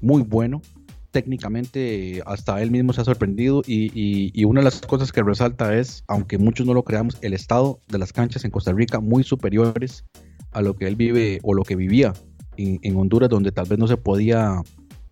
muy 0.00 0.22
bueno. 0.22 0.62
Técnicamente 1.10 2.22
hasta 2.26 2.60
él 2.60 2.70
mismo 2.70 2.92
se 2.92 3.00
ha 3.00 3.04
sorprendido 3.04 3.62
y, 3.66 4.44
una 4.44 4.60
de 4.60 4.64
las 4.64 4.80
cosas 4.82 5.12
que 5.12 5.22
resalta 5.22 5.76
es, 5.76 6.04
aunque 6.08 6.36
muchos 6.36 6.66
no 6.66 6.74
lo 6.74 6.82
creamos, 6.82 7.16
el 7.22 7.32
estado 7.32 7.80
de 7.88 7.98
las 7.98 8.12
canchas 8.12 8.44
en 8.44 8.50
Costa 8.50 8.72
Rica 8.72 9.00
muy 9.00 9.24
superiores 9.24 10.04
a 10.52 10.60
lo 10.60 10.76
que 10.76 10.86
él 10.86 10.96
vive 10.96 11.40
o 11.42 11.54
lo 11.54 11.62
que 11.62 11.76
vivía 11.76 12.12
en, 12.56 12.96
Honduras, 12.96 13.30
donde 13.30 13.52
tal 13.52 13.66
vez 13.66 13.78
no 13.78 13.86
se 13.86 13.96
podía 13.96 14.62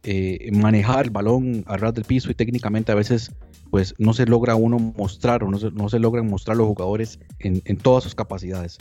eh, 0.03 0.51
manejar 0.53 1.07
el 1.07 1.11
balón 1.11 1.65
a 1.67 1.77
ras 1.77 1.95
del 1.95 2.05
piso 2.05 2.31
y 2.31 2.35
técnicamente 2.35 2.93
a 2.93 2.95
veces 2.95 3.33
pues 3.71 3.95
no 3.99 4.13
se 4.13 4.27
logra 4.27 4.55
uno 4.55 4.79
mostrar 4.79 5.43
o 5.43 5.51
no 5.51 5.59
se, 5.59 5.71
no 5.71 5.89
se 5.89 5.99
logran 5.99 6.27
mostrar 6.27 6.57
los 6.57 6.67
jugadores 6.67 7.19
en, 7.39 7.63
en 7.65 7.77
todas 7.77 8.05
sus 8.05 8.15
capacidades. 8.15 8.79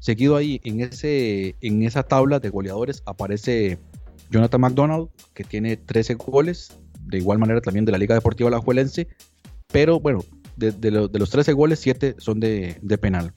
Seguido 0.00 0.36
ahí 0.36 0.60
en, 0.64 0.80
ese, 0.80 1.56
en 1.60 1.82
esa 1.82 2.04
tabla 2.04 2.38
de 2.38 2.50
goleadores 2.50 3.02
aparece 3.04 3.78
Jonathan 4.30 4.60
McDonald, 4.60 5.08
que 5.34 5.44
tiene 5.44 5.76
13 5.76 6.14
goles, 6.14 6.72
de 7.06 7.18
igual 7.18 7.38
manera 7.38 7.60
también 7.60 7.84
de 7.84 7.92
la 7.92 7.98
Liga 7.98 8.14
Deportiva 8.14 8.48
Alajuelense, 8.48 9.08
pero 9.72 10.00
bueno, 10.00 10.24
de, 10.56 10.72
de, 10.72 10.90
lo, 10.90 11.08
de 11.08 11.18
los 11.18 11.30
13 11.30 11.52
goles, 11.52 11.78
7 11.80 12.16
son 12.18 12.40
de, 12.40 12.98
penal. 13.00 13.32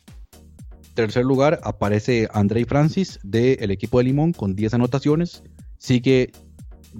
Tercer 0.93 1.23
lugar 1.23 1.59
aparece 1.63 2.27
Andrei 2.33 2.65
Francis 2.65 3.19
del 3.23 3.71
equipo 3.71 3.99
de 3.99 4.05
Limón 4.05 4.33
con 4.33 4.55
10 4.55 4.73
anotaciones. 4.73 5.43
Sigue 5.77 6.31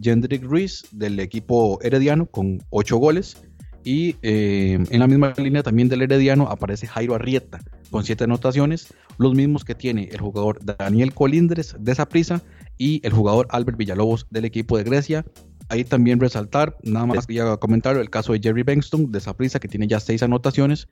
Jendrik 0.01 0.43
Ruiz 0.43 0.83
del 0.91 1.19
equipo 1.19 1.79
Herediano 1.81 2.25
con 2.27 2.63
8 2.69 2.97
goles. 2.97 3.37
Y 3.83 4.15
eh, 4.21 4.77
en 4.89 4.99
la 4.99 5.07
misma 5.07 5.33
línea 5.37 5.63
también 5.63 5.89
del 5.89 6.03
Herediano 6.03 6.47
aparece 6.47 6.85
Jairo 6.87 7.15
Arrieta 7.15 7.59
con 7.89 8.05
7 8.05 8.23
anotaciones, 8.25 8.93
los 9.17 9.33
mismos 9.33 9.65
que 9.65 9.75
tiene 9.75 10.07
el 10.11 10.21
jugador 10.21 10.59
Daniel 10.63 11.13
Colindres 11.13 11.75
de 11.79 11.95
Saprissa 11.95 12.41
y 12.77 13.05
el 13.05 13.13
jugador 13.13 13.47
Albert 13.49 13.77
Villalobos 13.77 14.27
del 14.29 14.45
equipo 14.45 14.77
de 14.77 14.83
Grecia. 14.83 15.25
Ahí 15.69 15.83
también 15.83 16.19
resaltar, 16.19 16.75
nada 16.83 17.05
más 17.05 17.27
quería 17.27 17.55
comentar 17.57 17.95
el 17.95 18.09
caso 18.09 18.33
de 18.33 18.41
Jerry 18.41 18.63
Bengston 18.63 19.11
de 19.11 19.21
Saprissa 19.21 19.59
que 19.59 19.69
tiene 19.69 19.87
ya 19.87 20.01
6 20.01 20.23
anotaciones, 20.23 20.89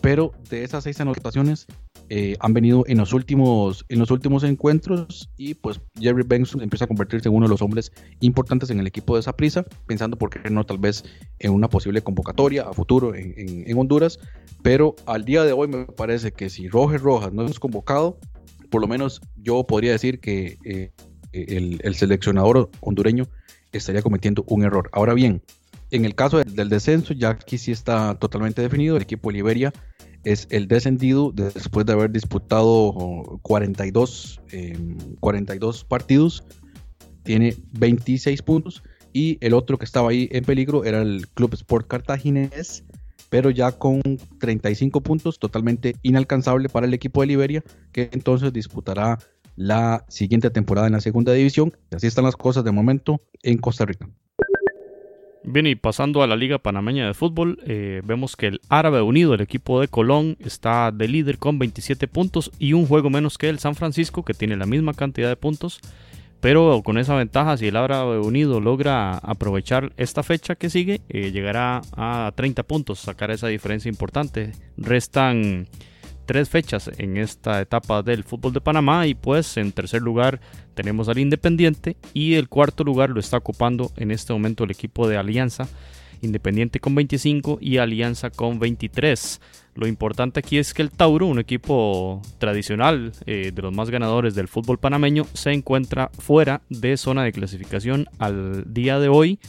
pero 0.00 0.32
de 0.48 0.62
esas 0.62 0.84
6 0.84 1.00
anotaciones 1.00 1.66
eh, 2.08 2.36
han 2.40 2.52
venido 2.52 2.84
en 2.86 2.98
los 2.98 3.12
últimos 3.14 3.86
en 3.88 3.98
los 3.98 4.10
últimos 4.10 4.44
encuentros 4.44 5.30
y 5.36 5.54
pues 5.54 5.80
Jerry 5.98 6.24
Benson 6.26 6.60
empieza 6.60 6.84
a 6.84 6.88
convertirse 6.88 7.28
en 7.28 7.34
uno 7.34 7.46
de 7.46 7.50
los 7.50 7.62
hombres 7.62 7.90
importantes 8.20 8.68
en 8.70 8.80
el 8.80 8.86
equipo 8.86 9.14
de 9.14 9.20
esa 9.20 9.34
prisa, 9.34 9.64
pensando 9.86 10.18
por 10.18 10.28
qué 10.28 10.50
no 10.50 10.64
tal 10.64 10.78
vez 10.78 11.04
en 11.38 11.52
una 11.52 11.68
posible 11.68 12.02
convocatoria 12.02 12.64
a 12.64 12.72
futuro 12.72 13.14
en, 13.14 13.34
en, 13.36 13.64
en, 13.66 13.78
Honduras, 13.78 14.18
pero 14.62 14.94
al 15.06 15.24
día 15.24 15.44
de 15.44 15.52
hoy 15.52 15.68
me 15.68 15.86
parece 15.86 16.32
que 16.32 16.50
si 16.50 16.68
Roger 16.68 17.00
Rojas 17.00 17.32
no 17.32 17.46
es 17.46 17.58
convocado, 17.58 18.18
por 18.70 18.80
lo 18.80 18.88
menos 18.88 19.20
yo 19.36 19.64
podría 19.64 19.92
decir 19.92 20.20
que 20.20 20.58
eh, 20.64 20.92
el, 21.32 21.80
el, 21.82 21.94
seleccionador 21.94 22.70
hondureño 22.80 23.28
estaría 23.72 24.02
cometiendo 24.02 24.44
un 24.48 24.64
error. 24.64 24.90
Ahora 24.92 25.14
bien, 25.14 25.42
en 25.92 26.06
el 26.06 26.14
caso 26.14 26.42
del, 26.42 26.68
descenso, 26.70 27.12
ya 27.12 27.28
aquí 27.28 27.58
sí 27.58 27.70
está 27.70 28.14
totalmente 28.14 28.62
definido, 28.62 28.96
el 28.96 29.02
equipo 29.02 29.28
de 29.28 29.34
Liberia 29.34 29.72
es 30.24 30.46
el 30.50 30.66
descendido 30.66 31.32
después 31.32 31.84
de 31.84 31.92
haber 31.92 32.10
disputado 32.10 33.40
42, 33.42 34.40
eh, 34.52 34.78
42 35.20 35.84
partidos, 35.84 36.44
tiene 37.24 37.56
26 37.72 38.40
puntos 38.40 38.82
y 39.12 39.36
el 39.42 39.52
otro 39.52 39.78
que 39.78 39.84
estaba 39.84 40.10
ahí 40.10 40.28
en 40.32 40.44
peligro 40.44 40.84
era 40.84 41.02
el 41.02 41.28
Club 41.28 41.52
Sport 41.54 41.88
Cartaginés, 41.88 42.84
pero 43.28 43.50
ya 43.50 43.72
con 43.72 44.00
35 44.38 45.02
puntos, 45.02 45.38
totalmente 45.38 45.96
inalcanzable 46.02 46.70
para 46.70 46.86
el 46.86 46.94
equipo 46.94 47.20
de 47.20 47.26
Liberia, 47.26 47.62
que 47.92 48.08
entonces 48.12 48.50
disputará 48.52 49.18
la 49.56 50.04
siguiente 50.08 50.50
temporada 50.50 50.86
en 50.86 50.94
la 50.94 51.00
segunda 51.00 51.32
división. 51.32 51.72
Así 51.90 52.06
están 52.06 52.24
las 52.24 52.36
cosas 52.36 52.64
de 52.64 52.72
momento 52.72 53.22
en 53.42 53.58
Costa 53.58 53.84
Rica. 53.84 54.08
Bien, 55.44 55.66
y 55.66 55.74
pasando 55.74 56.22
a 56.22 56.28
la 56.28 56.36
Liga 56.36 56.58
Panameña 56.58 57.06
de 57.06 57.14
Fútbol, 57.14 57.58
eh, 57.66 58.00
vemos 58.04 58.36
que 58.36 58.46
el 58.46 58.60
Árabe 58.68 59.02
Unido, 59.02 59.34
el 59.34 59.40
equipo 59.40 59.80
de 59.80 59.88
Colón, 59.88 60.36
está 60.38 60.92
de 60.92 61.08
líder 61.08 61.38
con 61.38 61.58
27 61.58 62.06
puntos 62.06 62.52
y 62.60 62.74
un 62.74 62.86
juego 62.86 63.10
menos 63.10 63.38
que 63.38 63.48
el 63.48 63.58
San 63.58 63.74
Francisco, 63.74 64.24
que 64.24 64.34
tiene 64.34 64.56
la 64.56 64.66
misma 64.66 64.94
cantidad 64.94 65.28
de 65.28 65.36
puntos. 65.36 65.80
Pero 66.40 66.82
con 66.84 66.96
esa 66.96 67.14
ventaja, 67.16 67.56
si 67.56 67.68
el 67.68 67.76
Árabe 67.76 68.18
Unido 68.18 68.60
logra 68.60 69.16
aprovechar 69.18 69.92
esta 69.96 70.22
fecha 70.22 70.54
que 70.54 70.70
sigue, 70.70 71.00
eh, 71.08 71.32
llegará 71.32 71.82
a 71.96 72.32
30 72.34 72.62
puntos, 72.62 73.00
sacar 73.00 73.30
esa 73.32 73.48
diferencia 73.48 73.88
importante. 73.88 74.52
Restan 74.76 75.68
tres 76.26 76.48
fechas 76.48 76.90
en 76.98 77.16
esta 77.16 77.60
etapa 77.60 78.02
del 78.02 78.24
fútbol 78.24 78.52
de 78.52 78.60
Panamá 78.60 79.06
y 79.06 79.14
pues 79.14 79.56
en 79.56 79.72
tercer 79.72 80.02
lugar 80.02 80.40
tenemos 80.74 81.08
al 81.08 81.18
Independiente 81.18 81.96
y 82.14 82.34
el 82.34 82.48
cuarto 82.48 82.84
lugar 82.84 83.10
lo 83.10 83.20
está 83.20 83.36
ocupando 83.36 83.92
en 83.96 84.10
este 84.10 84.32
momento 84.32 84.64
el 84.64 84.70
equipo 84.70 85.08
de 85.08 85.16
Alianza. 85.16 85.68
Independiente 86.20 86.78
con 86.78 86.94
25 86.94 87.58
y 87.60 87.78
Alianza 87.78 88.30
con 88.30 88.60
23. 88.60 89.40
Lo 89.74 89.88
importante 89.88 90.38
aquí 90.38 90.58
es 90.58 90.72
que 90.72 90.82
el 90.82 90.90
Tauro, 90.90 91.26
un 91.26 91.40
equipo 91.40 92.22
tradicional 92.38 93.12
eh, 93.26 93.50
de 93.52 93.62
los 93.62 93.74
más 93.74 93.90
ganadores 93.90 94.36
del 94.36 94.46
fútbol 94.46 94.78
panameño, 94.78 95.26
se 95.32 95.50
encuentra 95.50 96.10
fuera 96.16 96.62
de 96.68 96.96
zona 96.96 97.24
de 97.24 97.32
clasificación 97.32 98.06
al 98.18 98.72
día 98.72 99.00
de 99.00 99.08
hoy 99.08 99.40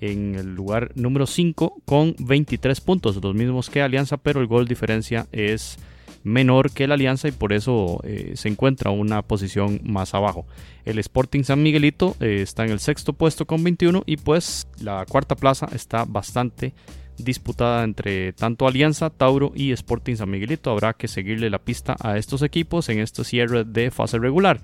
en 0.00 0.34
el 0.34 0.54
lugar 0.54 0.92
número 0.94 1.26
5 1.26 1.82
con 1.84 2.14
23 2.18 2.80
puntos, 2.80 3.22
los 3.22 3.34
mismos 3.34 3.70
que 3.70 3.82
Alianza, 3.82 4.16
pero 4.16 4.40
el 4.40 4.46
gol 4.46 4.66
diferencia 4.66 5.26
es 5.32 5.78
menor 6.26 6.72
que 6.72 6.88
la 6.88 6.94
Alianza 6.94 7.28
y 7.28 7.30
por 7.30 7.52
eso 7.52 8.00
eh, 8.02 8.32
se 8.34 8.48
encuentra 8.48 8.90
una 8.90 9.22
posición 9.22 9.80
más 9.84 10.12
abajo. 10.12 10.44
El 10.84 10.98
Sporting 10.98 11.44
San 11.44 11.62
Miguelito 11.62 12.16
eh, 12.18 12.40
está 12.42 12.64
en 12.64 12.72
el 12.72 12.80
sexto 12.80 13.12
puesto 13.12 13.46
con 13.46 13.62
21 13.62 14.02
y 14.06 14.16
pues 14.16 14.66
la 14.80 15.06
cuarta 15.06 15.36
plaza 15.36 15.68
está 15.72 16.04
bastante 16.04 16.74
disputada 17.16 17.84
entre 17.84 18.32
tanto 18.32 18.66
Alianza, 18.66 19.08
Tauro 19.08 19.52
y 19.54 19.70
Sporting 19.70 20.16
San 20.16 20.28
Miguelito. 20.28 20.72
Habrá 20.72 20.94
que 20.94 21.06
seguirle 21.06 21.48
la 21.48 21.60
pista 21.60 21.94
a 22.00 22.18
estos 22.18 22.42
equipos 22.42 22.88
en 22.88 22.98
este 22.98 23.22
cierre 23.22 23.62
de 23.64 23.92
fase 23.92 24.18
regular. 24.18 24.60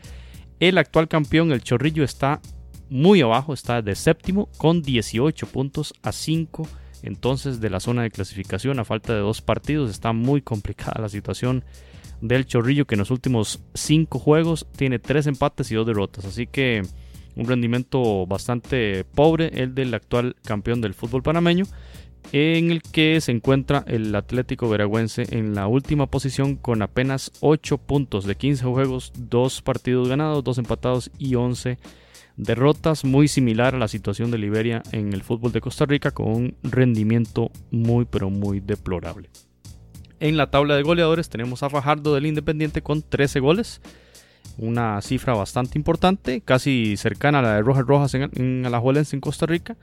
El 0.59 0.79
actual 0.79 1.07
campeón, 1.07 1.53
el 1.53 1.62
Chorrillo, 1.62 2.03
está 2.03 2.40
muy 2.90 3.20
abajo, 3.20 3.55
está 3.55 3.83
de 3.83 3.94
séptimo 3.94 4.48
con 4.59 4.83
18 4.83 5.46
puntos 5.46 5.94
a 6.03 6.11
5 6.11 6.66
entonces 7.03 7.61
de 7.61 7.71
la 7.71 7.81
zona 7.81 8.03
de 8.03 8.11
clasificación 8.11 8.79
a 8.79 8.85
falta 8.85 9.15
de 9.15 9.21
dos 9.21 9.41
partidos. 9.43 9.91
Está 9.91 10.12
muy 10.12 10.43
complicada 10.43 11.01
la 11.01 11.09
situación 11.09 11.65
del 12.21 12.47
Chorrillo 12.47 12.87
que 12.87 12.95
en 12.95 13.01
los 13.01 13.11
últimos 13.11 13.61
cinco 13.75 14.19
juegos 14.19 14.67
tiene 14.77 14.99
tres 14.99 15.27
empates 15.27 15.71
y 15.71 15.75
dos 15.75 15.87
derrotas. 15.87 16.25
Así 16.25 16.47
que 16.47 16.83
un 17.35 17.47
rendimiento 17.47 18.27
bastante 18.27 19.05
pobre 19.05 19.51
el 19.55 19.75
del 19.75 19.95
actual 19.95 20.37
campeón 20.45 20.81
del 20.81 20.95
fútbol 20.95 21.23
panameño 21.23 21.65
en 22.31 22.71
el 22.71 22.83
que 22.83 23.21
se 23.21 23.33
encuentra 23.33 23.85
el 23.87 24.15
Atlético 24.15 24.69
Veragüense 24.69 25.27
en 25.37 25.55
la 25.55 25.67
última 25.67 26.07
posición 26.07 26.57
con 26.57 26.83
apenas 26.83 27.33
8 27.41 27.79
puntos 27.79 28.25
de 28.25 28.37
15 28.37 28.65
juegos, 28.65 29.12
2 29.19 29.62
partidos 29.62 30.09
ganados, 30.09 30.45
2 30.45 30.59
empatados 30.59 31.11
y 31.19 31.35
11 31.35 31.79
derrotas 32.37 33.05
muy 33.05 33.29
similar 33.29 33.75
a 33.75 33.79
la 33.79 33.88
situación 33.88 34.31
de 34.31 34.38
Liberia 34.38 34.83
en 34.92 35.12
el 35.12 35.23
fútbol 35.23 35.53
de 35.53 35.61
Costa 35.61 35.87
Rica 35.87 36.11
con 36.11 36.29
un 36.29 36.57
rendimiento 36.62 37.51
muy 37.71 38.05
pero 38.05 38.31
muy 38.31 38.61
deplorable. 38.61 39.31
En 40.21 40.37
la 40.37 40.51
tabla 40.51 40.77
de 40.77 40.83
goleadores 40.83 41.29
tenemos 41.29 41.62
a 41.62 41.71
Fajardo 41.71 42.14
del 42.14 42.27
Independiente 42.27 42.83
con 42.83 43.03
13 43.03 43.40
goles, 43.40 43.81
una 44.57 45.01
cifra 45.03 45.35
bastante 45.35 45.79
importante, 45.79 46.40
casi 46.40 46.97
cercana 46.97 47.40
a 47.40 47.42
la 47.42 47.55
de 47.55 47.62
Rojas 47.62 47.87
Rojas 47.87 48.14
en, 48.14 48.31
en 48.35 48.64
Alajuelense 48.64 49.16
en 49.16 49.21
Costa 49.21 49.47
Rica. 49.47 49.77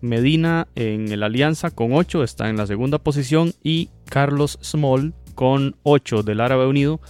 Medina 0.00 0.68
en 0.74 1.10
el 1.12 1.22
Alianza 1.22 1.70
con 1.70 1.92
8 1.92 2.24
está 2.24 2.50
en 2.50 2.56
la 2.56 2.66
segunda 2.66 2.98
posición 2.98 3.52
y 3.62 3.88
Carlos 4.04 4.58
Small 4.62 5.14
con 5.34 5.76
8 5.82 6.22
del 6.22 6.40
Árabe 6.40 6.66
Unido 6.66 7.00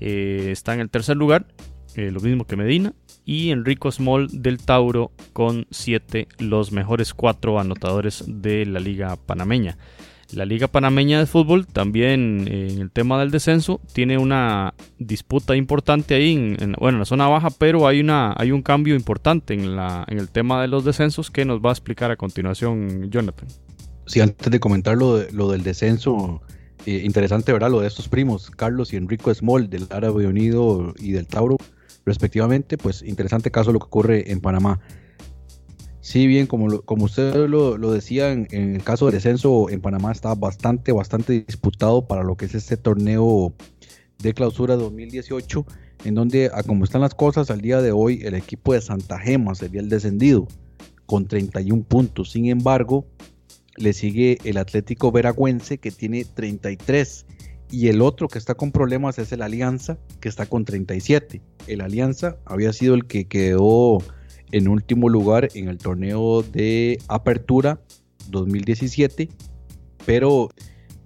eh, 0.00 0.48
está 0.50 0.74
en 0.74 0.80
el 0.80 0.90
tercer 0.90 1.16
lugar, 1.16 1.46
eh, 1.94 2.10
lo 2.10 2.20
mismo 2.20 2.46
que 2.46 2.56
Medina 2.56 2.92
y 3.26 3.50
Enrico 3.50 3.92
Small 3.92 4.28
del 4.32 4.58
Tauro 4.58 5.10
con 5.34 5.66
7, 5.70 6.28
los 6.38 6.72
mejores 6.72 7.12
4 7.12 7.60
anotadores 7.60 8.24
de 8.26 8.64
la 8.64 8.80
liga 8.80 9.16
panameña. 9.16 9.76
La 10.32 10.44
Liga 10.44 10.66
Panameña 10.66 11.20
de 11.20 11.26
Fútbol 11.26 11.68
también 11.68 12.48
eh, 12.50 12.68
en 12.72 12.80
el 12.80 12.90
tema 12.90 13.20
del 13.20 13.30
descenso 13.30 13.80
tiene 13.92 14.18
una 14.18 14.74
disputa 14.98 15.54
importante 15.54 16.14
ahí, 16.14 16.34
en, 16.34 16.74
bueno, 16.80 16.96
en 16.96 16.98
la 16.98 17.04
zona 17.04 17.28
baja, 17.28 17.50
pero 17.50 17.86
hay, 17.86 18.00
una, 18.00 18.34
hay 18.36 18.50
un 18.50 18.62
cambio 18.62 18.96
importante 18.96 19.54
en, 19.54 19.76
la, 19.76 20.04
en 20.08 20.18
el 20.18 20.28
tema 20.28 20.60
de 20.60 20.68
los 20.68 20.84
descensos 20.84 21.30
que 21.30 21.44
nos 21.44 21.60
va 21.60 21.68
a 21.68 21.72
explicar 21.72 22.10
a 22.10 22.16
continuación 22.16 23.08
Jonathan. 23.08 23.46
Sí, 24.06 24.20
antes 24.20 24.50
de 24.50 24.58
comentar 24.58 24.96
lo, 24.96 25.22
lo 25.30 25.48
del 25.48 25.62
descenso, 25.62 26.42
eh, 26.86 27.02
interesante, 27.04 27.52
¿verdad? 27.52 27.70
Lo 27.70 27.80
de 27.80 27.86
estos 27.86 28.08
primos, 28.08 28.50
Carlos 28.50 28.92
y 28.92 28.96
Enrico 28.96 29.32
Small, 29.32 29.70
del 29.70 29.86
Árabe 29.90 30.26
Unido 30.26 30.92
y 30.98 31.12
del 31.12 31.28
Tauro, 31.28 31.56
respectivamente, 32.06 32.78
pues 32.78 33.02
interesante 33.02 33.50
caso 33.50 33.72
lo 33.72 33.80
que 33.80 33.86
ocurre 33.86 34.32
en 34.32 34.40
Panamá. 34.40 34.80
Sí, 36.00 36.28
bien, 36.28 36.46
como, 36.46 36.82
como 36.82 37.06
usted 37.06 37.34
lo, 37.48 37.76
decía, 37.90 38.30
en, 38.30 38.46
el 38.52 38.82
caso 38.84 39.06
del 39.06 39.16
descenso 39.16 39.68
en 39.70 39.80
Panamá 39.80 40.12
está 40.12 40.34
bastante, 40.36 40.92
bastante 40.92 41.44
disputado 41.44 42.06
para 42.06 42.22
lo 42.22 42.36
que 42.36 42.44
es 42.44 42.54
este 42.54 42.76
torneo 42.76 43.52
de 44.20 44.32
clausura 44.32 44.76
2018, 44.76 45.66
en 46.04 46.14
donde, 46.14 46.48
a 46.54 46.62
como 46.62 46.84
están 46.84 47.00
las 47.00 47.16
cosas, 47.16 47.50
al 47.50 47.60
día 47.60 47.82
de 47.82 47.90
hoy 47.90 48.20
el 48.22 48.34
equipo 48.34 48.72
de 48.72 48.80
Santa 48.80 49.18
Gema 49.18 49.56
sería 49.56 49.80
el 49.80 49.88
descendido 49.88 50.46
con 51.06 51.26
31 51.26 51.82
puntos. 51.82 52.30
Sin 52.30 52.46
embargo, 52.46 53.04
le 53.76 53.92
sigue 53.92 54.38
el 54.44 54.58
Atlético 54.58 55.10
Veragüense 55.10 55.78
que 55.78 55.90
tiene 55.90 56.24
33 56.24 57.26
y 57.70 57.88
el 57.88 58.00
otro 58.02 58.28
que 58.28 58.38
está 58.38 58.54
con 58.54 58.72
problemas 58.72 59.18
es 59.18 59.32
el 59.32 59.42
Alianza 59.42 59.98
que 60.20 60.28
está 60.28 60.46
con 60.46 60.64
37. 60.64 61.42
El 61.66 61.80
Alianza 61.80 62.36
había 62.44 62.72
sido 62.72 62.94
el 62.94 63.06
que 63.06 63.26
quedó 63.26 63.98
en 64.52 64.68
último 64.68 65.08
lugar 65.08 65.48
en 65.54 65.68
el 65.68 65.78
torneo 65.78 66.42
de 66.42 66.98
apertura 67.08 67.80
2017, 68.30 69.28
pero 70.04 70.48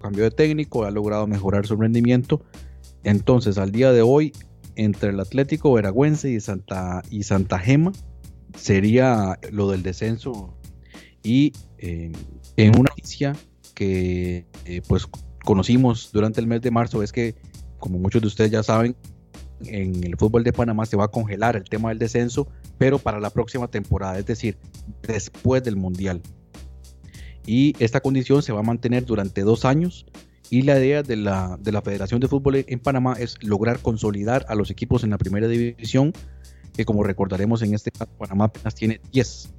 cambió 0.01 0.25
de 0.25 0.31
técnico, 0.31 0.85
ha 0.85 0.91
logrado 0.91 1.27
mejorar 1.27 1.67
su 1.67 1.77
rendimiento. 1.77 2.43
Entonces, 3.05 3.59
al 3.59 3.73
día 3.73 3.93
de 3.93 4.03
hoy, 4.03 4.33
entre 4.77 5.11
el 5.11 5.21
Atlético 5.21 5.73
Veragüense 5.73 6.31
y 6.31 6.41
Santa, 6.41 7.03
y 7.11 7.23
Santa 7.23 7.59
Gema, 7.59 7.93
sería 8.55 9.39
lo 9.51 9.71
del 9.71 9.83
descenso. 9.83 10.55
Y 11.23 11.53
eh, 11.79 12.13
en 12.57 12.79
una 12.79 12.91
noticia 12.91 13.37
que 13.75 14.47
eh, 14.65 14.83
pues 14.87 15.07
conocimos 15.45 16.11
durante 16.13 16.41
el 16.41 16.47
mes 16.47 16.63
de 16.63 16.71
marzo 16.71 17.03
es 17.03 17.13
que, 17.13 17.35
como 17.79 17.99
muchos 17.99 18.21
de 18.23 18.29
ustedes 18.29 18.51
ya 18.51 18.63
saben, 18.63 18.97
en 19.67 20.03
el 20.05 20.17
fútbol 20.17 20.45
de 20.45 20.53
Panamá 20.53 20.87
se 20.87 20.97
va 20.97 21.05
a 21.05 21.09
congelar 21.09 21.57
el 21.57 21.65
tema 21.65 21.91
del 21.91 21.99
descenso, 21.99 22.49
pero 22.79 22.99
para 22.99 23.21
la 23.21 23.31
próxima 23.31 23.69
temporada, 23.69 24.19
es 24.19 24.27
decir, 24.27 24.57
después 25.03 25.63
del 25.63 25.77
Mundial. 25.77 26.23
Y 27.47 27.75
esta 27.79 28.01
condición 28.01 28.43
se 28.43 28.53
va 28.53 28.61
a 28.61 28.63
mantener 28.63 29.05
durante 29.05 29.43
dos 29.43 29.65
años 29.65 30.07
y 30.51 30.63
la 30.63 30.79
idea 30.79 31.03
de 31.03 31.17
la, 31.17 31.59
de 31.61 31.73
la 31.73 31.83
Federación 31.83 32.21
de 32.21 32.29
Fútbol 32.29 32.65
en 32.67 32.81
Panamá 32.81 33.15
es 33.19 33.37
lograr 33.43 33.81
consolidar 33.81 34.45
a 34.49 34.55
los 34.55 34.71
equipos 34.71 35.05
en 35.05 35.11
la 35.11 35.19
primera 35.19 35.47
división, 35.47 36.13
que 36.77 36.85
como 36.85 37.03
recordaremos 37.03 37.63
en 37.63 37.75
este 37.75 37.91
caso 37.91 38.11
Panamá 38.19 38.47
apenas 38.47 38.75
tiene 38.75 39.01
10, 39.13 39.51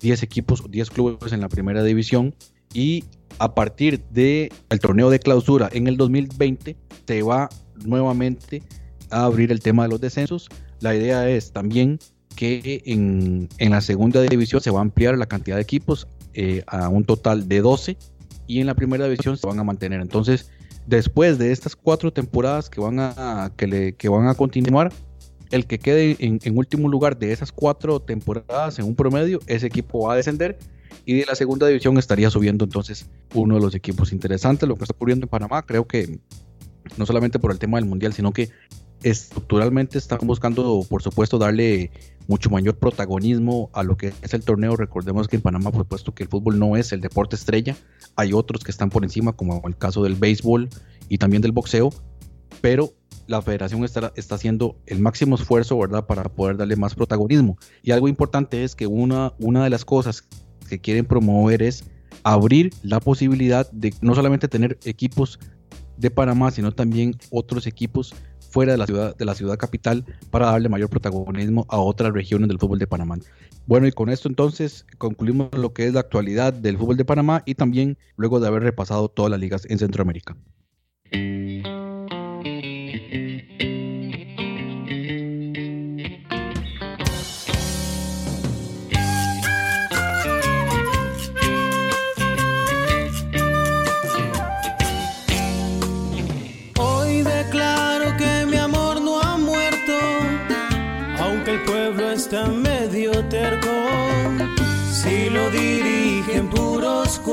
10 0.00 0.22
equipos, 0.22 0.64
10 0.70 0.90
clubes 0.90 1.32
en 1.32 1.40
la 1.40 1.48
primera 1.48 1.82
división 1.82 2.34
y 2.72 3.04
a 3.38 3.54
partir 3.54 4.02
del 4.10 4.52
el 4.70 4.80
torneo 4.80 5.10
de 5.10 5.18
clausura 5.18 5.68
en 5.72 5.86
el 5.86 5.96
2020 5.96 6.76
se 7.06 7.22
va 7.22 7.48
nuevamente 7.84 8.62
a 9.10 9.24
abrir 9.24 9.52
el 9.52 9.60
tema 9.60 9.84
de 9.84 9.90
los 9.90 10.00
descensos. 10.00 10.48
La 10.80 10.94
idea 10.94 11.28
es 11.28 11.52
también 11.52 11.98
que 12.34 12.82
en, 12.84 13.48
la 13.58 13.80
segunda 13.80 14.20
división 14.22 14.60
se 14.60 14.70
va 14.70 14.80
a 14.80 14.82
ampliar 14.82 15.16
la 15.16 15.26
cantidad 15.26 15.56
de 15.56 15.62
equipos 15.62 16.06
eh, 16.34 16.62
a 16.66 16.88
un 16.88 17.04
total 17.04 17.48
de 17.48 17.60
12 17.60 17.96
y 18.46 18.60
en 18.60 18.66
la 18.66 18.74
primera 18.74 19.04
división 19.04 19.36
se 19.36 19.46
van 19.46 19.58
a 19.58 19.64
mantener. 19.64 20.00
Entonces, 20.00 20.50
después 20.86 21.38
de 21.38 21.52
estas 21.52 21.74
cuatro 21.74 22.12
temporadas 22.12 22.68
que 22.68 22.80
van 22.80 22.98
a, 23.00 23.52
que 23.56 23.66
le, 23.66 23.94
que 23.94 24.08
van 24.08 24.28
a 24.28 24.34
continuar, 24.34 24.92
el 25.50 25.66
que 25.66 25.78
quede 25.78 26.16
en, 26.18 26.40
en, 26.42 26.58
último 26.58 26.88
lugar 26.88 27.18
de 27.18 27.32
esas 27.32 27.52
cuatro 27.52 28.00
temporadas 28.00 28.78
en 28.78 28.84
un 28.84 28.96
promedio, 28.96 29.40
ese 29.46 29.66
equipo 29.66 30.06
va 30.06 30.14
a 30.14 30.16
descender 30.16 30.58
y 31.04 31.14
de 31.14 31.26
la 31.26 31.34
segunda 31.34 31.66
división 31.66 31.98
estaría 31.98 32.30
subiendo 32.30 32.64
entonces 32.64 33.06
uno 33.34 33.56
de 33.56 33.60
los 33.60 33.74
equipos 33.74 34.12
interesantes. 34.12 34.68
Lo 34.68 34.76
que 34.76 34.84
está 34.84 34.94
ocurriendo 34.94 35.26
en 35.26 35.30
Panamá, 35.30 35.62
creo 35.62 35.86
que 35.86 36.20
no 36.96 37.06
solamente 37.06 37.38
por 37.38 37.52
el 37.52 37.58
tema 37.58 37.78
del 37.78 37.86
mundial, 37.86 38.12
sino 38.12 38.32
que 38.32 38.50
estructuralmente 39.02 39.98
están 39.98 40.18
buscando, 40.22 40.84
por 40.88 41.02
supuesto, 41.02 41.38
darle 41.38 41.90
mucho 42.26 42.50
mayor 42.50 42.76
protagonismo 42.76 43.70
a 43.72 43.82
lo 43.82 43.96
que 43.96 44.12
es 44.22 44.34
el 44.34 44.42
torneo. 44.42 44.76
Recordemos 44.76 45.28
que 45.28 45.36
en 45.36 45.42
Panamá, 45.42 45.70
por 45.70 45.82
supuesto, 45.82 46.14
que 46.14 46.24
el 46.24 46.28
fútbol 46.28 46.58
no 46.58 46.76
es 46.76 46.92
el 46.92 47.00
deporte 47.00 47.36
estrella. 47.36 47.76
Hay 48.16 48.32
otros 48.32 48.64
que 48.64 48.70
están 48.70 48.90
por 48.90 49.04
encima, 49.04 49.32
como 49.32 49.62
el 49.66 49.76
caso 49.76 50.02
del 50.02 50.14
béisbol 50.14 50.68
y 51.08 51.18
también 51.18 51.42
del 51.42 51.52
boxeo, 51.52 51.92
pero 52.60 52.94
la 53.26 53.42
federación 53.42 53.84
está, 53.84 54.12
está 54.16 54.36
haciendo 54.36 54.76
el 54.86 55.00
máximo 55.00 55.34
esfuerzo, 55.34 55.78
¿verdad?, 55.78 56.06
para 56.06 56.24
poder 56.24 56.56
darle 56.56 56.76
más 56.76 56.94
protagonismo. 56.94 57.58
Y 57.82 57.90
algo 57.90 58.08
importante 58.08 58.64
es 58.64 58.74
que 58.74 58.86
una, 58.86 59.34
una 59.38 59.64
de 59.64 59.70
las 59.70 59.84
cosas 59.84 60.28
que 60.66 60.78
quieren 60.78 61.04
promover 61.04 61.62
es 61.62 61.84
abrir 62.22 62.72
la 62.82 63.00
posibilidad 63.00 63.70
de 63.70 63.94
no 64.00 64.14
solamente 64.14 64.48
tener 64.48 64.78
equipos 64.84 65.38
de 65.96 66.10
Panamá, 66.10 66.50
sino 66.50 66.72
también 66.72 67.14
otros 67.30 67.66
equipos 67.66 68.14
fuera 68.50 68.72
de 68.72 68.78
la 68.78 68.86
ciudad 68.86 69.16
de 69.16 69.24
la 69.24 69.34
ciudad 69.34 69.58
capital 69.58 70.04
para 70.30 70.46
darle 70.46 70.68
mayor 70.68 70.88
protagonismo 70.88 71.66
a 71.68 71.78
otras 71.78 72.12
regiones 72.12 72.48
del 72.48 72.58
fútbol 72.58 72.78
de 72.78 72.86
Panamá. 72.86 73.18
Bueno, 73.66 73.86
y 73.86 73.92
con 73.92 74.08
esto 74.08 74.28
entonces 74.28 74.86
concluimos 74.98 75.48
lo 75.52 75.72
que 75.72 75.86
es 75.86 75.94
la 75.94 76.00
actualidad 76.00 76.52
del 76.52 76.78
fútbol 76.78 76.96
de 76.96 77.04
Panamá 77.04 77.42
y 77.46 77.54
también 77.54 77.98
luego 78.16 78.40
de 78.40 78.46
haber 78.46 78.62
repasado 78.62 79.08
todas 79.08 79.30
las 79.30 79.40
ligas 79.40 79.66
en 79.68 79.78
Centroamérica. 79.78 80.36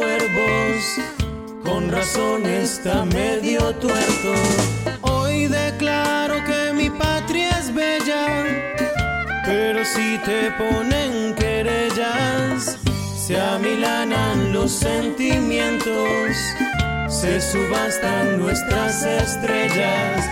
Cuervos, 0.03 0.83
con 1.63 1.91
razón 1.91 2.45
está 2.45 3.05
medio 3.05 3.73
tuerto. 3.75 4.33
Hoy 5.01 5.47
declaro 5.47 6.35
que 6.45 6.73
mi 6.73 6.89
patria 6.89 7.57
es 7.59 7.73
bella, 7.73 8.25
pero 9.45 9.85
si 9.85 10.17
te 10.25 10.51
ponen 10.51 11.33
querellas, 11.35 12.77
se 13.15 13.39
amilanan 13.39 14.53
los 14.53 14.71
sentimientos, 14.71 16.35
se 17.07 17.39
subastan 17.39 18.39
nuestras 18.39 19.03
estrellas. 19.03 20.25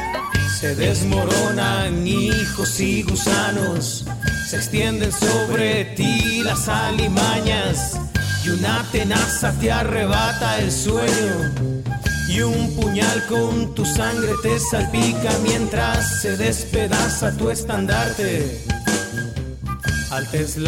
Se 0.60 0.76
desmoronan 0.76 2.06
hijos 2.06 2.80
y 2.80 3.02
gusanos, 3.02 4.06
se 4.48 4.58
extienden 4.58 5.12
sobre 5.12 5.86
ti 5.96 6.44
las 6.44 6.68
alimañas 6.68 8.00
y 8.44 8.50
una 8.50 8.84
tenaza 8.92 9.58
te 9.60 9.72
arrebata 9.72 10.60
el 10.60 10.72
sueño 10.72 11.82
y 12.28 12.42
un 12.42 12.76
puñal 12.76 13.26
con 13.28 13.76
tu 13.76 13.86
sangre 13.86 14.32
te 14.42 14.58
salpica 14.60 15.32
mientras 15.44 16.22
se 16.22 16.38
despedaza 16.38 17.36
tu 17.38 17.50
estandarte. 17.50 18.62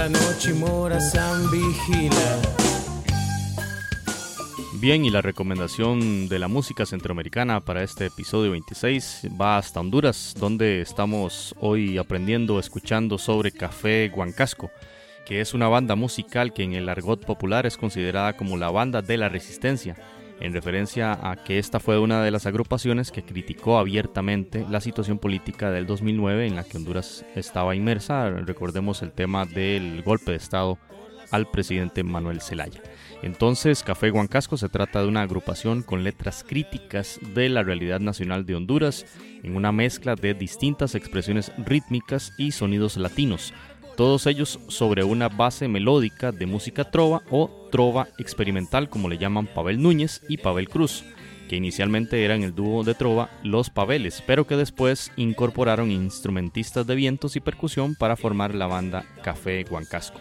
Noche 0.10 0.54
Vigila. 1.52 2.42
Bien, 4.74 5.06
y 5.06 5.10
la 5.10 5.22
recomendación 5.22 6.28
de 6.28 6.40
la 6.40 6.48
música 6.48 6.86
centroamericana 6.86 7.62
para 7.62 7.84
este 7.84 8.08
episodio 8.08 8.52
26 8.52 9.30
va 9.40 9.58
hasta 9.58 9.80
Honduras, 9.80 10.34
donde 10.38 10.82
estamos 10.82 11.56
hoy 11.60 11.98
aprendiendo, 11.98 12.60
escuchando 12.60 13.18
sobre 13.18 13.52
Café 13.52 14.12
Huancasco, 14.14 14.72
que 15.26 15.42
es 15.42 15.54
una 15.54 15.68
banda 15.68 15.96
musical 15.96 16.54
que 16.54 16.64
en 16.64 16.74
el 16.74 16.90
argot 16.90 17.26
popular 17.26 17.66
es 17.66 17.78
considerada 17.78 18.34
como 18.34 18.58
la 18.58 18.72
banda 18.72 19.02
de 19.02 19.18
la 19.18 19.30
resistencia, 19.30 19.96
en 20.40 20.54
referencia 20.54 21.18
a 21.22 21.38
que 21.38 21.60
esta 21.60 21.80
fue 21.80 22.00
una 22.00 22.24
de 22.24 22.32
las 22.32 22.46
agrupaciones 22.46 23.12
que 23.12 23.24
criticó 23.24 23.78
abiertamente 23.78 24.66
la 24.70 24.82
situación 24.82 25.20
política 25.20 25.72
del 25.72 25.86
2009 25.86 26.48
en 26.48 26.56
la 26.56 26.64
que 26.64 26.78
Honduras 26.78 27.26
estaba 27.36 27.76
inmersa. 27.76 28.30
Recordemos 28.30 29.02
el 29.02 29.12
tema 29.12 29.46
del 29.46 30.02
golpe 30.02 30.32
de 30.32 30.38
Estado 30.38 30.78
al 31.32 31.50
presidente 31.50 32.04
Manuel 32.04 32.42
Zelaya. 32.42 32.82
Entonces, 33.24 33.84
Café 33.84 34.12
Huancasco 34.12 34.58
se 34.58 34.68
trata 34.68 35.02
de 35.02 35.08
una 35.08 35.22
agrupación 35.22 35.82
con 35.82 36.04
letras 36.04 36.46
críticas 36.46 37.20
de 37.34 37.48
la 37.48 37.64
realidad 37.64 38.02
nacional 38.02 38.46
de 38.46 38.56
Honduras, 38.56 39.06
en 39.44 39.56
una 39.56 39.72
mezcla 39.72 40.16
de 40.16 40.34
distintas 40.34 40.94
expresiones 40.94 41.54
rítmicas 41.58 42.34
y 42.38 42.52
sonidos 42.52 42.98
latinos, 42.98 43.54
todos 43.96 44.28
ellos 44.28 44.60
sobre 44.68 45.04
una 45.04 45.30
base 45.30 45.68
melódica 45.68 46.32
de 46.32 46.46
música 46.46 46.90
trova 46.90 47.22
o 47.30 47.68
trova 47.72 48.08
experimental 48.18 48.90
como 48.90 49.10
le 49.10 49.18
llaman 49.18 49.48
Pavel 49.48 49.82
Núñez 49.82 50.22
y 50.28 50.38
Pavel 50.38 50.70
Cruz, 50.70 51.04
que 51.48 51.56
inicialmente 51.56 52.24
eran 52.26 52.44
el 52.44 52.56
dúo 52.56 52.84
de 52.84 52.96
trova 52.96 53.30
Los 53.44 53.70
Paveles, 53.70 54.24
pero 54.26 54.48
que 54.48 54.56
después 54.56 55.12
incorporaron 55.16 55.92
instrumentistas 55.92 56.88
de 56.88 56.96
vientos 56.96 57.36
y 57.36 57.40
percusión 57.40 57.96
para 57.96 58.16
formar 58.16 58.56
la 58.56 58.68
banda 58.68 59.06
Café 59.24 59.66
Huancasco. 59.70 60.20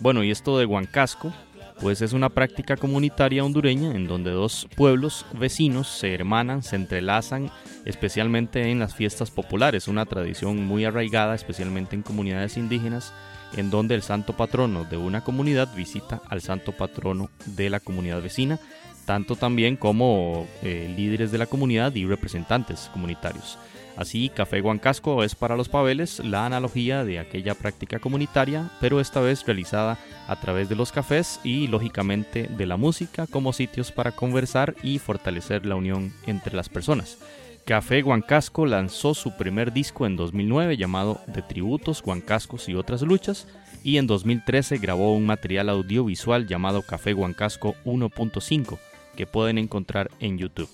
Bueno, 0.00 0.24
y 0.24 0.30
esto 0.30 0.58
de 0.58 0.66
Huancasco 0.66 1.32
pues 1.80 2.02
es 2.02 2.12
una 2.12 2.28
práctica 2.28 2.76
comunitaria 2.76 3.44
hondureña 3.44 3.94
en 3.94 4.06
donde 4.06 4.30
dos 4.30 4.68
pueblos 4.76 5.26
vecinos 5.32 5.88
se 5.88 6.14
hermanan, 6.14 6.62
se 6.62 6.76
entrelazan, 6.76 7.50
especialmente 7.84 8.70
en 8.70 8.78
las 8.78 8.94
fiestas 8.94 9.30
populares, 9.30 9.88
una 9.88 10.06
tradición 10.06 10.64
muy 10.64 10.84
arraigada, 10.84 11.34
especialmente 11.34 11.96
en 11.96 12.02
comunidades 12.02 12.56
indígenas, 12.56 13.12
en 13.56 13.70
donde 13.70 13.94
el 13.94 14.02
santo 14.02 14.36
patrono 14.36 14.84
de 14.84 14.96
una 14.96 15.22
comunidad 15.22 15.74
visita 15.74 16.22
al 16.28 16.40
santo 16.40 16.72
patrono 16.72 17.30
de 17.46 17.70
la 17.70 17.80
comunidad 17.80 18.22
vecina, 18.22 18.58
tanto 19.04 19.36
también 19.36 19.76
como 19.76 20.46
eh, 20.62 20.92
líderes 20.96 21.30
de 21.30 21.38
la 21.38 21.46
comunidad 21.46 21.94
y 21.94 22.06
representantes 22.06 22.88
comunitarios. 22.92 23.58
Así, 23.96 24.28
Café 24.28 24.60
Huancasco 24.60 25.22
es 25.22 25.36
para 25.36 25.56
los 25.56 25.68
paveles 25.68 26.18
la 26.18 26.46
analogía 26.46 27.04
de 27.04 27.20
aquella 27.20 27.54
práctica 27.54 28.00
comunitaria, 28.00 28.70
pero 28.80 29.00
esta 29.00 29.20
vez 29.20 29.46
realizada 29.46 29.98
a 30.26 30.36
través 30.40 30.68
de 30.68 30.74
los 30.74 30.90
cafés 30.90 31.40
y 31.44 31.68
lógicamente 31.68 32.48
de 32.48 32.66
la 32.66 32.76
música 32.76 33.26
como 33.28 33.52
sitios 33.52 33.92
para 33.92 34.12
conversar 34.12 34.74
y 34.82 34.98
fortalecer 34.98 35.64
la 35.64 35.76
unión 35.76 36.12
entre 36.26 36.56
las 36.56 36.68
personas. 36.68 37.18
Café 37.64 38.02
Huancasco 38.02 38.66
lanzó 38.66 39.14
su 39.14 39.36
primer 39.36 39.72
disco 39.72 40.06
en 40.06 40.16
2009 40.16 40.76
llamado 40.76 41.20
De 41.28 41.40
Tributos, 41.40 42.02
Huancascos 42.04 42.68
y 42.68 42.74
otras 42.74 43.00
luchas 43.02 43.46
y 43.82 43.98
en 43.98 44.06
2013 44.06 44.78
grabó 44.78 45.14
un 45.14 45.24
material 45.24 45.68
audiovisual 45.68 46.46
llamado 46.46 46.82
Café 46.82 47.14
Huancasco 47.14 47.74
1.5 47.84 48.78
que 49.16 49.26
pueden 49.26 49.58
encontrar 49.58 50.10
en 50.20 50.36
YouTube. 50.36 50.68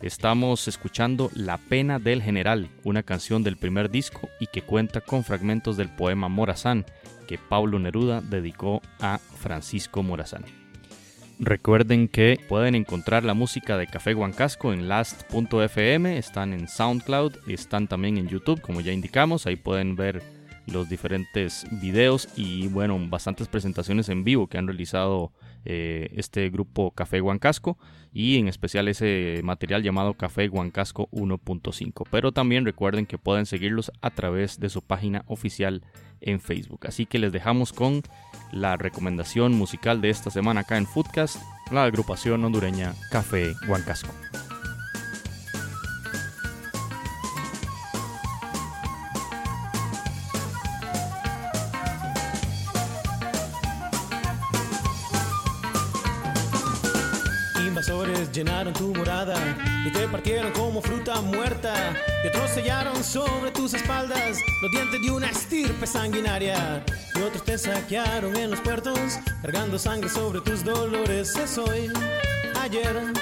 Estamos 0.00 0.68
escuchando 0.68 1.28
La 1.34 1.58
pena 1.58 1.98
del 1.98 2.22
general, 2.22 2.68
una 2.84 3.02
canción 3.02 3.42
del 3.42 3.56
primer 3.56 3.90
disco 3.90 4.28
y 4.38 4.46
que 4.46 4.62
cuenta 4.62 5.00
con 5.00 5.24
fragmentos 5.24 5.76
del 5.76 5.88
poema 5.88 6.28
Morazán 6.28 6.86
que 7.26 7.36
Pablo 7.36 7.80
Neruda 7.80 8.20
dedicó 8.20 8.80
a 9.00 9.18
Francisco 9.18 10.04
Morazán. 10.04 10.44
Recuerden 11.40 12.06
que 12.06 12.38
pueden 12.48 12.76
encontrar 12.76 13.24
la 13.24 13.34
música 13.34 13.76
de 13.76 13.88
Café 13.88 14.14
Huancasco 14.14 14.72
en 14.72 14.88
last.fm, 14.88 16.16
están 16.16 16.52
en 16.52 16.68
SoundCloud, 16.68 17.48
están 17.48 17.88
también 17.88 18.18
en 18.18 18.28
YouTube, 18.28 18.60
como 18.60 18.80
ya 18.80 18.92
indicamos, 18.92 19.46
ahí 19.46 19.56
pueden 19.56 19.96
ver 19.96 20.22
los 20.66 20.88
diferentes 20.88 21.66
videos 21.82 22.28
y 22.36 22.68
bueno, 22.68 22.98
bastantes 23.08 23.48
presentaciones 23.48 24.08
en 24.08 24.22
vivo 24.22 24.46
que 24.46 24.58
han 24.58 24.66
realizado 24.66 25.32
eh, 25.70 26.08
este 26.16 26.48
grupo 26.48 26.92
Café 26.92 27.20
Huancasco 27.20 27.76
y 28.10 28.38
en 28.38 28.48
especial 28.48 28.88
ese 28.88 29.42
material 29.44 29.82
llamado 29.82 30.14
Café 30.14 30.48
Huancasco 30.48 31.10
1.5. 31.10 32.06
Pero 32.10 32.32
también 32.32 32.64
recuerden 32.64 33.04
que 33.04 33.18
pueden 33.18 33.44
seguirlos 33.44 33.92
a 34.00 34.08
través 34.10 34.58
de 34.58 34.70
su 34.70 34.80
página 34.80 35.24
oficial 35.26 35.82
en 36.22 36.40
Facebook. 36.40 36.86
Así 36.86 37.04
que 37.04 37.18
les 37.18 37.32
dejamos 37.32 37.74
con 37.74 38.02
la 38.50 38.78
recomendación 38.78 39.52
musical 39.52 40.00
de 40.00 40.08
esta 40.08 40.30
semana 40.30 40.60
acá 40.60 40.78
en 40.78 40.86
Foodcast, 40.86 41.36
la 41.70 41.84
agrupación 41.84 42.42
hondureña 42.44 42.94
Café 43.10 43.52
Huancasco. 43.68 44.14
Llenaron 58.32 58.72
tu 58.72 58.94
morada 58.94 59.36
y 59.86 59.92
te 59.92 60.08
partieron 60.08 60.52
como 60.52 60.80
fruta 60.80 61.20
muerta. 61.20 61.74
Y 62.24 62.28
otros 62.28 62.50
sellaron 62.50 63.02
sobre 63.02 63.50
tus 63.50 63.74
espaldas 63.74 64.38
los 64.62 64.70
dientes 64.70 65.02
de 65.02 65.10
una 65.10 65.30
estirpe 65.30 65.86
sanguinaria. 65.86 66.84
Y 67.14 67.20
otros 67.22 67.44
te 67.44 67.58
saquearon 67.58 68.36
en 68.36 68.50
los 68.50 68.60
puertos 68.60 68.98
cargando 69.42 69.78
sangre 69.78 70.08
sobre 70.08 70.40
tus 70.40 70.64
dolores. 70.64 71.36
Es 71.36 71.58
hoy 71.58 71.90
ayer 72.60 73.12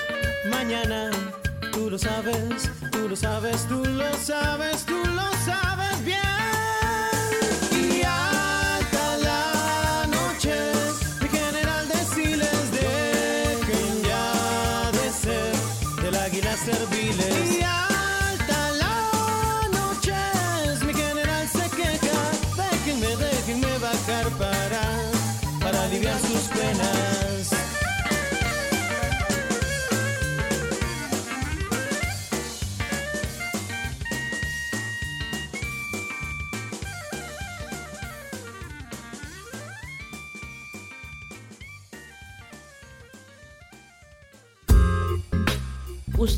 mañana 0.51 1.11
tú 1.73 1.91
lo 1.91 1.99
sabes 1.99 2.71
tú 2.91 3.09
lo 3.09 3.17
sabes 3.17 3.67
tú 3.69 3.85
lo 3.85 4.13
sabes 4.15 4.85
tú 4.85 4.97
lo 5.15 5.33
sabes 5.45 6.05
bien 6.05 6.56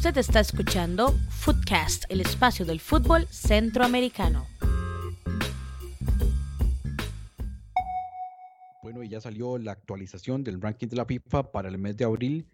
Usted 0.09 0.21
está 0.21 0.40
escuchando 0.40 1.14
Footcast, 1.29 2.05
el 2.09 2.23
espacio 2.23 2.64
del 2.64 2.81
fútbol 2.81 3.27
centroamericano. 3.29 4.47
Bueno, 8.83 9.03
y 9.03 9.11
ya 9.11 9.21
salió 9.21 9.59
la 9.59 9.73
actualización 9.73 10.44
del 10.44 10.62
ranking 10.62 10.88
de 10.88 10.97
la 10.97 11.05
FIFA 11.05 11.53
para 11.53 11.68
el 11.68 11.77
mes 11.77 11.99
de 11.99 12.07
abril, 12.07 12.47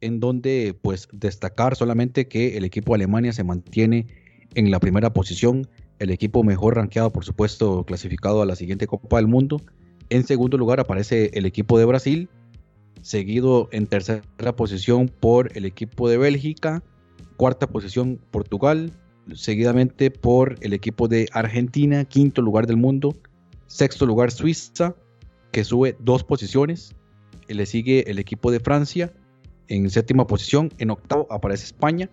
en 0.00 0.20
donde 0.20 0.74
pues 0.80 1.06
destacar 1.12 1.76
solamente 1.76 2.28
que 2.28 2.56
el 2.56 2.64
equipo 2.64 2.92
de 2.92 3.04
Alemania 3.04 3.34
se 3.34 3.44
mantiene 3.44 4.06
en 4.54 4.70
la 4.70 4.80
primera 4.80 5.12
posición, 5.12 5.68
el 5.98 6.08
equipo 6.08 6.42
mejor 6.42 6.76
rankeado, 6.76 7.12
por 7.12 7.26
supuesto, 7.26 7.84
clasificado 7.84 8.40
a 8.40 8.46
la 8.46 8.56
siguiente 8.56 8.86
Copa 8.86 9.18
del 9.18 9.28
Mundo. 9.28 9.60
En 10.08 10.26
segundo 10.26 10.56
lugar 10.56 10.80
aparece 10.80 11.30
el 11.34 11.44
equipo 11.44 11.78
de 11.78 11.84
Brasil, 11.84 12.30
seguido 13.02 13.68
en 13.70 13.86
tercera 13.86 14.22
posición 14.56 15.08
por 15.08 15.54
el 15.58 15.66
equipo 15.66 16.08
de 16.08 16.16
Bélgica, 16.16 16.82
cuarta 17.42 17.66
posición 17.66 18.20
Portugal, 18.30 18.92
seguidamente 19.34 20.12
por 20.12 20.54
el 20.60 20.72
equipo 20.72 21.08
de 21.08 21.28
Argentina, 21.32 22.04
quinto 22.04 22.40
lugar 22.40 22.68
del 22.68 22.76
mundo, 22.76 23.16
sexto 23.66 24.06
lugar 24.06 24.30
Suiza, 24.30 24.94
que 25.50 25.64
sube 25.64 25.96
dos 25.98 26.22
posiciones, 26.22 26.94
le 27.48 27.66
sigue 27.66 28.08
el 28.08 28.20
equipo 28.20 28.52
de 28.52 28.60
Francia 28.60 29.12
en 29.66 29.90
séptima 29.90 30.24
posición, 30.28 30.70
en 30.78 30.90
octavo 30.90 31.26
aparece 31.32 31.64
España, 31.64 32.08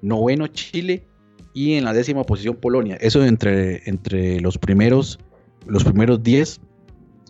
noveno 0.00 0.46
Chile 0.46 1.06
y 1.52 1.74
en 1.74 1.84
la 1.84 1.92
décima 1.92 2.24
posición 2.24 2.56
Polonia. 2.56 2.96
Eso 2.98 3.22
entre, 3.26 3.82
entre 3.84 4.40
los 4.40 4.56
primeros 4.56 5.18
los 5.66 5.84
primeros 5.84 6.22
10 6.22 6.62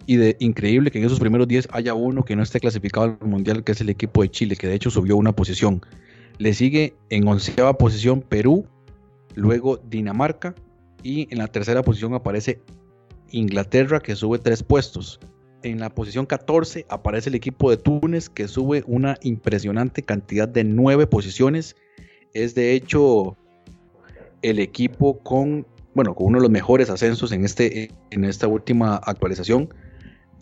y 0.06 0.14
de 0.14 0.36
increíble 0.38 0.92
que 0.92 1.00
en 1.00 1.06
esos 1.06 1.18
primeros 1.18 1.48
10 1.48 1.70
haya 1.72 1.94
uno 1.94 2.24
que 2.24 2.36
no 2.36 2.44
esté 2.44 2.60
clasificado 2.60 3.18
al 3.20 3.28
mundial, 3.28 3.64
que 3.64 3.72
es 3.72 3.80
el 3.80 3.88
equipo 3.88 4.22
de 4.22 4.30
Chile, 4.30 4.54
que 4.54 4.68
de 4.68 4.74
hecho 4.76 4.90
subió 4.90 5.16
una 5.16 5.32
posición. 5.32 5.82
Le 6.38 6.54
sigue 6.54 6.94
en 7.10 7.28
onceava 7.28 7.78
posición 7.78 8.20
Perú, 8.22 8.66
luego 9.34 9.76
Dinamarca 9.76 10.54
y 11.02 11.28
en 11.30 11.38
la 11.38 11.48
tercera 11.48 11.82
posición 11.82 12.14
aparece 12.14 12.60
Inglaterra 13.30 14.00
que 14.00 14.14
sube 14.16 14.38
tres 14.38 14.62
puestos. 14.62 15.20
En 15.62 15.78
la 15.78 15.90
posición 15.90 16.26
14 16.26 16.86
aparece 16.88 17.28
el 17.28 17.36
equipo 17.36 17.70
de 17.70 17.76
Túnez 17.76 18.28
que 18.28 18.48
sube 18.48 18.82
una 18.86 19.16
impresionante 19.22 20.02
cantidad 20.02 20.48
de 20.48 20.64
nueve 20.64 21.06
posiciones. 21.06 21.76
Es 22.34 22.54
de 22.54 22.74
hecho 22.74 23.36
el 24.42 24.58
equipo 24.58 25.18
con, 25.20 25.66
bueno, 25.94 26.14
con 26.14 26.28
uno 26.28 26.38
de 26.38 26.42
los 26.42 26.50
mejores 26.50 26.90
ascensos 26.90 27.30
en, 27.32 27.44
este, 27.44 27.90
en 28.10 28.24
esta 28.24 28.48
última 28.48 28.96
actualización. 28.96 29.72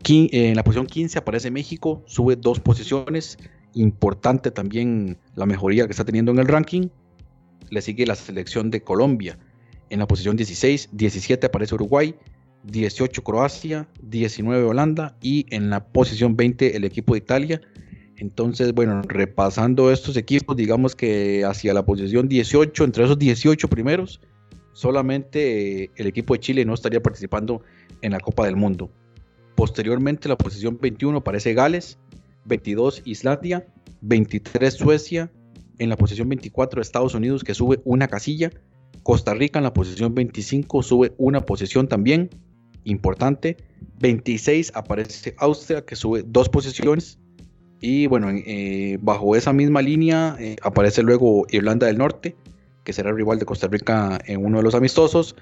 En 0.09 0.57
la 0.57 0.65
posición 0.65 0.87
15 0.87 1.19
aparece 1.19 1.51
México, 1.51 2.03
sube 2.07 2.35
dos 2.35 2.59
posiciones. 2.59 3.39
Importante 3.75 4.51
también 4.51 5.19
la 5.35 5.47
mejoría 5.47 5.87
que 5.87 5.93
está 5.93 6.05
teniendo 6.05 6.33
en 6.33 6.39
el 6.39 6.49
ranking. 6.49 6.89
Le 7.71 7.83
sigue 7.83 8.07
la 8.07 8.15
selección 8.15 8.71
de 8.71 8.83
Colombia. 8.83 9.39
En 9.91 9.99
la 9.99 10.07
posición 10.07 10.37
16, 10.37 10.91
17 10.93 11.47
aparece 11.47 11.75
Uruguay, 11.75 12.15
18 12.65 13.23
Croacia, 13.23 13.89
19 14.03 14.65
Holanda 14.65 15.17
y 15.21 15.47
en 15.51 15.71
la 15.71 15.85
posición 15.85 16.37
20 16.37 16.77
el 16.77 16.85
equipo 16.85 17.15
de 17.15 17.19
Italia. 17.19 17.61
Entonces, 18.17 18.75
bueno, 18.75 19.03
repasando 19.03 19.91
estos 19.91 20.17
equipos, 20.17 20.57
digamos 20.57 20.95
que 20.95 21.45
hacia 21.45 21.73
la 21.73 21.85
posición 21.85 22.29
18, 22.29 22.85
entre 22.85 23.05
esos 23.05 23.19
18 23.19 23.69
primeros, 23.69 24.21
solamente 24.73 25.85
eh, 25.85 25.91
el 25.97 26.07
equipo 26.07 26.35
de 26.35 26.41
Chile 26.41 26.65
no 26.65 26.75
estaría 26.75 27.03
participando 27.03 27.63
en 28.03 28.13
la 28.13 28.21
Copa 28.21 28.45
del 28.45 28.57
Mundo. 28.57 28.91
Posteriormente, 29.55 30.29
la 30.29 30.37
posición 30.37 30.79
21 30.81 31.19
aparece 31.19 31.55
Gales, 31.55 31.99
22 32.45 33.03
Islandia, 33.05 33.67
23 34.03 34.75
Suecia, 34.75 35.31
en 35.79 35.89
la 35.89 35.97
posición 35.97 36.29
24 36.29 36.81
Estados 36.81 37.15
Unidos 37.15 37.45
que 37.45 37.55
sube 37.55 37.81
una 37.85 38.09
casilla, 38.09 38.51
Costa 39.03 39.35
Rica 39.35 39.59
en 39.59 39.65
la 39.65 39.73
posición 39.73 40.15
25 40.15 40.83
sube 40.83 41.13
una 41.17 41.41
posición 41.41 41.89
también, 41.89 42.31
importante, 42.85 43.57
26 44.01 44.73
aparece 44.75 45.35
Austria 45.39 45.85
que 45.85 45.97
sube 45.97 46.23
dos 46.27 46.49
posiciones, 46.49 47.19
y 47.81 48.07
bueno, 48.07 48.29
eh, 48.31 48.99
bajo 49.01 49.35
esa 49.37 49.53
misma 49.53 49.81
línea 49.81 50.37
eh, 50.39 50.57
aparece 50.63 51.03
luego 51.03 51.47
Irlanda 51.51 51.87
del 51.87 51.97
Norte, 51.97 52.37
que 52.85 52.93
será 52.93 53.11
el 53.11 53.17
rival 53.17 53.39
de 53.39 53.47
Costa 53.47 53.69
Rica 53.69 54.19
en 54.27 54.45
uno 54.45 54.59
de 54.59 54.65
los 54.65 54.75
amistosos. 54.75 55.35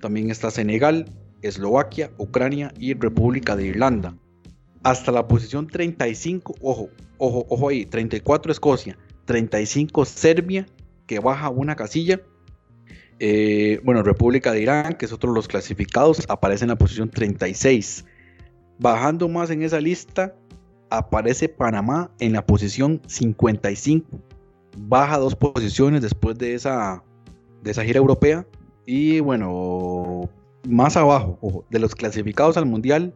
También 0.00 0.30
está 0.30 0.50
Senegal, 0.50 1.06
Eslovaquia, 1.42 2.10
Ucrania 2.18 2.72
y 2.78 2.94
República 2.94 3.56
de 3.56 3.66
Irlanda. 3.66 4.16
Hasta 4.84 5.10
la 5.12 5.26
posición 5.26 5.66
35, 5.66 6.56
ojo, 6.60 6.90
ojo, 7.16 7.46
ojo 7.48 7.68
ahí, 7.70 7.86
34 7.86 8.52
Escocia, 8.52 8.98
35 9.24 10.04
Serbia, 10.04 10.66
que 11.06 11.20
baja 11.20 11.48
una 11.48 11.74
casilla. 11.74 12.20
Eh, 13.18 13.80
bueno, 13.82 14.02
República 14.02 14.52
de 14.52 14.60
Irán, 14.60 14.94
que 14.94 15.06
es 15.06 15.12
otro 15.12 15.30
de 15.30 15.36
los 15.36 15.48
clasificados, 15.48 16.26
aparece 16.28 16.64
en 16.64 16.68
la 16.68 16.76
posición 16.76 17.08
36. 17.08 18.04
Bajando 18.78 19.26
más 19.26 19.48
en 19.48 19.62
esa 19.62 19.80
lista, 19.80 20.34
aparece 20.90 21.48
Panamá 21.48 22.10
en 22.18 22.34
la 22.34 22.44
posición 22.44 23.00
55. 23.06 24.06
Baja 24.76 25.16
dos 25.16 25.34
posiciones 25.34 26.02
después 26.02 26.36
de 26.36 26.54
esa, 26.54 27.02
de 27.62 27.70
esa 27.70 27.84
gira 27.84 28.00
europea. 28.00 28.46
Y 28.84 29.20
bueno, 29.20 30.28
más 30.68 30.98
abajo, 30.98 31.64
de 31.70 31.78
los 31.78 31.94
clasificados 31.94 32.58
al 32.58 32.66
Mundial, 32.66 33.14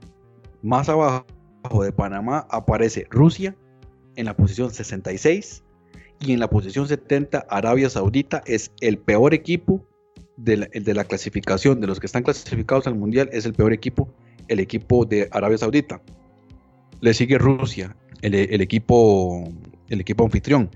más 0.62 0.89
abajo 0.89 1.27
de 1.83 1.93
Panamá 1.93 2.47
aparece 2.51 3.07
Rusia 3.11 3.55
en 4.17 4.27
la 4.27 4.35
posición 4.35 4.71
66 4.71 5.65
y 6.21 6.33
en 6.33 6.41
la 6.41 6.49
posición 6.49 6.89
70 6.89 7.47
Arabia 7.49 7.91
Saudita 7.91 8.43
es 8.47 8.73
el 8.81 8.99
peor 8.99 9.35
equipo 9.35 9.85
de 10.37 10.57
la, 10.57 10.69
de 10.73 10.95
la 10.95 11.05
clasificación, 11.05 11.81
de 11.81 11.87
los 11.87 12.01
que 12.01 12.07
están 12.07 12.23
clasificados 12.23 12.87
al 12.87 12.95
Mundial, 12.95 13.29
es 13.33 13.45
el 13.45 13.55
peor 13.55 13.73
equipo, 13.73 14.09
el 14.49 14.61
equipo 14.61 15.05
de 15.05 15.29
Arabia 15.31 15.59
Saudita. 15.59 16.01
Le 17.01 17.15
sigue 17.15 17.39
Rusia, 17.39 17.97
el, 18.23 18.61
equipo, 18.61 19.49
el 19.89 20.01
equipo 20.01 20.25
anfitrión. 20.25 20.71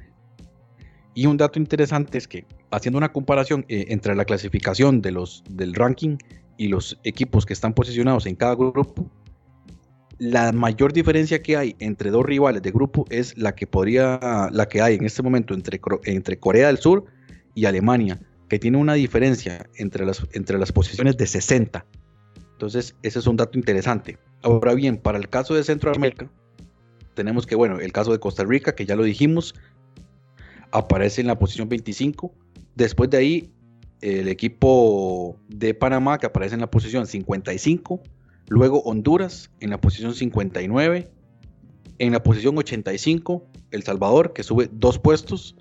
Y 1.14 1.26
un 1.26 1.36
dato 1.36 1.58
interesante 1.58 2.18
es 2.18 2.26
que 2.26 2.46
haciendo 2.70 2.98
una 2.98 3.12
comparación 3.12 3.64
eh, 3.68 3.86
entre 3.88 4.14
la 4.14 4.24
clasificación 4.24 5.02
de 5.02 5.12
los, 5.12 5.42
del 5.50 5.74
ranking 5.74 6.16
y 6.56 6.68
los 6.68 6.98
equipos 7.04 7.44
que 7.44 7.52
están 7.52 7.74
posicionados 7.74 8.26
en 8.26 8.36
cada 8.36 8.54
grupo, 8.54 9.10
la 10.22 10.52
mayor 10.52 10.92
diferencia 10.92 11.42
que 11.42 11.56
hay 11.56 11.74
entre 11.80 12.12
dos 12.12 12.24
rivales 12.24 12.62
de 12.62 12.70
grupo 12.70 13.06
es 13.10 13.36
la 13.36 13.56
que 13.56 13.66
podría, 13.66 14.20
la 14.52 14.68
que 14.68 14.80
hay 14.80 14.94
en 14.94 15.04
este 15.04 15.20
momento 15.20 15.52
entre, 15.52 15.80
entre 16.04 16.38
Corea 16.38 16.68
del 16.68 16.78
Sur 16.78 17.06
y 17.56 17.64
Alemania, 17.64 18.20
que 18.48 18.60
tiene 18.60 18.78
una 18.78 18.94
diferencia 18.94 19.68
entre 19.74 20.06
las, 20.06 20.24
entre 20.32 20.58
las 20.58 20.70
posiciones 20.70 21.16
de 21.16 21.26
60. 21.26 21.84
Entonces, 22.52 22.94
ese 23.02 23.18
es 23.18 23.26
un 23.26 23.36
dato 23.36 23.58
interesante. 23.58 24.16
Ahora 24.42 24.74
bien, 24.74 24.96
para 24.96 25.18
el 25.18 25.28
caso 25.28 25.54
de 25.54 25.64
Centroamérica, 25.64 26.30
tenemos 27.14 27.44
que, 27.44 27.56
bueno, 27.56 27.80
el 27.80 27.92
caso 27.92 28.12
de 28.12 28.20
Costa 28.20 28.44
Rica, 28.44 28.76
que 28.76 28.86
ya 28.86 28.94
lo 28.94 29.02
dijimos, 29.02 29.56
aparece 30.70 31.20
en 31.20 31.26
la 31.26 31.36
posición 31.36 31.68
25. 31.68 32.32
Después 32.76 33.10
de 33.10 33.16
ahí, 33.16 33.52
el 34.00 34.28
equipo 34.28 35.36
de 35.48 35.74
Panamá, 35.74 36.18
que 36.18 36.26
aparece 36.26 36.54
en 36.54 36.60
la 36.60 36.70
posición 36.70 37.08
55. 37.08 38.00
Luego 38.48 38.82
Honduras 38.82 39.50
en 39.60 39.70
la 39.70 39.80
posición 39.80 40.14
59. 40.14 41.10
En 41.98 42.12
la 42.12 42.22
posición 42.22 42.58
85, 42.58 43.46
El 43.70 43.82
Salvador, 43.82 44.32
que 44.32 44.42
sube 44.42 44.68
dos 44.72 44.98
puestos. 44.98 45.56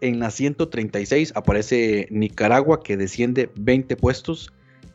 En 0.00 0.18
la 0.18 0.30
136 0.30 1.32
aparece 1.36 2.08
Nicaragua, 2.10 2.82
que 2.82 2.96
desciende 2.96 3.50
20 3.56 3.96
puestos. 3.96 4.52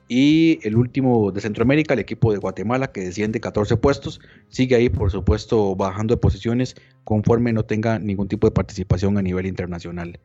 Y 0.08 0.60
el 0.62 0.76
último 0.76 1.32
de 1.32 1.42
Centroamérica, 1.42 1.94
el 1.94 2.00
equipo 2.00 2.32
de 2.32 2.38
Guatemala, 2.38 2.92
que 2.92 3.02
desciende 3.02 3.40
14 3.40 3.78
puestos, 3.78 4.20
sigue 4.50 4.76
ahí, 4.76 4.90
por 4.90 5.10
supuesto, 5.10 5.76
bajando 5.76 6.14
de 6.14 6.22
posiciones 6.22 6.76
conforme 7.04 7.54
no 7.54 7.66
tenga 7.66 7.98
ningún 7.98 8.28
tipo 8.28 8.46
de 8.46 8.52
participación 8.52 9.18
a 9.18 9.24
nivel 9.24 9.48
internacional. 9.48 10.20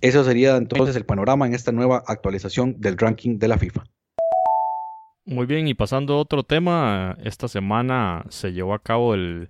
Eso 0.00 0.24
sería 0.24 0.56
entonces 0.56 0.96
el 0.96 1.04
panorama 1.04 1.46
en 1.46 1.54
esta 1.54 1.70
nueva 1.70 2.02
actualización 2.06 2.80
del 2.80 2.98
ranking 2.98 3.38
de 3.38 3.48
la 3.48 3.58
FIFA. 3.58 3.84
Muy 5.26 5.46
bien, 5.46 5.66
y 5.68 5.74
pasando 5.74 6.14
a 6.14 6.18
otro 6.18 6.42
tema, 6.42 7.16
esta 7.24 7.48
semana 7.48 8.26
se 8.28 8.52
llevó 8.52 8.74
a 8.74 8.82
cabo 8.82 9.14
el 9.14 9.48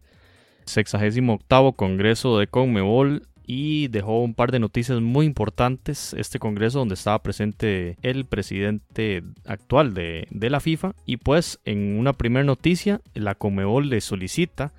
68 0.67 1.73
Congreso 1.73 2.39
de 2.39 2.47
Conmebol 2.47 3.27
y 3.45 3.89
dejó 3.89 4.23
un 4.23 4.35
par 4.35 4.53
de 4.53 4.61
noticias 4.61 5.01
muy 5.01 5.27
importantes. 5.27 6.15
Este 6.15 6.39
congreso 6.39 6.79
donde 6.79 6.95
estaba 6.95 7.23
presente 7.25 7.97
el 8.03 8.25
presidente 8.25 9.25
actual 9.45 9.95
de, 9.95 10.29
la 10.31 10.61
FIFA. 10.61 10.95
Y 11.07 11.17
pues 11.17 11.59
en 11.65 11.99
una 11.99 12.13
primera 12.13 12.45
noticia, 12.45 13.01
la 13.15 13.35
Comebol 13.35 13.91
le 13.91 14.01
solicita 14.01 14.73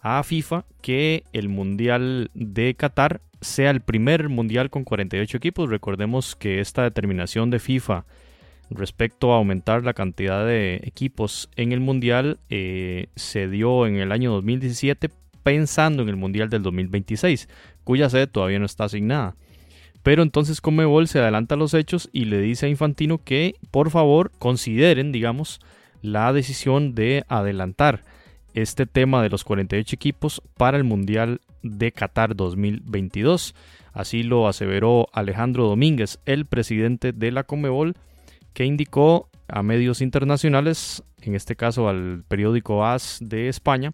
a 0.00 0.22
FIFA 0.22 0.64
que 0.80 1.24
el 1.34 1.50
Mundial 1.50 2.30
de 2.32 2.74
Qatar 2.74 3.20
sea 3.42 3.70
el 3.70 3.82
primer 3.82 4.30
Mundial 4.30 4.70
con 4.70 4.84
48 4.84 5.36
equipos. 5.36 5.68
Recordemos 5.68 6.36
que 6.36 6.60
esta 6.60 6.84
determinación 6.84 7.50
de 7.50 7.58
FIFA 7.58 8.06
respecto 8.70 9.32
a 9.32 9.36
aumentar 9.36 9.84
la 9.84 9.94
cantidad 9.94 10.46
de 10.46 10.80
equipos 10.84 11.48
en 11.56 11.72
el 11.72 11.80
Mundial 11.80 12.38
eh, 12.50 13.08
se 13.16 13.48
dio 13.48 13.86
en 13.86 13.96
el 13.96 14.12
año 14.12 14.32
2017 14.32 15.10
pensando 15.42 16.02
en 16.02 16.08
el 16.08 16.16
Mundial 16.16 16.50
del 16.50 16.62
2026 16.62 17.48
cuya 17.84 18.10
sede 18.10 18.26
todavía 18.26 18.58
no 18.58 18.66
está 18.66 18.84
asignada. 18.84 19.34
Pero 20.02 20.22
entonces 20.22 20.60
Comebol 20.60 21.08
se 21.08 21.18
adelanta 21.18 21.54
a 21.54 21.58
los 21.58 21.74
hechos 21.74 22.08
y 22.12 22.26
le 22.26 22.40
dice 22.40 22.66
a 22.66 22.68
Infantino 22.68 23.18
que 23.18 23.54
por 23.70 23.90
favor 23.90 24.30
consideren, 24.38 25.12
digamos, 25.12 25.60
la 26.02 26.32
decisión 26.32 26.94
de 26.94 27.24
adelantar 27.28 28.02
este 28.54 28.86
tema 28.86 29.22
de 29.22 29.30
los 29.30 29.44
48 29.44 29.94
equipos 29.94 30.42
para 30.56 30.76
el 30.76 30.84
Mundial 30.84 31.40
de 31.62 31.92
Qatar 31.92 32.36
2022. 32.36 33.54
Así 33.92 34.22
lo 34.22 34.48
aseveró 34.48 35.08
Alejandro 35.12 35.66
Domínguez, 35.66 36.20
el 36.24 36.46
presidente 36.46 37.12
de 37.12 37.32
la 37.32 37.44
Comebol, 37.44 37.94
que 38.52 38.64
indicó 38.64 39.28
a 39.48 39.62
medios 39.62 40.00
internacionales, 40.00 41.02
en 41.22 41.34
este 41.34 41.56
caso 41.56 41.88
al 41.88 42.24
periódico 42.28 42.84
AS 42.84 43.18
de 43.20 43.48
España, 43.48 43.92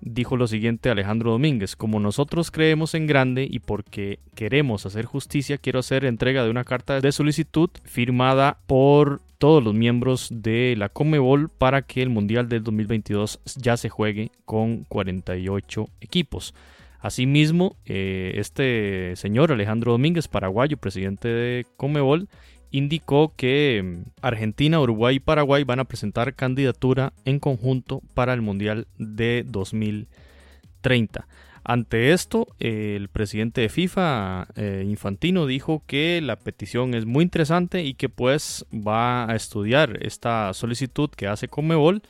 dijo 0.00 0.36
lo 0.36 0.46
siguiente 0.46 0.90
Alejandro 0.90 1.32
Domínguez, 1.32 1.76
como 1.76 2.00
nosotros 2.00 2.50
creemos 2.50 2.94
en 2.94 3.06
grande 3.06 3.46
y 3.50 3.58
porque 3.58 4.20
queremos 4.34 4.86
hacer 4.86 5.04
justicia, 5.04 5.58
quiero 5.58 5.80
hacer 5.80 6.04
entrega 6.04 6.44
de 6.44 6.50
una 6.50 6.64
carta 6.64 7.00
de 7.00 7.12
solicitud 7.12 7.70
firmada 7.84 8.58
por 8.66 9.20
todos 9.38 9.62
los 9.62 9.74
miembros 9.74 10.28
de 10.30 10.74
la 10.76 10.88
Comebol 10.88 11.48
para 11.48 11.82
que 11.82 12.02
el 12.02 12.10
Mundial 12.10 12.48
del 12.48 12.62
2022 12.62 13.40
ya 13.56 13.76
se 13.76 13.88
juegue 13.88 14.30
con 14.44 14.84
48 14.84 15.88
equipos. 16.00 16.54
Asimismo, 17.00 17.76
eh, 17.86 18.32
este 18.36 19.14
señor 19.14 19.52
Alejandro 19.52 19.92
Domínguez, 19.92 20.26
paraguayo, 20.26 20.76
presidente 20.76 21.28
de 21.28 21.66
Comebol, 21.76 22.28
indicó 22.70 23.32
que 23.36 23.82
mm, 23.82 24.10
Argentina, 24.22 24.80
Uruguay 24.80 25.16
y 25.16 25.20
Paraguay 25.20 25.64
van 25.64 25.80
a 25.80 25.84
presentar 25.84 26.34
candidatura 26.34 27.12
en 27.24 27.38
conjunto 27.38 28.02
para 28.14 28.34
el 28.34 28.42
Mundial 28.42 28.86
de 28.98 29.44
2030. 29.46 31.26
Ante 31.64 32.12
esto, 32.12 32.46
el 32.60 33.08
presidente 33.08 33.60
de 33.60 33.68
FIFA, 33.68 34.48
eh, 34.56 34.84
Infantino, 34.86 35.44
dijo 35.44 35.82
que 35.86 36.20
la 36.22 36.36
petición 36.36 36.94
es 36.94 37.04
muy 37.04 37.24
interesante 37.24 37.84
y 37.84 37.92
que 37.92 38.08
pues 38.08 38.64
va 38.72 39.30
a 39.30 39.36
estudiar 39.36 39.98
esta 40.00 40.54
solicitud 40.54 41.10
que 41.10 41.26
hace 41.26 41.48
Comebol 41.48 42.02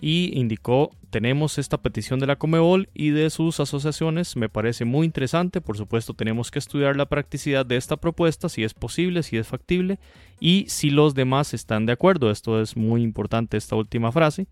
y 0.00 0.38
indicó 0.38 0.90
tenemos 1.14 1.58
esta 1.58 1.78
petición 1.80 2.18
de 2.18 2.26
la 2.26 2.34
Comebol 2.34 2.88
y 2.92 3.10
de 3.10 3.30
sus 3.30 3.60
asociaciones, 3.60 4.34
me 4.34 4.48
parece 4.48 4.84
muy 4.84 5.06
interesante, 5.06 5.60
por 5.60 5.76
supuesto 5.76 6.12
tenemos 6.12 6.50
que 6.50 6.58
estudiar 6.58 6.96
la 6.96 7.06
practicidad 7.06 7.64
de 7.64 7.76
esta 7.76 7.96
propuesta, 7.96 8.48
si 8.48 8.64
es 8.64 8.74
posible, 8.74 9.22
si 9.22 9.36
es 9.36 9.46
factible 9.46 10.00
y 10.40 10.64
si 10.68 10.90
los 10.90 11.14
demás 11.14 11.54
están 11.54 11.86
de 11.86 11.92
acuerdo, 11.92 12.32
esto 12.32 12.60
es 12.60 12.76
muy 12.76 13.02
importante 13.02 13.56
esta 13.56 13.76
última 13.76 14.10
frase, 14.10 14.48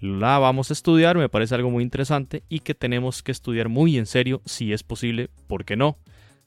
la 0.00 0.38
vamos 0.38 0.70
a 0.70 0.74
estudiar, 0.74 1.18
me 1.18 1.28
parece 1.28 1.56
algo 1.56 1.70
muy 1.70 1.82
interesante 1.82 2.44
y 2.48 2.60
que 2.60 2.76
tenemos 2.76 3.24
que 3.24 3.32
estudiar 3.32 3.68
muy 3.68 3.98
en 3.98 4.06
serio 4.06 4.40
si 4.44 4.72
es 4.72 4.84
posible, 4.84 5.30
¿por 5.48 5.64
qué 5.64 5.76
no? 5.76 5.98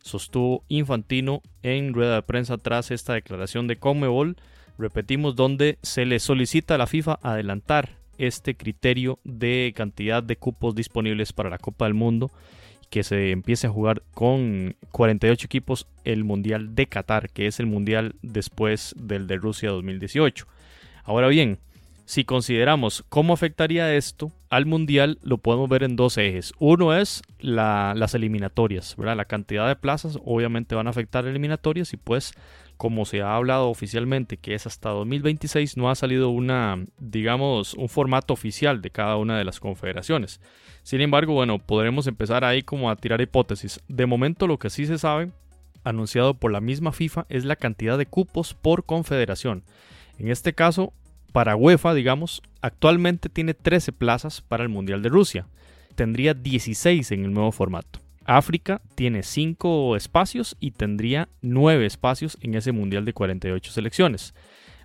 Sostuvo 0.01 0.63
Infantino 0.69 1.41
en 1.61 1.93
rueda 1.93 2.15
de 2.15 2.21
prensa 2.21 2.57
tras 2.57 2.89
esta 2.89 3.15
declaración 3.15 3.67
de 3.67 3.75
Comebol, 3.75 4.38
repetimos, 4.77 5.36
donde 5.36 5.77
se 5.84 6.05
le 6.05 6.21
solicita 6.21 6.75
a 6.75 6.77
la 6.77 6.88
FIFA 6.88 7.19
adelantar 7.21 8.01
este 8.28 8.55
criterio 8.55 9.19
de 9.24 9.74
cantidad 9.76 10.24
de 10.24 10.36
cupos 10.36 10.76
disponibles 10.76 11.34
para 11.34 11.49
la 11.49 11.57
Copa 11.57 11.86
del 11.86 11.93
Mundo 11.93 12.32
que 12.91 13.03
se 13.03 13.32
empiece 13.32 13.67
a 13.67 13.72
jugar 13.72 14.03
con 14.13 14.76
48 14.91 15.45
equipos 15.45 15.88
el 16.03 16.26
Mundial 16.26 16.76
de 16.76 16.88
Qatar, 16.88 17.30
que 17.30 17.47
es 17.47 17.59
el 17.59 17.65
Mundial 17.65 18.15
después 18.22 18.93
del 18.97 19.28
de 19.28 19.38
Rusia 19.38 19.69
2018. 19.69 20.45
Ahora 21.05 21.30
bien, 21.30 21.57
si 22.05 22.26
consideramos 22.26 23.05
cómo 23.07 23.34
afectaría 23.34 23.95
esto 23.95 24.34
al 24.49 24.65
Mundial, 24.65 25.19
lo 25.24 25.38
podemos 25.38 25.69
ver 25.69 25.84
en 25.84 25.95
dos 25.95 26.17
ejes. 26.17 26.51
Uno 26.59 26.93
es 26.93 27.22
las 27.39 28.13
eliminatorias. 28.13 28.97
La 28.97 29.24
cantidad 29.24 29.69
de 29.69 29.78
plazas 29.78 30.19
obviamente 30.26 30.76
van 30.76 30.88
a 30.88 30.89
afectar 30.89 31.26
eliminatorias 31.26 31.93
y 31.93 31.97
pues 31.97 32.34
como 32.82 33.05
se 33.05 33.21
ha 33.21 33.36
hablado 33.36 33.69
oficialmente 33.69 34.38
que 34.38 34.55
es 34.55 34.65
hasta 34.65 34.89
2026, 34.89 35.77
no 35.77 35.91
ha 35.91 35.93
salido 35.93 36.29
una, 36.32 36.84
digamos, 36.97 37.75
un 37.75 37.88
formato 37.89 38.34
oficial 38.34 38.82
de 38.82 38.89
cada 38.89 39.17
una 39.17 39.38
de 39.38 39.43
las 39.43 39.59
confederaciones. 39.59 40.41
Sin 40.82 40.99
embargo, 40.99 41.36
bueno, 41.36 41.59
podremos 41.59 42.07
empezar 42.07 42.43
ahí 42.43 42.63
como 42.63 42.89
a 42.89 42.95
tirar 42.95 43.21
hipótesis. 43.21 43.82
De 43.88 44.07
momento 44.07 44.47
lo 44.47 44.57
que 44.57 44.71
sí 44.71 44.88
se 44.88 44.97
sabe, 44.97 45.29
anunciado 45.84 46.34
por 46.34 46.51
la 46.51 46.59
misma 46.59 46.91
FIFA, 46.91 47.27
es 47.29 47.45
la 47.45 47.55
cantidad 47.55 47.99
de 47.99 48.07
cupos 48.07 48.55
por 48.55 48.84
confederación. 48.84 49.63
En 50.17 50.29
este 50.29 50.53
caso, 50.53 50.91
para 51.34 51.55
UEFA, 51.55 51.93
digamos, 51.93 52.41
actualmente 52.63 53.29
tiene 53.29 53.53
13 53.53 53.91
plazas 53.91 54.41
para 54.41 54.63
el 54.63 54.69
Mundial 54.69 55.03
de 55.03 55.09
Rusia. 55.09 55.45
Tendría 55.93 56.34
16 56.34 57.11
en 57.11 57.25
el 57.25 57.32
nuevo 57.32 57.51
formato. 57.51 57.99
África 58.38 58.82
tiene 58.95 59.23
5 59.23 59.95
espacios 59.95 60.55
y 60.59 60.71
tendría 60.71 61.27
9 61.41 61.86
espacios 61.86 62.38
en 62.41 62.55
ese 62.55 62.71
Mundial 62.71 63.05
de 63.05 63.13
48 63.13 63.71
selecciones. 63.71 64.34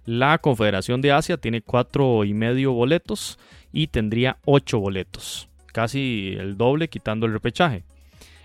La 0.04 0.38
Confederación 0.38 1.00
de 1.00 1.12
Asia 1.12 1.36
tiene 1.36 1.62
4 1.62 2.24
y 2.24 2.34
medio 2.34 2.72
boletos 2.72 3.38
y 3.72 3.88
tendría 3.88 4.38
8 4.44 4.78
boletos, 4.78 5.48
casi 5.72 6.34
el 6.38 6.56
doble 6.56 6.88
quitando 6.88 7.26
el 7.26 7.32
repechaje. 7.32 7.84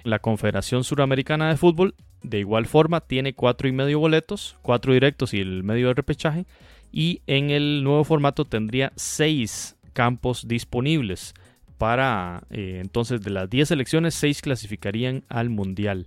La 0.03 0.19
Confederación 0.19 0.83
Suramericana 0.83 1.49
de 1.49 1.57
Fútbol 1.57 1.95
de 2.23 2.39
igual 2.39 2.65
forma 2.65 3.01
tiene 3.01 3.33
4 3.33 3.69
y 3.69 3.71
medio 3.71 3.99
boletos, 3.99 4.57
4 4.61 4.93
directos 4.93 5.33
y 5.33 5.39
el 5.39 5.63
medio 5.63 5.87
de 5.87 5.93
repechaje 5.95 6.45
y 6.91 7.21
en 7.27 7.49
el 7.49 7.83
nuevo 7.83 8.03
formato 8.03 8.45
tendría 8.45 8.91
6 8.95 9.77
campos 9.93 10.47
disponibles 10.47 11.33
para 11.81 12.43
eh, 12.51 12.77
entonces 12.79 13.21
de 13.21 13.31
las 13.31 13.49
10 13.49 13.69
selecciones 13.69 14.13
6 14.13 14.43
clasificarían 14.43 15.23
al 15.29 15.49
mundial. 15.49 16.05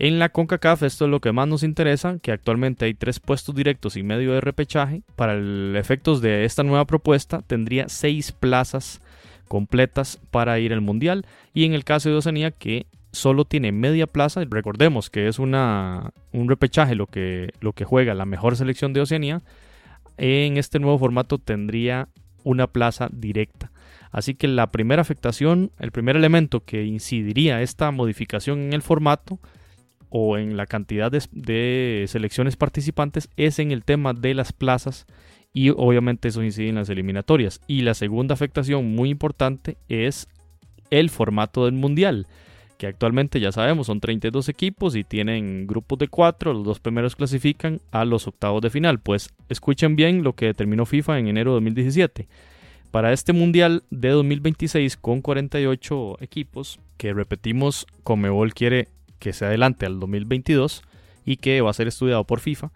En 0.00 0.18
la 0.18 0.30
CONCACAF 0.30 0.82
esto 0.82 1.04
es 1.04 1.10
lo 1.12 1.20
que 1.20 1.30
más 1.30 1.46
nos 1.46 1.62
interesa, 1.62 2.18
que 2.18 2.32
actualmente 2.32 2.86
hay 2.86 2.94
3 2.94 3.20
puestos 3.20 3.54
directos 3.54 3.96
y 3.96 4.02
medio 4.02 4.32
de 4.32 4.40
repechaje. 4.40 5.02
Para 5.14 5.34
el 5.34 5.76
efectos 5.76 6.20
de 6.22 6.44
esta 6.44 6.64
nueva 6.64 6.86
propuesta 6.86 7.42
tendría 7.46 7.88
6 7.88 8.32
plazas 8.32 9.00
completas 9.46 10.18
para 10.32 10.58
ir 10.58 10.72
al 10.72 10.80
mundial 10.80 11.24
y 11.54 11.66
en 11.66 11.74
el 11.74 11.84
caso 11.84 12.08
de 12.08 12.16
Oceanía 12.16 12.50
que 12.50 12.88
solo 13.12 13.44
tiene 13.44 13.70
media 13.70 14.08
plaza, 14.08 14.42
recordemos 14.50 15.08
que 15.08 15.28
es 15.28 15.38
un 15.38 15.52
repechaje 16.48 16.96
lo 16.96 17.06
que, 17.06 17.50
lo 17.60 17.74
que 17.74 17.84
juega 17.84 18.12
la 18.14 18.26
mejor 18.26 18.56
selección 18.56 18.92
de 18.92 19.02
Oceanía, 19.02 19.42
en 20.18 20.56
este 20.56 20.80
nuevo 20.80 20.98
formato 20.98 21.38
tendría 21.38 22.08
una 22.42 22.66
plaza 22.66 23.08
directa. 23.12 23.70
Así 24.16 24.34
que 24.34 24.48
la 24.48 24.72
primera 24.72 25.02
afectación, 25.02 25.72
el 25.78 25.92
primer 25.92 26.16
elemento 26.16 26.64
que 26.64 26.86
incidiría 26.86 27.60
esta 27.60 27.90
modificación 27.90 28.60
en 28.60 28.72
el 28.72 28.80
formato 28.80 29.38
o 30.08 30.38
en 30.38 30.56
la 30.56 30.64
cantidad 30.64 31.12
de, 31.12 32.06
selecciones 32.08 32.56
participantes 32.56 33.28
es 33.36 33.58
en 33.58 33.72
el 33.72 33.84
tema 33.84 34.14
de 34.14 34.32
las 34.32 34.54
plazas 34.54 35.04
y 35.52 35.68
obviamente 35.68 36.28
eso 36.28 36.42
incide 36.42 36.70
en 36.70 36.76
las 36.76 36.88
eliminatorias. 36.88 37.60
Y 37.66 37.82
la 37.82 37.92
segunda 37.92 38.32
afectación 38.32 38.94
muy 38.94 39.10
importante 39.10 39.76
es 39.90 40.28
el 40.88 41.10
formato 41.10 41.66
del 41.66 41.74
mundial 41.74 42.26
que 42.78 42.86
actualmente 42.86 43.38
ya 43.38 43.52
sabemos 43.52 43.86
son 43.86 44.00
32 44.00 44.48
equipos 44.48 44.96
y 44.96 45.04
tienen 45.04 45.66
grupos 45.66 45.98
de 45.98 46.08
4, 46.08 46.54
los 46.54 46.64
dos 46.64 46.80
primeros 46.80 47.16
clasifican 47.16 47.82
a 47.90 48.06
los 48.06 48.26
octavos 48.26 48.62
de 48.62 48.70
final. 48.70 48.98
Pues 48.98 49.28
escuchen 49.50 49.94
bien 49.94 50.22
lo 50.22 50.32
que 50.34 50.46
determinó 50.46 50.86
FIFA 50.86 51.18
en 51.18 51.28
enero 51.28 51.50
de 51.50 51.56
2017. 51.56 52.28
Para 52.96 53.12
este 53.12 53.34
Mundial 53.34 53.82
de 53.90 54.08
2026 54.08 54.96
con 54.96 55.20
48 55.20 56.16
equipos, 56.22 56.80
que 56.96 57.12
repetimos, 57.12 57.86
Comebol 58.04 58.54
quiere 58.54 58.88
que 59.18 59.34
se 59.34 59.44
adelante 59.44 59.84
al 59.84 60.00
2022 60.00 60.80
y 61.26 61.36
que 61.36 61.60
va 61.60 61.68
a 61.68 61.74
ser 61.74 61.88
estudiado 61.88 62.24
por 62.24 62.40
FIFA, 62.40 62.72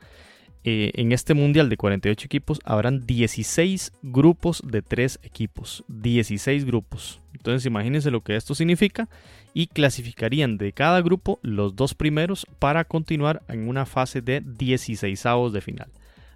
eh, 0.63 0.91
en 0.97 1.13
este 1.13 1.33
mundial 1.33 1.71
de 1.71 1.79
48 1.79 2.27
equipos 2.27 2.61
habrán 2.67 3.07
16 3.07 3.95
grupos 4.03 4.63
de 4.63 4.83
3 4.83 5.21
equipos. 5.23 5.85
16 5.89 6.67
grupos. 6.67 7.23
Entonces 7.33 7.65
imagínense 7.65 8.11
lo 8.11 8.21
que 8.21 8.37
esto 8.37 8.55
significa 8.55 9.09
y 9.55 9.69
clasificarían 9.69 10.59
de 10.59 10.75
cada 10.75 11.01
grupo 11.01 11.39
los 11.41 11.77
dos 11.77 11.95
primeros 11.95 12.47
para 12.59 12.85
continuar 12.85 13.41
en 13.49 13.67
una 13.67 13.87
fase 13.87 14.21
de 14.21 14.43
16 14.45 15.25
de 15.51 15.61
final. 15.63 15.89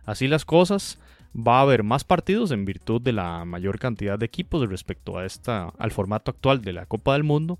Así 0.06 0.26
las 0.26 0.46
cosas, 0.46 0.98
va 1.36 1.58
a 1.58 1.62
haber 1.62 1.82
más 1.82 2.04
partidos 2.04 2.50
en 2.50 2.64
virtud 2.64 3.00
de 3.00 3.12
la 3.12 3.44
mayor 3.44 3.78
cantidad 3.78 4.18
de 4.18 4.26
equipos 4.26 4.68
respecto 4.68 5.18
a 5.18 5.26
esta, 5.26 5.72
al 5.78 5.90
formato 5.90 6.30
actual 6.30 6.62
de 6.62 6.72
la 6.72 6.86
Copa 6.86 7.14
del 7.14 7.24
Mundo 7.24 7.58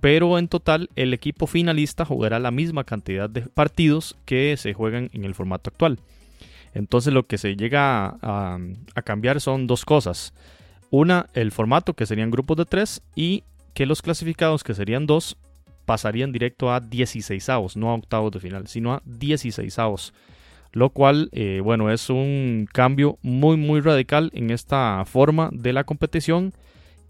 pero 0.00 0.38
en 0.38 0.48
total 0.48 0.88
el 0.96 1.14
equipo 1.14 1.46
finalista 1.46 2.04
jugará 2.04 2.38
la 2.38 2.50
misma 2.50 2.84
cantidad 2.84 3.28
de 3.28 3.42
partidos 3.42 4.16
que 4.24 4.56
se 4.56 4.72
juegan 4.72 5.10
en 5.12 5.24
el 5.24 5.34
formato 5.34 5.70
actual. 5.70 5.98
Entonces 6.74 7.12
lo 7.12 7.26
que 7.26 7.38
se 7.38 7.56
llega 7.56 8.16
a, 8.22 8.58
cambiar 9.04 9.40
son 9.40 9.66
dos 9.66 9.84
cosas. 9.84 10.32
Una, 10.90 11.26
el 11.34 11.52
formato 11.52 11.94
que 11.94 12.06
serían 12.06 12.30
grupos 12.30 12.56
de 12.56 12.64
tres 12.64 13.02
y 13.14 13.44
que 13.74 13.86
los 13.86 14.02
clasificados 14.02 14.64
que 14.64 14.74
serían 14.74 15.06
dos 15.06 15.36
pasarían 15.84 16.32
directo 16.32 16.72
a 16.72 16.80
16 16.80 17.48
avos, 17.48 17.76
no 17.76 17.90
a 17.90 17.94
octavos 17.94 18.32
de 18.32 18.40
final, 18.40 18.66
sino 18.68 18.94
a 18.94 19.02
16 19.04 19.78
avos. 19.78 20.14
Lo 20.72 20.90
cual, 20.90 21.28
eh, 21.32 21.60
bueno, 21.62 21.90
es 21.90 22.10
un 22.10 22.68
cambio 22.72 23.18
muy, 23.22 23.56
muy 23.56 23.80
radical 23.80 24.30
en 24.34 24.50
esta 24.50 25.04
forma 25.04 25.50
de 25.52 25.72
la 25.72 25.84
competición 25.84 26.52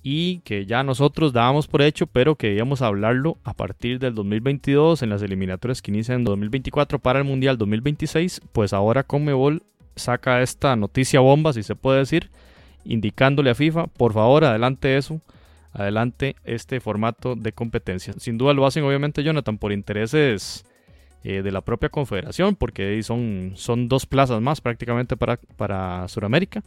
y 0.03 0.39
que 0.41 0.65
ya 0.65 0.83
nosotros 0.83 1.33
dábamos 1.33 1.67
por 1.67 1.83
hecho, 1.83 2.07
pero 2.07 2.37
que 2.37 2.55
íbamos 2.55 2.81
hablarlo 2.81 3.37
a 3.45 3.53
partir 3.53 3.99
del 3.99 4.15
2022 4.15 5.03
en 5.03 5.11
las 5.11 5.23
eliminatorias 5.23 5.83
que 5.83 5.91
inician 5.91 6.21
en 6.21 6.25
2024 6.25 6.99
para 6.99 7.19
el 7.19 7.25
Mundial 7.27 7.59
2026, 7.59 8.41
pues 8.53 8.73
ahora 8.73 9.03
Conmebol 9.03 9.63
saca 9.97 10.41
esta 10.41 10.75
noticia 10.77 11.21
bomba, 11.21 11.53
si 11.53 11.63
se 11.63 11.77
puede 11.77 11.99
decir, 11.99 12.31
indicándole 12.85 13.51
a 13.51 13.55
FIFA, 13.55 13.89
por 13.89 14.15
favor, 14.15 14.45
adelante 14.45 14.97
eso, 14.97 15.21
adelante 15.73 16.37
este 16.45 16.81
formato 16.81 17.37
de 17.37 17.53
competencia. 17.53 18.15
Sin 18.19 18.39
duda 18.39 18.55
lo 18.55 18.67
hacen 18.67 18.85
obviamente 18.85 19.23
Jonathan 19.23 19.59
por 19.59 19.73
intereses 19.73 20.65
eh, 21.23 21.43
de 21.43 21.53
la 21.53 21.61
propia 21.61 21.89
confederación, 21.89 22.57
porque 22.57 23.03
son, 23.03 23.53
son 23.55 23.89
dos 23.89 24.07
plazas 24.07 24.41
más 24.41 24.61
prácticamente 24.61 25.17
para, 25.17 25.39
para 25.57 26.09
Sudamérica 26.09 26.63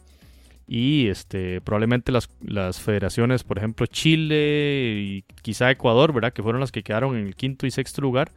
y 0.66 1.08
este, 1.08 1.60
probablemente 1.60 2.12
las, 2.12 2.28
las, 2.40 2.80
federaciones, 2.80 3.44
por 3.44 3.58
ejemplo 3.58 3.86
Chile 3.86 4.94
y 4.96 5.24
quizá 5.42 5.70
Ecuador, 5.70 6.12
¿verdad? 6.12 6.32
que 6.32 6.42
fueron 6.42 6.60
las 6.60 6.72
que 6.72 6.82
quedaron 6.82 7.16
en 7.16 7.26
el 7.26 7.36
quinto 7.36 7.66
y 7.66 7.70
sexto 7.70 8.00
lugar, 8.00 8.32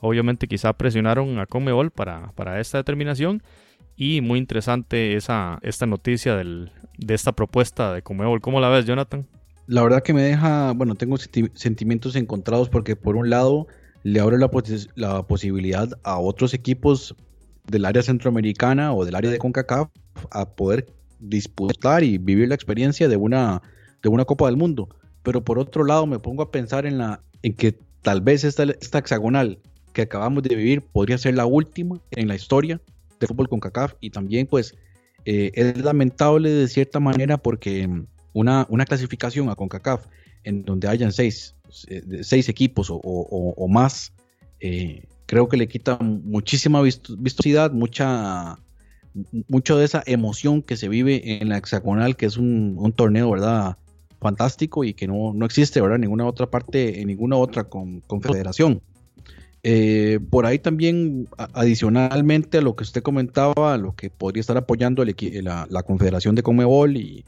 obviamente 0.00 0.46
quizá 0.46 0.72
presionaron 0.72 1.38
a 1.38 1.46
Conmebol 1.46 1.90
para, 1.90 2.32
para 2.32 2.60
esta 2.60 2.78
determinación 2.78 3.42
y 3.96 4.20
muy 4.20 4.38
interesante 4.38 5.16
esa, 5.16 5.58
esta 5.62 5.86
noticia 5.86 6.36
del, 6.36 6.70
de 6.98 7.14
esta 7.14 7.32
propuesta 7.32 7.92
de 7.92 8.02
Conmebol. 8.02 8.40
¿Cómo 8.40 8.60
la 8.60 8.68
ves, 8.68 8.84
Jonathan? 8.86 9.26
La 9.66 9.82
verdad 9.82 10.02
que 10.02 10.12
me 10.12 10.22
deja, 10.22 10.72
bueno, 10.72 10.94
tengo 10.94 11.16
sentimientos 11.16 12.14
encontrados 12.14 12.68
porque 12.68 12.94
por 12.94 13.16
un 13.16 13.30
lado 13.30 13.66
le 14.06 14.20
abre 14.20 14.38
la, 14.38 15.26
posibilidad 15.26 15.90
a 16.04 16.20
otros 16.20 16.54
equipos 16.54 17.16
del 17.64 17.84
área 17.84 18.02
centroamericana 18.04 18.94
o 18.94 19.04
del 19.04 19.16
área 19.16 19.32
de 19.32 19.38
CONCACAF 19.38 19.88
a 20.30 20.54
poder 20.54 20.86
disputar 21.18 22.04
y 22.04 22.16
vivir 22.16 22.46
la 22.48 22.54
experiencia 22.54 23.08
de 23.08 23.16
una, 23.16 23.62
de 24.04 24.08
una 24.08 24.24
Copa 24.24 24.46
del 24.46 24.56
Mundo. 24.56 24.88
Pero 25.24 25.42
por 25.42 25.58
otro 25.58 25.82
lado 25.82 26.06
me 26.06 26.20
pongo 26.20 26.44
a 26.44 26.52
pensar 26.52 26.86
en, 26.86 26.98
la, 26.98 27.20
en 27.42 27.54
que 27.54 27.80
tal 28.02 28.20
vez 28.20 28.44
esta, 28.44 28.62
esta 28.62 28.98
hexagonal 29.00 29.58
que 29.92 30.02
acabamos 30.02 30.44
de 30.44 30.54
vivir 30.54 30.82
podría 30.82 31.18
ser 31.18 31.34
la 31.34 31.46
última 31.46 32.00
en 32.12 32.28
la 32.28 32.36
historia 32.36 32.80
del 33.18 33.26
fútbol 33.26 33.48
con 33.48 33.58
CACAF 33.58 33.94
y 34.00 34.10
también 34.10 34.46
pues 34.46 34.76
eh, 35.24 35.50
es 35.54 35.78
lamentable 35.78 36.50
de 36.50 36.68
cierta 36.68 37.00
manera 37.00 37.38
porque 37.38 37.90
una, 38.34 38.68
una 38.70 38.84
clasificación 38.84 39.48
a 39.48 39.56
CONCACAF 39.56 40.06
en 40.44 40.62
donde 40.62 40.86
hayan 40.86 41.10
seis, 41.10 41.55
seis 41.70 42.48
equipos 42.48 42.88
o, 42.90 43.68
más, 43.68 44.12
eh, 44.60 45.04
creo 45.26 45.48
que 45.48 45.56
le 45.56 45.68
quita 45.68 45.98
muchísima 45.98 46.82
vistosidad, 46.82 47.72
mucha 47.72 48.58
mucho 49.48 49.78
de 49.78 49.84
esa 49.84 50.02
emoción 50.06 50.62
que 50.62 50.76
se 50.76 50.88
vive 50.88 51.40
en 51.40 51.48
la 51.48 51.56
hexagonal, 51.56 52.16
que 52.16 52.26
es 52.26 52.36
un, 52.36 52.92
torneo, 52.94 53.30
¿verdad? 53.30 53.76
Fantástico 54.20 54.84
y 54.84 54.94
que 54.94 55.06
no, 55.06 55.32
existe, 55.44 55.80
¿verdad? 55.80 55.96
En 55.96 56.02
ninguna 56.02 56.26
otra 56.26 56.50
parte, 56.50 57.00
en 57.00 57.08
ninguna 57.08 57.36
otra 57.36 57.64
confederación. 57.64 58.82
Eh, 59.62 60.20
por 60.30 60.46
ahí 60.46 60.58
también, 60.58 61.28
adicionalmente 61.38 62.58
a 62.58 62.60
lo 62.60 62.76
que 62.76 62.84
usted 62.84 63.02
comentaba, 63.02 63.76
lo 63.78 63.96
que 63.96 64.10
podría 64.10 64.40
estar 64.40 64.56
apoyando 64.56 65.04
la, 65.04 65.66
la, 65.68 65.82
Confederación 65.82 66.34
de 66.34 66.42
Comebol 66.42 66.96
y, 66.96 67.24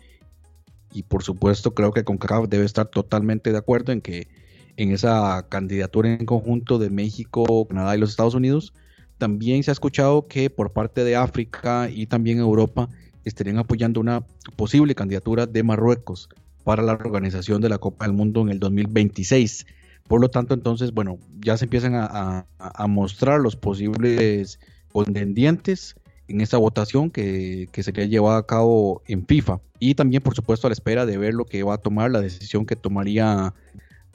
y 0.93 1.03
por 1.03 1.23
supuesto 1.23 1.75
creo 1.75 1.93
que 1.93 2.05
CONCACAF 2.05 2.49
debe 2.49 2.65
estar 2.65 2.87
totalmente 2.87 3.53
de 3.53 3.59
acuerdo 3.59 3.93
en 3.93 4.01
que 4.01 4.29
en 4.77 4.93
esa 4.93 5.47
candidatura 5.49 6.13
en 6.13 6.25
conjunto 6.25 6.79
de 6.79 6.89
México, 6.89 7.67
Canadá 7.67 7.97
y 7.97 7.99
los 7.99 8.11
Estados 8.11 8.35
Unidos. 8.35 8.73
También 9.19 9.65
se 9.65 9.71
ha 9.71 9.73
escuchado 9.73 10.29
que 10.29 10.51
por 10.51 10.73
parte 10.73 11.03
de 11.03 11.17
África 11.17 11.91
y 11.91 12.07
también 12.07 12.39
Europa 12.39 12.89
estarían 13.25 13.59
apoyando 13.59 14.01
una 14.01 14.25
posible 14.57 14.95
candidatura 14.95 15.47
de 15.47 15.63
Marruecos 15.65 16.29
para 16.63 16.83
la 16.83 16.93
organización 16.93 17.61
de 17.61 17.69
la 17.69 17.79
Copa 17.79 18.05
del 18.07 18.15
Mundo 18.15 18.43
en 18.43 18.51
el 18.51 18.61
2026. 18.61 19.67
Por 20.07 20.21
lo 20.21 20.31
tanto, 20.31 20.55
entonces, 20.55 20.93
bueno, 20.93 21.19
ya 21.41 21.57
se 21.57 21.65
empiezan 21.65 21.95
a, 21.95 22.47
mostrar 22.89 23.41
los 23.41 23.57
posibles 23.57 24.61
contendientes 24.93 25.97
en 26.29 26.41
esta 26.41 26.59
votación 26.59 27.11
que, 27.11 27.69
que, 27.73 27.83
sería 27.83 28.05
llevada 28.05 28.39
a 28.39 28.47
cabo 28.47 29.03
en 29.07 29.27
FIFA. 29.27 29.61
Y 29.79 29.95
también, 29.95 30.23
por 30.23 30.35
supuesto, 30.35 30.67
a 30.67 30.71
la 30.71 30.75
espera 30.75 31.07
de 31.07 31.17
ver 31.17 31.35
lo 31.35 31.45
que 31.45 31.63
va 31.63 31.75
a 31.75 31.79
tomar, 31.79 32.11
la 32.11 32.21
decisión 32.21 32.67
que 32.67 32.77
tomaría 32.77 33.55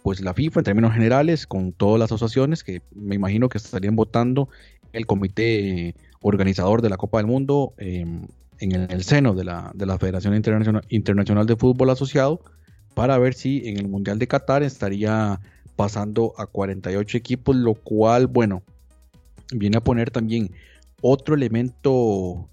pues 0.03 0.19
la 0.21 0.33
FIFA 0.33 0.59
en 0.59 0.63
términos 0.65 0.93
generales, 0.93 1.47
con 1.47 1.71
todas 1.71 1.99
las 1.99 2.11
asociaciones 2.11 2.63
que 2.63 2.81
me 2.93 3.15
imagino 3.15 3.49
que 3.49 3.57
estarían 3.57 3.95
votando 3.95 4.49
el 4.91 5.07
comité 5.07 5.95
organizador 6.21 6.81
de 6.81 6.89
la 6.89 6.97
Copa 6.97 7.17
del 7.17 7.27
Mundo 7.27 7.73
em, 7.77 8.27
en 8.59 8.71
el, 8.73 9.03
seno 9.03 9.33
de 9.33 9.45
la, 9.45 9.71
de 9.73 9.85
la 9.85 9.97
Federación 9.97 10.35
Internacional, 10.35 10.83
Internacional 10.89 11.45
de 11.45 11.55
Fútbol 11.55 11.89
Asociado 11.89 12.41
para 12.93 13.17
ver 13.17 13.33
si 13.33 13.67
en 13.67 13.77
el 13.77 13.87
Mundial 13.87 14.19
de 14.19 14.27
Qatar 14.27 14.61
estaría 14.61 15.39
pasando 15.75 16.33
a 16.37 16.45
48 16.45 17.17
equipos, 17.17 17.55
lo 17.55 17.73
cual, 17.73 18.27
bueno, 18.27 18.61
viene 19.53 19.77
a 19.77 19.81
poner 19.81 20.11
también 20.11 20.51
otro 21.05 21.35
elemento 21.35 22.49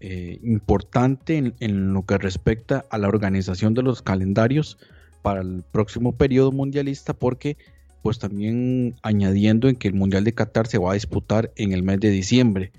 eh, 0.00 0.40
importante 0.42 1.36
en, 1.36 1.54
en, 1.60 1.94
lo 1.94 2.04
que 2.04 2.18
respecta 2.18 2.84
a 2.90 2.98
la 2.98 3.06
organización 3.06 3.74
de 3.74 3.82
los 3.82 4.02
calendarios 4.02 4.76
para 5.22 5.40
el 5.40 5.62
próximo 5.70 6.16
periodo 6.16 6.50
mundialista, 6.50 7.14
porque 7.14 7.56
pues 8.02 8.18
también 8.18 8.96
añadiendo 9.02 9.68
en 9.68 9.76
que 9.76 9.86
el 9.86 9.94
Mundial 9.94 10.24
de 10.24 10.34
Qatar 10.34 10.66
se 10.66 10.78
va 10.78 10.90
a 10.90 10.94
disputar 10.94 11.52
en 11.54 11.72
el 11.72 11.84
mes 11.84 12.00
de 12.00 12.10
diciembre. 12.10 12.72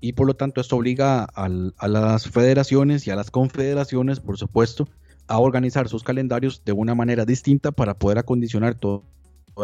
Y 0.00 0.12
por 0.12 0.26
lo 0.26 0.34
tanto 0.34 0.60
esto 0.60 0.76
obliga 0.76 1.24
a 1.24 1.88
las 1.88 2.28
federaciones 2.28 3.06
y 3.06 3.10
a 3.10 3.16
las 3.16 3.30
confederaciones, 3.30 4.20
por 4.20 4.36
supuesto, 4.36 4.86
a 5.26 5.38
organizar 5.38 5.88
sus 5.88 6.04
calendarios 6.04 6.62
de 6.66 6.72
una 6.72 6.94
manera 6.94 7.24
distinta 7.24 7.72
para 7.72 7.94
poder 7.94 8.18
acondicionar 8.18 8.74
toda 8.74 9.02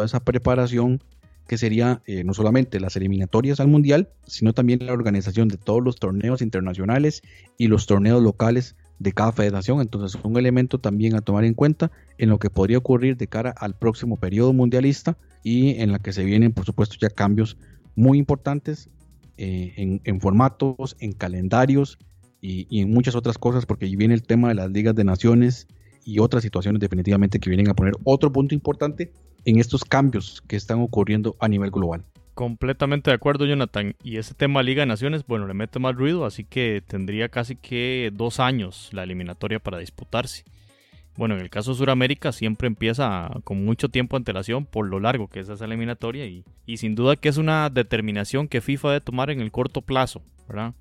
esa 0.03 0.19
preparación 0.19 1.03
que 1.47 1.57
sería 1.57 2.01
eh, 2.05 2.23
no 2.23 2.33
solamente 2.33 2.79
las 2.79 2.95
eliminatorias 2.95 3.59
al 3.59 3.67
mundial, 3.67 4.09
sino 4.25 4.53
también 4.53 4.85
la 4.85 4.93
organización 4.93 5.47
de 5.47 5.57
todos 5.57 5.83
los 5.83 5.95
torneos 5.95 6.41
internacionales 6.41 7.23
y 7.57 7.67
los 7.67 7.87
torneos 7.87 8.21
locales 8.21 8.75
de 8.99 9.13
cada 9.13 9.31
federación. 9.31 9.81
Entonces, 9.81 10.19
es 10.19 10.25
un 10.25 10.37
elemento 10.37 10.79
también 10.79 11.15
a 11.15 11.21
tomar 11.21 11.45
en 11.45 11.53
cuenta 11.53 11.91
en 12.17 12.29
lo 12.29 12.39
que 12.39 12.49
podría 12.49 12.77
ocurrir 12.77 13.17
de 13.17 13.27
cara 13.27 13.51
al 13.57 13.75
próximo 13.75 14.17
periodo 14.17 14.53
mundialista 14.53 15.17
y 15.43 15.81
en 15.81 15.91
la 15.91 15.99
que 15.99 16.13
se 16.13 16.23
vienen, 16.23 16.51
por 16.51 16.65
supuesto, 16.65 16.95
ya 16.99 17.09
cambios 17.09 17.57
muy 17.95 18.17
importantes 18.17 18.89
eh, 19.37 19.99
en, 20.03 20.21
formatos, 20.21 20.95
en 20.99 21.13
calendarios 21.13 21.99
y, 22.41 22.67
y, 22.69 22.81
en 22.81 22.91
muchas 22.91 23.15
otras 23.15 23.37
cosas, 23.37 23.65
porque 23.65 23.85
ahí 23.85 23.95
viene 23.95 24.13
el 24.13 24.23
tema 24.23 24.49
de 24.49 24.55
las 24.55 24.71
ligas 24.71 24.95
de 24.95 25.03
naciones 25.03 25.67
y 26.07 26.19
otras 26.19 26.41
situaciones 26.41 26.79
definitivamente 26.79 27.37
que 27.37 27.49
vienen 27.49 27.69
a 27.69 27.73
poner 27.73 27.93
otro 28.05 28.31
punto 28.31 28.55
importante 28.55 29.11
en 29.43 29.59
estos 29.59 29.83
cambios 29.83 30.41
que 30.47 30.55
están 30.55 30.79
ocurriendo 30.79 31.35
a 31.41 31.49
nivel 31.49 31.69
global. 31.69 32.05
Completamente 32.33 33.11
de 33.11 33.15
acuerdo, 33.15 33.45
Jonathan. 33.45 33.93
Y 34.03 34.15
ese 34.15 34.33
tema 34.33 34.63
Liga 34.63 34.83
de 34.83 34.85
Naciones, 34.85 35.25
bueno, 35.27 35.47
le 35.47 35.53
mete 35.53 35.79
más 35.79 35.95
ruido, 35.95 36.25
así 36.25 36.45
que 36.45 36.81
tendría 36.85 37.27
casi 37.27 37.57
que 37.57 38.09
dos 38.13 38.39
años 38.39 38.89
la 38.93 39.03
eliminatoria 39.03 39.59
para 39.59 39.79
disputarse. 39.79 40.45
Bueno, 41.17 41.35
en 41.35 41.41
el 41.41 41.49
caso 41.49 41.71
de 41.71 41.77
Sudamérica 41.77 42.31
siempre 42.31 42.67
empieza 42.67 43.29
con 43.43 43.65
mucho 43.65 43.89
tiempo 43.89 44.15
de 44.15 44.21
antelación 44.21 44.65
por 44.65 44.87
lo 44.87 45.01
largo 45.01 45.27
que 45.27 45.41
es 45.41 45.49
esa 45.49 45.65
eliminatoria 45.65 46.25
y, 46.25 46.45
y, 46.65 46.77
sin 46.77 46.95
duda 46.95 47.15
que 47.17 47.27
es 47.27 47.37
una 47.37 47.69
determinación 47.69 48.47
que 48.47 48.61
FIFA 48.61 48.89
debe 48.89 49.01
tomar 49.01 49.29
en 49.31 49.41
el 49.41 49.51
corto 49.51 49.81
plazo, 49.81 50.21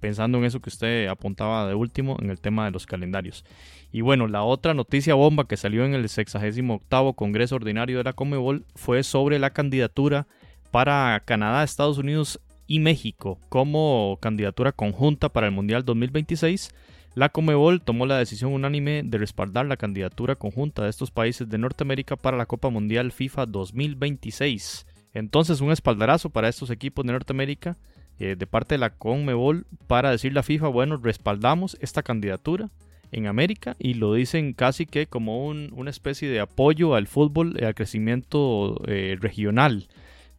Pensando 0.00 0.38
en 0.38 0.44
eso 0.44 0.60
que 0.60 0.70
usted 0.70 1.08
apuntaba 1.08 1.66
de 1.66 1.74
último 1.74 2.16
en 2.20 2.30
el 2.30 2.40
tema 2.40 2.64
de 2.64 2.70
los 2.70 2.86
calendarios. 2.86 3.44
Y 3.92 4.00
bueno, 4.00 4.28
la 4.28 4.42
otra 4.42 4.74
noticia 4.74 5.14
bomba 5.14 5.46
que 5.46 5.56
salió 5.56 5.84
en 5.84 5.94
el 5.94 6.08
68 6.08 7.14
Congreso 7.14 7.56
Ordinario 7.56 7.98
de 7.98 8.04
la 8.04 8.12
Comebol 8.12 8.64
fue 8.74 9.02
sobre 9.02 9.38
la 9.38 9.50
candidatura 9.50 10.26
para 10.70 11.22
Canadá, 11.24 11.64
Estados 11.64 11.98
Unidos 11.98 12.40
y 12.66 12.80
México 12.80 13.38
como 13.48 14.18
candidatura 14.20 14.72
conjunta 14.72 15.28
para 15.28 15.46
el 15.46 15.52
Mundial 15.52 15.84
2026, 15.84 16.70
la 17.14 17.30
Comebol 17.30 17.80
tomó 17.80 18.04
la 18.04 18.18
decisión 18.18 18.52
unánime 18.52 19.02
de 19.02 19.16
respaldar 19.16 19.64
la 19.64 19.78
candidatura 19.78 20.36
conjunta 20.36 20.84
de 20.84 20.90
estos 20.90 21.10
países 21.10 21.48
de 21.48 21.56
Norteamérica 21.56 22.16
para 22.16 22.36
la 22.36 22.44
Copa 22.44 22.68
Mundial 22.68 23.10
FIFA 23.10 23.46
2026. 23.46 24.86
Entonces, 25.14 25.62
un 25.62 25.72
espaldarazo 25.72 26.28
para 26.28 26.50
estos 26.50 26.68
equipos 26.68 27.06
de 27.06 27.12
Norteamérica 27.12 27.78
eh, 28.18 28.36
de 28.36 28.46
parte 28.46 28.74
de 28.74 28.78
la 28.78 28.90
Conmebol 28.90 29.66
para 29.86 30.10
decirle 30.10 30.40
a 30.40 30.42
FIFA, 30.42 30.68
bueno, 30.68 30.96
respaldamos 30.96 31.76
esta 31.80 32.02
candidatura 32.02 32.70
en 33.12 33.26
América 33.26 33.76
y 33.78 33.94
lo 33.94 34.14
dicen 34.14 34.52
casi 34.52 34.86
que 34.86 35.06
como 35.06 35.46
una 35.46 35.90
especie 35.90 36.28
de 36.28 36.40
apoyo 36.40 36.94
al 36.94 37.06
fútbol, 37.06 37.56
al 37.62 37.74
crecimiento 37.74 38.80
eh, 38.86 39.16
regional 39.20 39.88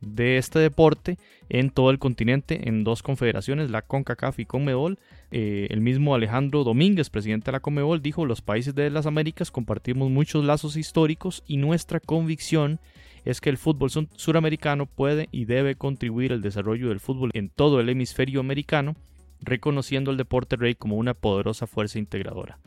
de 0.02 0.38
este 0.38 0.60
deporte 0.60 1.18
en 1.50 1.70
todo 1.70 1.92
el 1.92 2.00
continente 2.00 2.68
en 2.68 2.84
dos 2.84 3.02
confederaciones, 3.02 3.72
la 3.72 3.82
CONCACAF 3.82 4.40
y 4.40 4.46
CONMEBOL. 4.46 5.00
Eh, 5.32 5.68
el 5.70 5.82
mismo 5.82 6.16
Alejandro 6.16 6.64
Domínguez, 6.64 7.10
presidente 7.10 7.46
de 7.46 7.54
la 7.54 7.60
CONMEBOL, 7.60 8.02
dijo, 8.02 8.26
los 8.26 8.42
países 8.42 8.76
de 8.76 8.90
las 8.90 9.06
Américas 9.06 9.52
compartimos 9.52 10.10
muchos 10.10 10.46
lazos 10.46 10.78
históricos 10.78 11.44
y 11.48 11.58
nuestra 11.58 12.00
convicción 12.00 12.80
es 13.28 13.42
que 13.42 13.50
el 13.50 13.58
fútbol 13.58 13.90
suramericano 14.16 14.86
puede 14.86 15.28
y 15.34 15.44
debe 15.44 15.76
contribuir 15.76 16.32
al 16.32 16.42
desarrollo 16.42 16.88
del 16.88 17.02
fútbol 17.02 17.32
en 17.34 17.50
todo 17.50 17.82
el 17.82 17.90
hemisferio 17.90 18.40
americano, 18.40 18.96
reconociendo 19.42 20.12
el 20.12 20.18
deporte 20.18 20.56
rey 20.56 20.76
como 20.76 20.96
una 20.96 21.14
poderosa 21.14 21.68
fuerza 21.68 22.00
integradora. 22.00 22.58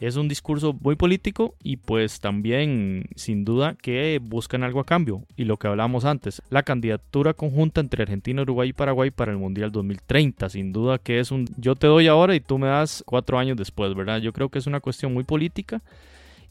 Es 0.00 0.16
un 0.16 0.28
discurso 0.28 0.72
muy 0.72 0.96
político 0.96 1.54
y 1.62 1.76
pues 1.76 2.20
también 2.20 3.04
sin 3.16 3.44
duda 3.44 3.76
que 3.80 4.18
buscan 4.20 4.64
algo 4.64 4.80
a 4.80 4.84
cambio. 4.84 5.24
Y 5.36 5.44
lo 5.44 5.58
que 5.58 5.68
hablamos 5.68 6.06
antes, 6.06 6.42
la 6.48 6.62
candidatura 6.62 7.34
conjunta 7.34 7.82
entre 7.82 8.02
Argentina, 8.02 8.42
Uruguay 8.42 8.70
y 8.70 8.72
Paraguay 8.72 9.10
para 9.10 9.30
el 9.30 9.38
Mundial 9.38 9.70
2030. 9.70 10.48
Sin 10.48 10.72
duda 10.72 10.98
que 10.98 11.20
es 11.20 11.30
un 11.30 11.46
yo 11.56 11.76
te 11.76 11.86
doy 11.86 12.08
ahora 12.08 12.34
y 12.34 12.40
tú 12.40 12.58
me 12.58 12.66
das 12.66 13.04
cuatro 13.06 13.38
años 13.38 13.58
después, 13.58 13.94
¿verdad? 13.94 14.20
Yo 14.20 14.32
creo 14.32 14.48
que 14.48 14.58
es 14.58 14.66
una 14.66 14.80
cuestión 14.80 15.12
muy 15.12 15.22
política. 15.22 15.82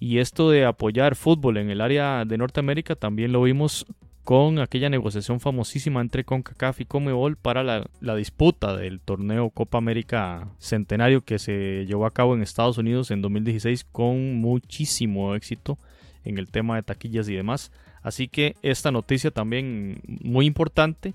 Y 0.01 0.17
esto 0.17 0.49
de 0.49 0.65
apoyar 0.65 1.15
fútbol 1.15 1.57
en 1.57 1.69
el 1.69 1.79
área 1.79 2.25
de 2.25 2.35
Norteamérica 2.35 2.95
también 2.95 3.31
lo 3.31 3.43
vimos 3.43 3.85
con 4.23 4.57
aquella 4.57 4.89
negociación 4.89 5.39
famosísima 5.39 6.01
entre 6.01 6.23
CONCACAF 6.23 6.81
y 6.81 6.85
CONMEBOL 6.85 7.37
para 7.37 7.63
la, 7.63 8.15
disputa 8.15 8.75
del 8.75 8.99
torneo 8.99 9.51
Copa 9.51 9.77
América 9.77 10.49
Centenario 10.57 11.21
que 11.21 11.37
se 11.37 11.85
llevó 11.85 12.07
a 12.07 12.13
cabo 12.15 12.33
en 12.33 12.41
Estados 12.41 12.79
Unidos 12.79 13.11
en 13.11 13.21
2016 13.21 13.85
con 13.91 14.37
muchísimo 14.37 15.35
éxito 15.35 15.77
en 16.25 16.39
el 16.39 16.47
tema 16.47 16.77
de 16.77 16.81
taquillas 16.81 17.29
y 17.29 17.35
demás. 17.35 17.71
Así 18.01 18.27
que 18.27 18.55
esta 18.63 18.89
noticia 18.89 19.29
también 19.29 20.01
muy 20.07 20.47
importante. 20.47 21.13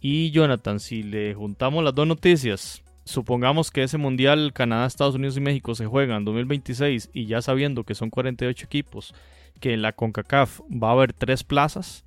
Y 0.00 0.30
Jonathan, 0.30 0.80
si 0.80 1.02
le 1.02 1.34
juntamos 1.34 1.84
las 1.84 1.94
dos 1.94 2.06
noticias, 2.06 2.81
supongamos 3.04 3.70
que 3.70 3.82
ese 3.82 3.98
mundial 3.98 4.52
Canadá, 4.52 4.86
Estados 4.86 5.14
Unidos 5.14 5.36
y 5.36 5.40
México 5.40 5.74
se 5.74 5.86
juega 5.86 6.16
en 6.16 6.24
2026 6.24 7.10
y 7.12 7.26
ya 7.26 7.42
sabiendo 7.42 7.84
que 7.84 7.94
son 7.94 8.10
48 8.10 8.64
equipos, 8.64 9.14
que 9.60 9.74
en 9.74 9.82
la 9.82 9.92
CONCACAF 9.92 10.60
va 10.70 10.88
a 10.88 10.92
haber 10.92 11.12
tres 11.12 11.44
plazas, 11.44 12.04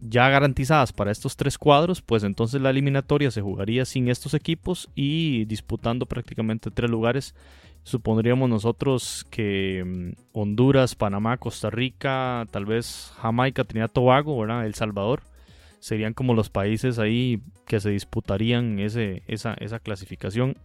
ya 0.00 0.28
garantizadas 0.28 0.92
para 0.92 1.10
estos 1.10 1.36
tres 1.36 1.58
cuadros, 1.58 2.02
pues 2.02 2.22
entonces 2.22 2.60
la 2.60 2.70
eliminatoria 2.70 3.30
se 3.30 3.40
jugaría 3.40 3.84
sin 3.84 4.08
estos 4.08 4.34
equipos 4.34 4.88
y 4.94 5.44
disputando 5.46 6.06
prácticamente 6.06 6.70
tres 6.70 6.90
lugares. 6.90 7.34
Supondríamos 7.82 8.48
nosotros 8.48 9.26
que 9.30 9.82
mm, 9.84 10.38
Honduras, 10.38 10.94
Panamá, 10.94 11.38
Costa 11.38 11.70
Rica, 11.70 12.46
tal 12.50 12.66
vez 12.66 13.12
Jamaica, 13.20 13.64
Trinidad, 13.64 13.90
Tobago, 13.90 14.38
¿verdad? 14.38 14.66
El 14.66 14.74
Salvador, 14.74 15.22
serían 15.80 16.14
como 16.14 16.34
los 16.34 16.50
países 16.50 16.98
ahí 16.98 17.42
que 17.66 17.80
se 17.80 17.90
disputarían 17.90 18.78
ese, 18.78 19.22
esa, 19.26 19.54
esa 19.54 19.78
clasificación, 19.78 20.56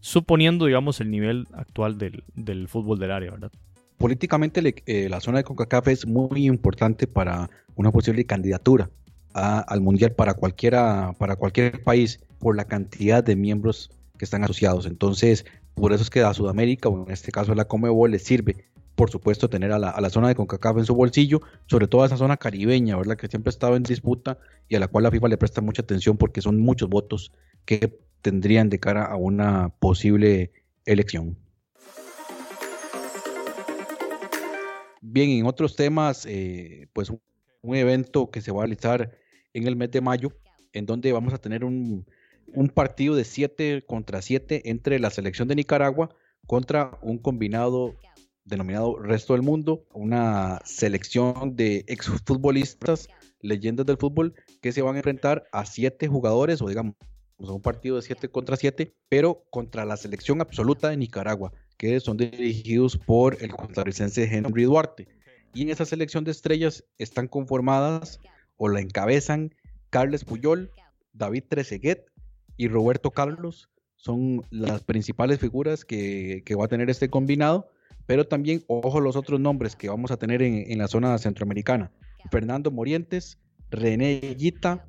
suponiendo, 0.00 0.66
digamos, 0.66 1.00
el 1.00 1.10
nivel 1.10 1.46
actual 1.52 1.98
del, 1.98 2.24
del 2.34 2.68
fútbol 2.68 2.98
del 2.98 3.12
área, 3.12 3.30
¿verdad? 3.30 3.52
políticamente 4.00 4.82
eh, 4.86 5.10
la 5.10 5.20
zona 5.20 5.38
de 5.38 5.44
CONCACAF 5.44 5.88
es 5.88 6.06
muy 6.06 6.46
importante 6.46 7.06
para 7.06 7.50
una 7.76 7.92
posible 7.92 8.24
candidatura 8.24 8.90
al 9.34 9.80
mundial 9.82 10.12
para 10.12 10.34
cualquiera 10.34 11.12
para 11.18 11.36
cualquier 11.36 11.84
país 11.84 12.18
por 12.38 12.56
la 12.56 12.64
cantidad 12.64 13.22
de 13.22 13.36
miembros 13.36 13.90
que 14.18 14.24
están 14.24 14.42
asociados. 14.42 14.86
Entonces, 14.86 15.44
por 15.74 15.92
eso 15.92 16.02
es 16.02 16.10
que 16.10 16.22
a 16.22 16.34
Sudamérica, 16.34 16.88
o 16.88 17.06
en 17.06 17.12
este 17.12 17.30
caso 17.30 17.52
a 17.52 17.54
la 17.54 17.66
Comebol, 17.66 18.10
les 18.10 18.24
sirve, 18.24 18.64
por 18.94 19.10
supuesto, 19.10 19.48
tener 19.48 19.72
a 19.72 19.78
la, 19.78 20.10
zona 20.10 20.28
de 20.28 20.34
CONCACAF 20.34 20.78
en 20.78 20.84
su 20.84 20.94
bolsillo, 20.94 21.40
sobre 21.66 21.88
todo 21.88 22.02
a 22.02 22.06
esa 22.06 22.16
zona 22.16 22.36
caribeña, 22.36 22.96
¿verdad? 22.96 23.16
Que 23.16 23.28
siempre 23.28 23.48
ha 23.48 23.52
estado 23.52 23.76
en 23.76 23.82
disputa 23.82 24.38
y 24.68 24.76
a 24.76 24.80
la 24.80 24.88
cual 24.88 25.04
la 25.04 25.10
FIFA 25.10 25.28
le 25.28 25.38
presta 25.38 25.60
mucha 25.60 25.82
atención 25.82 26.16
porque 26.16 26.42
son 26.42 26.60
muchos 26.60 26.88
votos 26.88 27.32
que 27.64 27.98
tendrían 28.20 28.68
de 28.68 28.78
cara 28.78 29.04
a 29.06 29.16
una 29.16 29.70
posible 29.78 30.52
elección. 30.84 31.38
Bien, 35.00 35.30
en 35.30 35.46
otros 35.46 35.76
temas, 35.76 36.26
eh, 36.26 36.88
pues 36.92 37.10
un 37.62 37.74
evento 37.74 38.30
que 38.30 38.42
se 38.42 38.52
va 38.52 38.62
a 38.62 38.66
realizar 38.66 39.12
en 39.54 39.66
el 39.66 39.76
mes 39.76 39.90
de 39.90 40.00
mayo, 40.00 40.32
en 40.72 40.86
donde 40.86 41.12
vamos 41.12 41.32
a 41.32 41.38
tener 41.38 41.64
un, 41.64 42.06
un 42.54 42.68
partido 42.68 43.14
de 43.16 43.24
7 43.24 43.82
contra 43.86 44.22
7 44.22 44.70
entre 44.70 44.98
la 44.98 45.10
selección 45.10 45.48
de 45.48 45.54
Nicaragua 45.54 46.14
contra 46.46 46.98
un 47.02 47.18
combinado 47.18 47.94
denominado 48.44 48.98
Resto 48.98 49.34
del 49.34 49.42
Mundo, 49.42 49.86
una 49.92 50.60
selección 50.64 51.56
de 51.56 51.84
exfutbolistas, 51.86 53.08
leyendas 53.40 53.86
del 53.86 53.96
fútbol, 53.96 54.34
que 54.60 54.72
se 54.72 54.82
van 54.82 54.94
a 54.94 54.98
enfrentar 54.98 55.44
a 55.52 55.64
siete 55.66 56.08
jugadores, 56.08 56.60
o 56.62 56.68
digamos, 56.68 56.94
un 57.38 57.62
partido 57.62 57.96
de 57.96 58.02
7 58.02 58.28
contra 58.28 58.56
7, 58.56 58.94
pero 59.08 59.44
contra 59.50 59.84
la 59.84 59.96
selección 59.96 60.40
absoluta 60.40 60.90
de 60.90 60.96
Nicaragua, 60.96 61.52
que 61.76 61.98
son 62.00 62.16
dirigidos 62.16 62.98
por 62.98 63.42
el 63.42 63.52
costarricense 63.52 64.24
Henry 64.24 64.64
Duarte. 64.64 65.08
Y 65.54 65.62
en 65.62 65.70
esa 65.70 65.84
selección 65.84 66.24
de 66.24 66.30
estrellas 66.32 66.84
están 66.98 67.28
conformadas 67.28 68.20
o 68.56 68.68
la 68.68 68.80
encabezan 68.80 69.54
Carles 69.88 70.24
Puyol, 70.24 70.70
David 71.12 71.44
Trezeguet 71.48 72.04
y 72.56 72.68
Roberto 72.68 73.10
Carlos. 73.10 73.70
Son 73.96 74.46
las 74.50 74.84
principales 74.84 75.40
figuras 75.40 75.84
que, 75.84 76.42
que 76.44 76.54
va 76.54 76.66
a 76.66 76.68
tener 76.68 76.90
este 76.90 77.08
combinado 77.08 77.70
pero 78.06 78.26
también, 78.26 78.64
ojo, 78.66 79.00
los 79.00 79.16
otros 79.16 79.40
nombres 79.40 79.76
que 79.76 79.88
vamos 79.88 80.10
a 80.10 80.16
tener 80.16 80.42
en, 80.42 80.78
la 80.78 80.88
zona 80.88 81.16
centroamericana. 81.18 81.92
Fernando 82.30 82.70
Morientes, 82.70 83.38
René 83.70 84.34
Guita, 84.36 84.86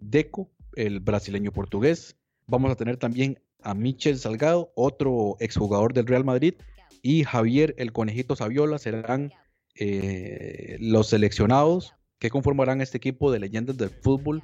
Deco, 0.00 0.50
el 0.74 1.00
brasileño 1.00 1.52
portugués. 1.52 2.16
Vamos 2.46 2.70
a 2.70 2.76
tener 2.76 2.96
también 2.96 3.40
a 3.62 3.74
Michel 3.74 4.18
Salgado, 4.18 4.72
otro 4.74 5.36
exjugador 5.40 5.92
del 5.92 6.06
Real 6.06 6.24
Madrid, 6.24 6.54
y 7.02 7.24
Javier 7.24 7.74
el 7.78 7.92
Conejito 7.92 8.36
Saviola 8.36 8.78
serán 8.78 9.32
eh, 9.74 10.76
los 10.80 11.08
seleccionados 11.08 11.94
que 12.18 12.30
conformarán 12.30 12.80
este 12.80 12.96
equipo 12.96 13.30
de 13.30 13.38
leyendas 13.38 13.76
del 13.76 13.90
fútbol 13.90 14.42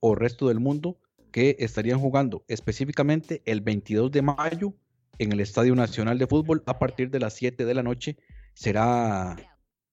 o 0.00 0.14
resto 0.14 0.48
del 0.48 0.60
mundo 0.60 0.98
que 1.30 1.56
estarían 1.58 2.00
jugando 2.00 2.44
específicamente 2.48 3.42
el 3.44 3.60
22 3.60 4.10
de 4.10 4.22
mayo 4.22 4.74
en 5.18 5.32
el 5.32 5.40
Estadio 5.40 5.74
Nacional 5.74 6.18
de 6.18 6.26
Fútbol 6.26 6.62
a 6.66 6.78
partir 6.78 7.10
de 7.10 7.20
las 7.20 7.34
7 7.34 7.64
de 7.64 7.74
la 7.74 7.82
noche. 7.82 8.16
Será 8.54 9.36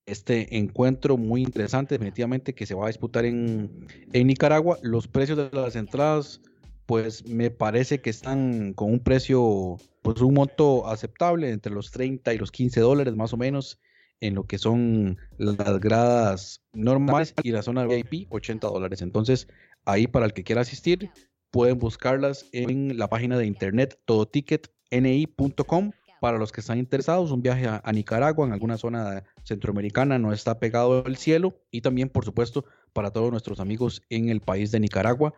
este 0.06 0.56
encuentro 0.56 1.16
muy 1.16 1.42
interesante, 1.42 1.94
definitivamente, 1.94 2.54
que 2.54 2.66
se 2.66 2.74
va 2.74 2.84
a 2.84 2.88
disputar 2.88 3.24
en, 3.24 3.86
Nicaragua. 4.12 4.78
Los 4.82 5.08
precios 5.08 5.38
de 5.38 5.50
las 5.52 5.76
entradas, 5.76 6.40
pues 6.86 7.26
me 7.26 7.50
parece 7.50 8.00
que 8.00 8.10
están 8.10 8.72
con 8.72 8.90
un 8.90 9.00
precio, 9.00 9.76
pues 10.02 10.20
un 10.20 10.34
monto 10.34 10.88
aceptable, 10.88 11.50
entre 11.50 11.72
los 11.72 11.90
30 11.90 12.34
y 12.34 12.38
los 12.38 12.50
15 12.50 12.80
dólares 12.80 13.14
más 13.14 13.32
o 13.32 13.36
menos, 13.36 13.78
en 14.20 14.34
lo 14.34 14.44
que 14.44 14.58
son 14.58 15.18
las 15.38 15.80
gradas 15.80 16.62
normales 16.72 17.34
y 17.42 17.50
la 17.50 17.62
zona 17.62 17.86
VIP, 17.86 18.26
80 18.30 18.68
dólares. 18.68 19.02
Entonces, 19.02 19.48
ahí 19.84 20.06
para 20.06 20.26
el 20.26 20.32
que 20.32 20.44
quiera 20.44 20.60
asistir, 20.60 21.10
pueden 21.50 21.78
buscarlas 21.78 22.46
en 22.52 22.96
la 22.98 23.08
página 23.08 23.36
de 23.36 23.46
internet 23.46 23.98
Todo 24.04 24.26
Ticket 24.26 24.72
ni.com 25.00 25.92
para 26.22 26.38
los 26.38 26.52
que 26.52 26.60
están 26.60 26.78
interesados, 26.78 27.32
un 27.32 27.42
viaje 27.42 27.66
a, 27.66 27.92
Nicaragua, 27.92 28.46
en 28.46 28.52
alguna 28.52 28.78
zona 28.78 29.24
centroamericana, 29.42 30.20
no 30.20 30.32
está 30.32 30.60
pegado 30.60 31.04
al 31.04 31.16
cielo. 31.16 31.60
Y 31.72 31.80
también, 31.80 32.08
por 32.08 32.24
supuesto, 32.24 32.64
para 32.92 33.10
todos 33.10 33.32
nuestros 33.32 33.58
amigos 33.58 34.02
en 34.08 34.28
el 34.28 34.40
país 34.40 34.70
de 34.70 34.78
Nicaragua. 34.78 35.34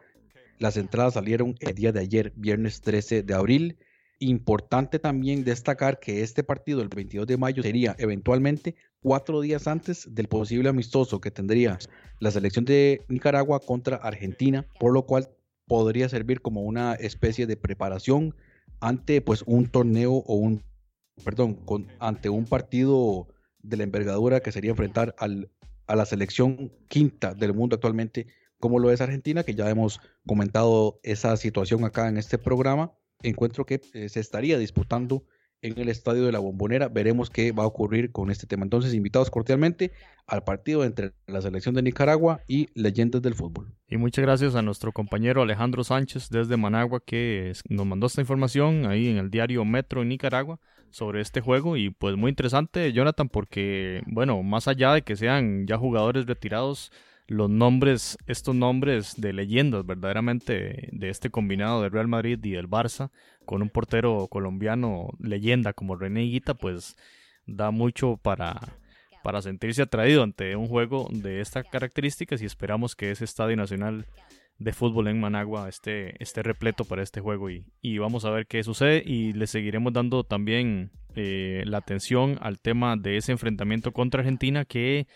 Las 0.58 0.76
entradas 0.76 1.14
salieron 1.14 1.54
el 1.60 1.74
día 1.74 1.90
de 1.90 2.00
ayer, 2.00 2.34
viernes 2.36 2.82
13 2.82 3.22
de 3.22 3.32
abril. 3.32 3.78
Importante 4.18 4.98
también 4.98 5.42
destacar 5.42 6.00
que 6.00 6.22
este 6.22 6.44
partido, 6.44 6.82
el 6.82 6.88
22 6.88 7.26
de 7.28 7.38
mayo, 7.38 7.62
sería 7.62 7.96
eventualmente 7.98 8.76
cuatro 9.00 9.40
días 9.40 9.66
antes 9.66 10.14
del 10.14 10.28
posible 10.28 10.68
amistoso 10.68 11.18
que 11.18 11.30
tendría 11.30 11.78
la 12.20 12.30
selección 12.30 12.66
de 12.66 13.06
Nicaragua 13.08 13.60
contra 13.60 13.96
Argentina, 13.96 14.66
por 14.78 14.92
lo 14.92 15.06
cual 15.06 15.30
podría 15.66 16.10
servir 16.10 16.42
como 16.42 16.60
una 16.60 16.92
especie 16.92 17.46
de 17.46 17.56
preparación 17.56 18.34
ante 18.80 19.20
pues 19.20 19.42
un 19.46 19.66
torneo 19.66 20.12
o 20.12 20.34
un, 20.34 20.62
perdón, 21.24 21.54
con, 21.54 21.86
ante 21.98 22.28
un 22.28 22.44
partido 22.44 23.28
de 23.60 23.76
la 23.76 23.84
envergadura 23.84 24.40
que 24.40 24.52
sería 24.52 24.70
enfrentar 24.70 25.14
al, 25.18 25.50
a 25.86 25.96
la 25.96 26.06
selección 26.06 26.72
quinta 26.88 27.34
del 27.34 27.54
mundo 27.54 27.74
actualmente, 27.74 28.26
como 28.58 28.78
lo 28.78 28.90
es 28.90 29.00
Argentina, 29.00 29.42
que 29.42 29.54
ya 29.54 29.68
hemos 29.68 30.00
comentado 30.26 31.00
esa 31.02 31.36
situación 31.36 31.84
acá 31.84 32.08
en 32.08 32.16
este 32.16 32.38
programa. 32.38 32.92
Encuentro 33.22 33.64
que 33.64 33.80
eh, 33.94 34.08
se 34.08 34.20
estaría 34.20 34.58
disputando 34.58 35.24
en 35.64 35.78
el 35.78 35.88
estadio 35.88 36.26
de 36.26 36.32
la 36.32 36.40
Bombonera. 36.40 36.88
Veremos 36.88 37.30
qué 37.30 37.50
va 37.50 37.64
a 37.64 37.66
ocurrir 37.66 38.12
con 38.12 38.30
este 38.30 38.46
tema. 38.46 38.64
Entonces, 38.64 38.92
invitados 38.92 39.30
cordialmente 39.30 39.92
al 40.26 40.44
partido 40.44 40.84
entre 40.84 41.12
la 41.26 41.40
selección 41.40 41.74
de 41.74 41.82
Nicaragua 41.82 42.42
y 42.46 42.68
leyendas 42.74 43.22
del 43.22 43.34
fútbol. 43.34 43.72
Y 43.88 43.96
muchas 43.96 44.22
gracias 44.24 44.54
a 44.54 44.62
nuestro 44.62 44.92
compañero 44.92 45.40
Alejandro 45.40 45.82
Sánchez 45.82 46.28
desde 46.28 46.58
Managua 46.58 47.02
que 47.04 47.52
nos 47.70 47.86
mandó 47.86 48.06
esta 48.06 48.20
información 48.20 48.86
ahí 48.86 49.08
en 49.08 49.16
el 49.16 49.30
diario 49.30 49.64
Metro 49.64 50.02
en 50.02 50.10
Nicaragua 50.10 50.60
sobre 50.90 51.22
este 51.22 51.40
juego 51.40 51.76
y 51.76 51.90
pues 51.90 52.16
muy 52.16 52.28
interesante 52.28 52.92
Jonathan 52.92 53.28
porque 53.28 54.02
bueno 54.06 54.40
más 54.44 54.68
allá 54.68 54.92
de 54.92 55.02
que 55.02 55.16
sean 55.16 55.66
ya 55.66 55.76
jugadores 55.76 56.26
retirados 56.26 56.92
los 57.26 57.48
nombres, 57.48 58.18
estos 58.26 58.54
nombres 58.54 59.14
de 59.16 59.32
leyendas 59.32 59.86
verdaderamente 59.86 60.88
de 60.92 61.08
este 61.08 61.30
combinado 61.30 61.82
de 61.82 61.88
Real 61.88 62.08
Madrid 62.08 62.38
y 62.42 62.50
del 62.50 62.68
Barça, 62.68 63.10
con 63.44 63.62
un 63.62 63.70
portero 63.70 64.26
colombiano 64.28 65.08
leyenda 65.18 65.72
como 65.72 65.96
René 65.96 66.24
Higuita, 66.24 66.54
pues 66.54 66.96
da 67.46 67.70
mucho 67.70 68.16
para, 68.16 68.60
para 69.22 69.42
sentirse 69.42 69.82
atraído 69.82 70.22
ante 70.22 70.56
un 70.56 70.68
juego 70.68 71.08
de 71.10 71.40
estas 71.40 71.66
características 71.68 72.42
y 72.42 72.46
esperamos 72.46 72.94
que 72.94 73.10
ese 73.10 73.24
Estadio 73.24 73.56
Nacional 73.56 74.06
de 74.58 74.72
Fútbol 74.72 75.08
en 75.08 75.20
Managua 75.20 75.68
esté, 75.68 76.22
esté 76.22 76.42
repleto 76.42 76.84
para 76.84 77.02
este 77.02 77.20
juego 77.20 77.50
y, 77.50 77.66
y 77.80 77.98
vamos 77.98 78.24
a 78.24 78.30
ver 78.30 78.46
qué 78.46 78.62
sucede 78.62 79.02
y 79.04 79.32
le 79.32 79.46
seguiremos 79.46 79.92
dando 79.92 80.24
también 80.24 80.92
eh, 81.16 81.62
la 81.66 81.78
atención 81.78 82.38
al 82.40 82.58
tema 82.58 82.96
de 82.96 83.16
ese 83.16 83.32
enfrentamiento 83.32 83.92
contra 83.92 84.20
Argentina 84.20 84.64
que 84.64 85.06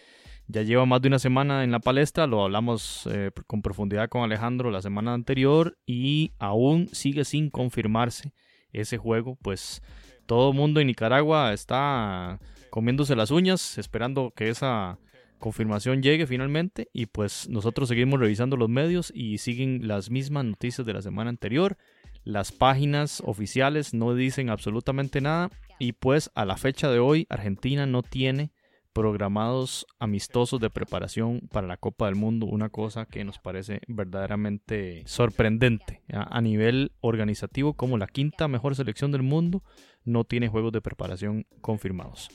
ya 0.48 0.62
lleva 0.62 0.86
más 0.86 1.02
de 1.02 1.08
una 1.08 1.18
semana 1.18 1.62
en 1.62 1.70
la 1.70 1.78
palestra, 1.78 2.26
lo 2.26 2.42
hablamos 2.42 3.06
eh, 3.12 3.30
con 3.46 3.60
profundidad 3.60 4.08
con 4.08 4.22
Alejandro 4.22 4.70
la 4.70 4.80
semana 4.80 5.12
anterior 5.12 5.78
y 5.86 6.32
aún 6.38 6.88
sigue 6.92 7.24
sin 7.24 7.50
confirmarse 7.50 8.32
ese 8.72 8.96
juego, 8.96 9.36
pues 9.42 9.82
todo 10.26 10.50
el 10.50 10.56
mundo 10.56 10.80
en 10.80 10.86
Nicaragua 10.86 11.52
está 11.52 12.40
comiéndose 12.70 13.14
las 13.14 13.30
uñas 13.30 13.76
esperando 13.76 14.32
que 14.34 14.48
esa 14.48 14.98
confirmación 15.38 16.02
llegue 16.02 16.26
finalmente 16.26 16.88
y 16.92 17.06
pues 17.06 17.48
nosotros 17.48 17.88
seguimos 17.88 18.18
revisando 18.18 18.56
los 18.56 18.70
medios 18.70 19.12
y 19.14 19.38
siguen 19.38 19.86
las 19.86 20.10
mismas 20.10 20.46
noticias 20.46 20.86
de 20.86 20.94
la 20.94 21.02
semana 21.02 21.30
anterior. 21.30 21.76
Las 22.24 22.52
páginas 22.52 23.22
oficiales 23.24 23.94
no 23.94 24.14
dicen 24.14 24.50
absolutamente 24.50 25.20
nada 25.20 25.50
y 25.78 25.92
pues 25.92 26.30
a 26.34 26.44
la 26.44 26.56
fecha 26.56 26.90
de 26.90 26.98
hoy 26.98 27.26
Argentina 27.30 27.86
no 27.86 28.02
tiene 28.02 28.50
programados 28.98 29.86
amistosos 30.00 30.58
de 30.58 30.70
preparación 30.70 31.48
para 31.52 31.68
la 31.68 31.76
Copa 31.76 32.06
del 32.06 32.16
Mundo, 32.16 32.46
una 32.46 32.68
cosa 32.68 33.06
que 33.06 33.22
nos 33.22 33.38
parece 33.38 33.80
verdaderamente 33.86 35.04
sorprendente. 35.06 36.02
A 36.12 36.40
nivel 36.40 36.90
organizativo, 37.00 37.74
como 37.74 37.96
la 37.96 38.08
quinta 38.08 38.48
mejor 38.48 38.74
selección 38.74 39.12
del 39.12 39.22
mundo, 39.22 39.62
no 40.04 40.24
tiene 40.24 40.48
juegos 40.48 40.72
de 40.72 40.80
preparación 40.80 41.46
confirmados. 41.60 42.28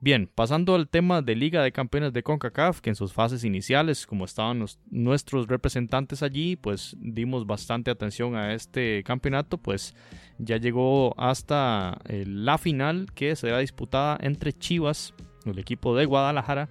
Bien, 0.00 0.28
pasando 0.34 0.74
al 0.74 0.90
tema 0.90 1.22
de 1.22 1.34
Liga 1.34 1.62
de 1.62 1.72
Campeones 1.72 2.12
de 2.12 2.22
CONCACAF, 2.22 2.82
que 2.82 2.90
en 2.90 2.96
sus 2.96 3.14
fases 3.14 3.42
iniciales, 3.42 4.06
como 4.06 4.26
estaban 4.26 4.66
nuestros 4.90 5.46
representantes 5.48 6.22
allí, 6.22 6.56
pues 6.56 6.94
dimos 7.00 7.46
bastante 7.46 7.90
atención 7.90 8.36
a 8.36 8.52
este 8.52 9.02
campeonato, 9.02 9.56
pues 9.56 9.94
ya 10.36 10.58
llegó 10.58 11.18
hasta 11.18 12.02
eh, 12.04 12.24
la 12.26 12.58
final 12.58 13.06
que 13.14 13.34
será 13.34 13.60
disputada 13.60 14.18
entre 14.20 14.52
Chivas 14.52 15.14
el 15.44 15.58
equipo 15.58 15.96
de 15.96 16.04
Guadalajara 16.04 16.68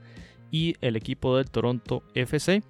y 0.51 0.75
el 0.81 0.95
equipo 0.95 1.37
del 1.37 1.49
Toronto 1.49 2.03
FC, 2.13 2.61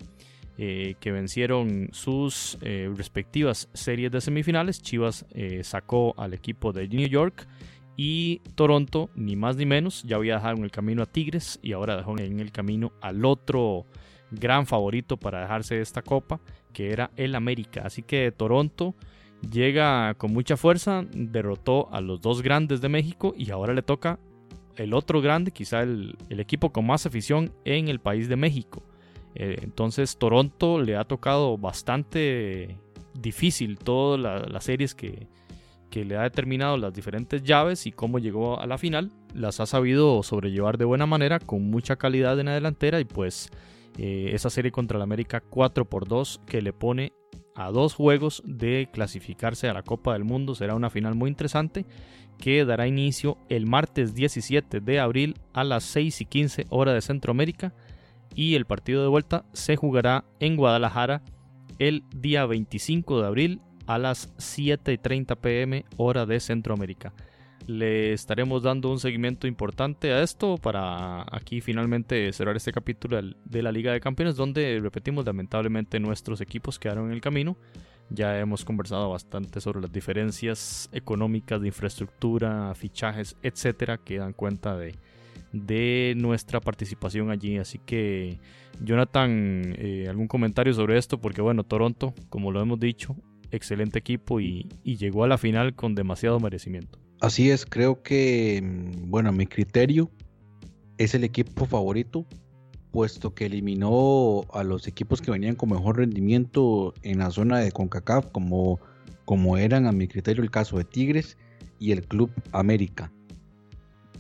eh, 0.58 0.96
que 1.00 1.12
vencieron 1.12 1.90
sus 1.92 2.58
eh, 2.62 2.90
respectivas 2.96 3.70
series 3.74 4.12
de 4.12 4.22
semifinales. 4.22 4.82
Chivas 4.82 5.26
eh, 5.32 5.64
sacó 5.64 6.14
al 6.18 6.34
equipo 6.34 6.72
de 6.72 6.88
New 6.88 7.08
York 7.08 7.48
y 7.96 8.40
Toronto, 8.56 9.10
ni 9.16 9.36
más 9.36 9.56
ni 9.56 9.66
menos, 9.66 10.04
ya 10.04 10.16
había 10.16 10.36
dejado 10.36 10.58
en 10.58 10.64
el 10.64 10.72
camino 10.72 11.04
a 11.04 11.06
Tigres 11.06 11.60
y 11.62 11.74
ahora 11.74 11.98
dejó 11.98 12.18
en 12.18 12.40
el 12.40 12.52
camino 12.52 12.94
al 13.02 13.26
otro 13.26 13.86
gran 14.32 14.66
favorito 14.66 15.18
para 15.18 15.42
dejarse 15.42 15.80
esta 15.80 16.02
copa, 16.02 16.40
que 16.74 16.92
era 16.92 17.12
el 17.18 17.36
América. 17.36 17.82
Así 17.86 18.02
que 18.02 18.32
Toronto 18.32 18.96
llega 19.52 20.14
con 20.16 20.34
mucha 20.34 20.58
fuerza, 20.58 21.06
derrotó 21.14 21.90
a 21.92 22.02
los 22.02 22.22
dos 22.22 22.42
grandes 22.42 22.82
de 22.82 22.90
México 22.90 23.34
y 23.38 23.52
ahora 23.52 23.74
le 23.74 23.82
toca 23.82 24.20
el 24.78 24.94
otro 24.94 25.22
grande, 25.22 25.52
quizá 25.52 25.82
el, 25.82 26.16
equipo 26.30 26.72
con 26.72 26.86
más 26.86 27.06
afición 27.06 27.52
en 27.66 27.88
el 27.88 28.00
país 28.00 28.28
de 28.28 28.36
México. 28.36 28.84
Eh, 29.36 29.58
entonces 29.62 30.18
Toronto 30.18 30.82
le 30.82 30.96
ha 30.96 31.04
tocado 31.06 31.58
bastante 31.58 32.78
difícil 33.14 33.78
todas 33.78 34.20
las 34.50 34.64
series 34.64 34.96
que, 34.96 35.28
le 35.94 36.18
ha 36.18 36.24
determinado 36.24 36.76
las 36.76 36.92
diferentes 36.92 37.44
llaves 37.44 37.86
y 37.86 37.92
cómo 37.92 38.18
llegó 38.18 38.60
a 38.60 38.66
la 38.66 38.80
final. 38.80 39.12
Las 39.36 39.60
ha 39.60 39.68
sabido 39.68 40.24
sobrellevar 40.24 40.80
de 40.80 40.86
buena 40.86 41.06
manera, 41.06 41.38
con 41.38 41.70
mucha 41.70 41.98
calidad 41.98 42.40
en 42.40 42.48
la 42.48 42.56
delantera 42.56 43.00
y 43.00 43.06
pues 43.06 43.52
eh, 44.00 44.32
esa 44.34 44.50
serie 44.50 44.72
contra 44.72 44.98
el 44.98 45.04
América 45.04 45.40
4 45.40 45.86
por 45.86 46.08
2 46.08 46.42
que 46.48 46.64
le 46.64 46.74
pone 46.74 47.14
a 47.54 47.70
dos 47.70 47.94
juegos 47.94 48.42
de 48.44 48.90
clasificarse 48.92 49.70
a 49.70 49.74
la 49.74 49.84
Copa 49.84 50.14
del 50.14 50.24
Mundo. 50.24 50.56
Será 50.56 50.74
una 50.74 50.90
final 50.90 51.14
muy 51.14 51.30
interesante 51.30 51.86
que 52.38 52.66
dará 52.66 52.88
inicio 52.88 53.38
el 53.50 53.66
martes 53.66 54.14
17 54.16 54.80
de 54.80 55.00
abril 55.00 55.36
a 55.54 55.64
las 55.64 55.84
6 55.84 56.22
y 56.22 56.26
15 56.26 56.68
hora 56.70 56.94
de 56.94 57.02
Centroamérica 57.02 57.74
y 58.36 58.56
el 58.56 58.66
partido 58.66 59.02
de 59.02 59.10
vuelta 59.10 59.46
se 59.54 59.76
jugará 59.76 60.26
en 60.40 60.56
Guadalajara 60.56 61.22
el 61.80 62.04
día 62.16 62.46
25 62.46 63.22
de 63.22 63.28
abril 63.28 63.62
a 63.88 63.98
las 63.98 64.34
7 64.38 64.94
y 64.94 64.98
30 64.98 65.36
pm 65.36 65.86
hora 65.98 66.26
de 66.26 66.40
Centroamérica. 66.40 67.14
Le 67.68 68.12
estaremos 68.12 68.64
dando 68.64 68.92
un 68.92 69.00
seguimiento 69.00 69.48
importante 69.48 70.12
a 70.12 70.22
esto 70.22 70.58
para 70.58 71.26
aquí 71.32 71.62
finalmente 71.62 72.32
cerrar 72.34 72.58
este 72.58 72.74
capítulo 72.74 73.22
de 73.46 73.64
la 73.64 73.72
Liga 73.72 73.94
de 73.94 74.02
Campeones 74.02 74.36
donde 74.36 74.80
repetimos 74.82 75.26
lamentablemente 75.26 76.00
nuestros 76.00 76.42
equipos 76.42 76.78
quedaron 76.78 77.08
en 77.08 77.14
el 77.14 77.22
camino. 77.22 77.58
Ya 78.10 78.40
hemos 78.40 78.64
conversado 78.64 79.10
bastante 79.10 79.60
sobre 79.62 79.82
las 79.82 79.92
diferencias 79.92 80.90
económicas 80.92 81.62
de 81.62 81.68
infraestructura, 81.68 82.74
fichajes, 82.76 83.36
etcétera, 83.42 83.98
que 83.98 84.18
dan 84.20 84.34
cuenta 84.34 84.78
de, 84.78 84.96
de 85.52 86.14
nuestra 86.18 86.60
participación 86.60 87.32
allí. 87.32 87.58
Así 87.58 87.80
que, 87.80 88.40
Jonathan, 88.82 89.76
eh, 89.78 90.08
algún 90.10 90.28
comentario 90.28 90.74
sobre 90.74 90.98
esto, 90.98 91.20
porque 91.20 91.42
bueno, 91.42 91.64
Toronto, 91.64 92.14
como 92.30 92.52
lo 92.52 92.62
hemos 92.62 92.80
dicho, 92.80 93.16
excelente 93.52 94.00
equipo 94.00 94.40
y, 94.40 94.68
y 94.84 94.98
llegó 94.98 95.24
a 95.24 95.28
la 95.28 95.38
final 95.38 95.76
con 95.76 95.96
demasiado 95.96 96.40
merecimiento. 96.40 97.00
Así 97.22 97.50
es, 97.50 97.66
creo 97.66 98.04
que, 98.04 98.62
mm, 98.62 99.10
bueno, 99.10 99.30
a 99.30 99.32
mi 99.32 99.48
criterio 99.48 100.12
es 100.98 101.16
el 101.16 101.24
equipo 101.24 101.66
favorito, 101.66 102.26
puesto 102.94 103.34
que 103.34 103.48
eliminó 103.48 104.46
a 104.54 104.64
los 104.64 104.88
equipos 104.88 105.20
que 105.20 105.32
venían 105.32 105.56
con 105.56 105.72
mejor 105.72 105.98
rendimiento 105.98 106.94
en 107.02 107.18
la 107.18 107.32
zona 107.32 107.58
de 107.58 107.72
CONCACAF, 107.72 108.28
como, 108.28 108.80
como 109.26 109.58
eran 109.58 109.88
a 109.88 109.92
mi 109.92 110.08
criterio 110.08 110.44
el 110.44 110.52
caso 110.52 110.78
de 110.78 110.84
Tigres 110.84 111.36
y 111.80 111.92
el 111.92 112.08
Club 112.08 112.30
América. 112.52 113.12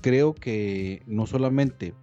Creo 0.01 0.33
que 0.33 1.03
no 1.05 1.27
solamente 1.27 1.93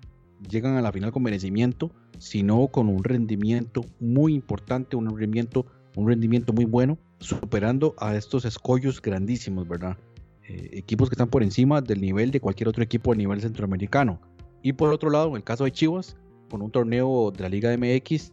llegan 0.48 0.76
a 0.76 0.80
la 0.80 0.92
final 0.92 1.10
con 1.10 1.24
merecimiento, 1.24 1.90
sino 2.18 2.68
con 2.68 2.88
un 2.88 3.02
rendimiento 3.02 3.84
muy 3.98 4.32
importante, 4.32 4.94
un 4.94 5.06
rendimiento, 5.06 5.66
un 5.96 6.06
rendimiento 6.06 6.52
muy 6.52 6.66
bueno, 6.66 6.98
superando 7.18 7.96
a 7.98 8.14
estos 8.14 8.44
escollos 8.44 9.02
grandísimos, 9.02 9.66
¿verdad? 9.66 9.98
Eh, 10.46 10.70
equipos 10.74 11.10
que 11.10 11.14
están 11.14 11.30
por 11.30 11.42
encima 11.42 11.80
del 11.80 12.00
nivel 12.00 12.30
de 12.30 12.40
cualquier 12.40 12.68
otro 12.68 12.84
equipo 12.84 13.12
a 13.12 13.16
nivel 13.16 13.40
centroamericano. 13.40 14.20
Y 14.62 14.74
por 14.74 14.92
otro 14.92 15.10
lado, 15.10 15.30
en 15.30 15.36
el 15.36 15.42
caso 15.42 15.64
de 15.64 15.72
Chivas, 15.72 16.16
con 16.50 16.62
un 16.62 16.70
torneo 16.70 17.30
de 17.30 17.42
la 17.42 17.48
Liga 17.48 17.74
MX 17.76 18.32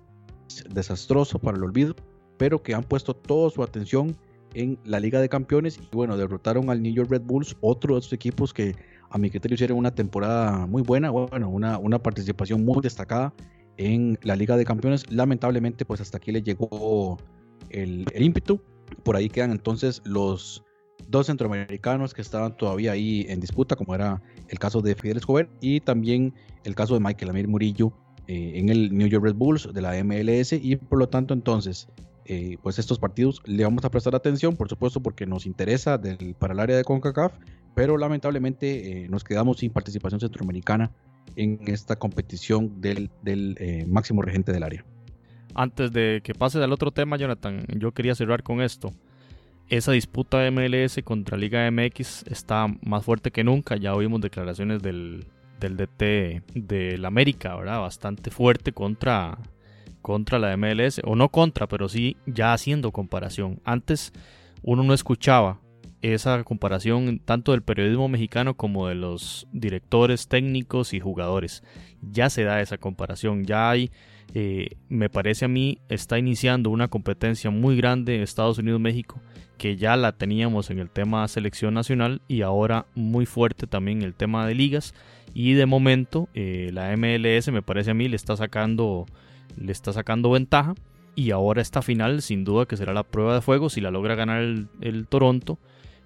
desastroso 0.70 1.40
para 1.40 1.58
el 1.58 1.64
olvido, 1.64 1.96
pero 2.38 2.62
que 2.62 2.74
han 2.74 2.84
puesto 2.84 3.16
toda 3.16 3.50
su 3.50 3.64
atención 3.64 4.16
en 4.54 4.80
la 4.86 5.00
Liga 5.00 5.22
de 5.22 5.30
Campeones 5.30 5.78
y 5.78 5.96
bueno, 5.96 6.18
derrotaron 6.18 6.70
al 6.70 6.82
New 6.82 6.94
York 6.94 7.10
Red 7.12 7.24
Bulls, 7.24 7.56
otro 7.62 7.96
de 7.96 8.00
esos 8.00 8.14
equipos 8.14 8.54
que 8.54 8.76
a 9.10 9.18
mi 9.18 9.30
criterio 9.30 9.56
hicieron 9.56 9.78
una 9.78 9.94
temporada 9.94 10.66
muy 10.66 10.82
buena, 10.82 11.12
bueno, 11.12 11.50
una, 11.50 11.78
una 11.78 12.02
participación 12.02 12.66
muy 12.66 12.82
destacada 12.82 13.34
en 13.78 14.18
la 14.24 14.36
Liga 14.36 14.58
de 14.58 14.66
Campeones. 14.66 15.10
Lamentablemente, 15.12 15.86
pues 15.86 16.02
hasta 16.02 16.18
aquí 16.18 16.32
le 16.32 16.42
llegó 16.42 17.18
el, 17.70 18.06
el 18.14 18.24
ímpetu. 18.24 18.60
Por 19.04 19.16
ahí 19.16 19.30
quedan 19.30 19.52
entonces 19.52 20.02
los 20.06 20.64
dos 21.08 21.28
centroamericanos 21.28 22.14
que 22.14 22.22
estaban 22.22 22.58
todavía 22.58 22.94
ahí 22.94 23.26
en 23.30 23.40
disputa, 23.40 23.76
como 23.76 23.96
era 23.96 24.22
el 24.50 24.60
caso 24.60 24.82
de 24.82 24.96
Fidel 24.96 25.18
Escobar 25.18 25.50
y 25.62 25.80
también 25.80 26.34
el 26.64 26.76
caso 26.76 26.96
de 26.96 27.00
Michael 27.00 27.30
Amir 27.30 27.48
Murillo 27.48 27.94
eh, 28.28 28.54
en 28.56 28.70
el 28.70 28.96
New 28.96 29.08
York 29.08 29.24
Red 29.24 29.36
Bulls 29.36 29.74
de 29.74 29.82
la 29.82 30.04
MLS 30.04 30.54
y 30.54 30.76
por 30.76 31.00
lo 31.00 31.08
tanto 31.08 31.34
entonces 31.34 31.88
eh, 32.26 32.58
pues 32.62 32.78
estos 32.78 33.00
partidos 33.00 33.42
le 33.46 33.64
vamos 33.64 33.86
a 33.86 33.90
prestar 33.92 34.16
atención, 34.16 34.58
por 34.58 34.68
supuesto 34.68 35.02
porque 35.02 35.26
nos 35.26 35.46
interesa 35.46 36.02
para 36.38 36.54
el 36.54 36.60
área 36.60 36.76
de 36.76 36.84
CONCACAF, 36.84 37.34
pero 37.74 37.98
lamentablemente 37.98 39.04
eh, 39.04 39.08
nos 39.08 39.24
quedamos 39.24 39.60
sin 39.60 39.72
participación 39.72 40.20
centroamericana 40.20 40.92
en 41.38 41.60
esta 41.68 41.96
competición 41.96 42.82
del, 42.82 43.10
máximo 43.88 44.22
regente 44.22 44.52
del 44.52 44.64
área. 44.64 44.86
Antes 45.56 45.94
de 45.94 46.22
que 46.24 46.34
pase 46.34 46.62
al 46.62 46.74
otro 46.74 46.92
tema, 46.92 47.18
Jonathan, 47.18 47.66
yo 47.78 47.94
quería 47.94 48.14
cerrar 48.14 48.44
con 48.44 48.62
esto 48.62 48.92
esa 49.70 49.92
disputa 49.92 50.50
MLS 50.50 51.00
contra 51.04 51.38
Liga 51.38 51.70
MX 51.70 52.24
está 52.28 52.68
más 52.82 53.04
fuerte 53.04 53.32
que 53.32 53.44
nunca. 53.44 53.76
Ya 53.76 53.94
oímos 53.94 54.22
declaraciones 54.22 54.82
del, 54.82 55.28
del 55.60 55.78
DT 55.78 56.44
del 56.54 57.06
América, 57.06 57.56
¿verdad? 57.56 57.82
Bastante 57.82 58.32
fuerte 58.32 58.72
contra, 58.72 59.38
contra 60.02 60.40
la 60.40 60.56
MLS. 60.58 61.02
O 61.04 61.16
no 61.16 61.30
contra, 61.30 61.68
pero 61.68 61.90
sí 61.90 62.18
ya 62.26 62.54
haciendo 62.54 62.92
comparación. 62.92 63.62
Antes 63.64 64.14
uno 64.64 64.84
no 64.84 64.94
escuchaba 64.94 65.60
esa 66.02 66.44
comparación 66.44 67.20
tanto 67.20 67.52
del 67.52 67.64
periodismo 67.64 68.08
mexicano 68.08 68.56
como 68.56 68.88
de 68.88 68.96
los 68.96 69.48
directores 69.52 70.28
técnicos 70.28 70.94
y 70.94 71.00
jugadores. 71.00 71.64
Ya 72.02 72.30
se 72.30 72.44
da 72.44 72.62
esa 72.62 72.78
comparación. 72.78 73.46
Ya 73.46 73.70
hay 73.70 73.92
eh, 74.34 74.72
me 74.90 75.10
parece 75.10 75.46
a 75.46 75.48
mí, 75.48 75.80
está 75.90 76.20
iniciando 76.20 76.70
una 76.70 76.90
competencia 76.90 77.50
muy 77.50 77.78
grande 77.78 78.16
en 78.16 78.22
Estados 78.22 78.58
Unidos-México, 78.58 79.22
que 79.58 79.78
ya 79.78 79.96
la 79.96 80.12
teníamos 80.12 80.70
en 80.70 80.80
el 80.80 80.90
tema 80.90 81.28
selección 81.28 81.74
nacional 81.74 82.22
y 82.28 82.42
ahora 82.42 82.86
muy 82.94 83.26
fuerte 83.26 83.68
también 83.68 84.02
el 84.02 84.14
tema 84.14 84.46
de 84.46 84.56
ligas. 84.56 84.94
Y 85.34 85.54
de 85.54 85.66
momento 85.66 86.30
eh, 86.34 86.70
la 86.74 86.96
MLS 86.96 87.52
me 87.52 87.62
parece 87.62 87.92
a 87.92 87.94
mí 87.94 88.08
le 88.08 88.16
está 88.16 88.36
sacando, 88.38 89.06
le 89.56 89.72
está 89.72 89.94
sacando 89.94 90.32
ventaja. 90.32 90.76
Y 91.16 91.32
ahora 91.32 91.64
esta 91.64 91.82
final 91.82 92.22
sin 92.22 92.44
duda 92.44 92.68
que 92.68 92.78
será 92.78 92.94
la 92.94 93.04
prueba 93.04 93.34
de 93.34 93.42
fuego 93.42 93.70
si 93.70 93.82
la 93.82 93.90
logra 93.90 94.14
ganar 94.14 94.44
el, 94.44 94.68
el 94.82 95.08
Toronto. 95.08 95.58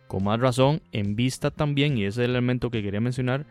Con 0.07 0.23
más 0.23 0.39
razón, 0.39 0.81
en 0.91 1.15
vista 1.15 1.51
también, 1.51 1.97
y 1.97 2.03
ese 2.03 2.21
es 2.21 2.25
el 2.25 2.31
elemento 2.31 2.69
que 2.69 2.81
quería 2.81 2.99
mencionar, 2.99 3.45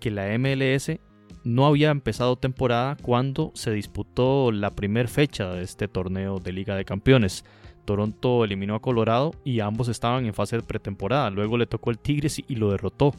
que 0.00 0.10
la 0.10 0.26
MLS 0.38 0.98
no 1.44 1.66
había 1.66 1.90
empezado 1.90 2.36
temporada 2.36 2.96
cuando 3.00 3.52
se 3.54 3.70
disputó 3.70 4.50
la 4.50 4.70
primera 4.70 5.08
fecha 5.08 5.52
de 5.52 5.62
este 5.62 5.88
torneo 5.88 6.40
de 6.40 6.52
Liga 6.52 6.74
de 6.74 6.84
Campeones. 6.84 7.44
Toronto 7.84 8.44
eliminó 8.44 8.74
a 8.74 8.80
Colorado 8.80 9.32
y 9.44 9.60
ambos 9.60 9.88
estaban 9.88 10.24
en 10.24 10.32
fase 10.32 10.56
de 10.56 10.62
pretemporada. 10.62 11.30
Luego 11.30 11.58
le 11.58 11.66
tocó 11.66 11.90
el 11.90 11.98
Tigres 11.98 12.42
y 12.48 12.56
lo 12.56 12.70
derrotó, 12.70 13.14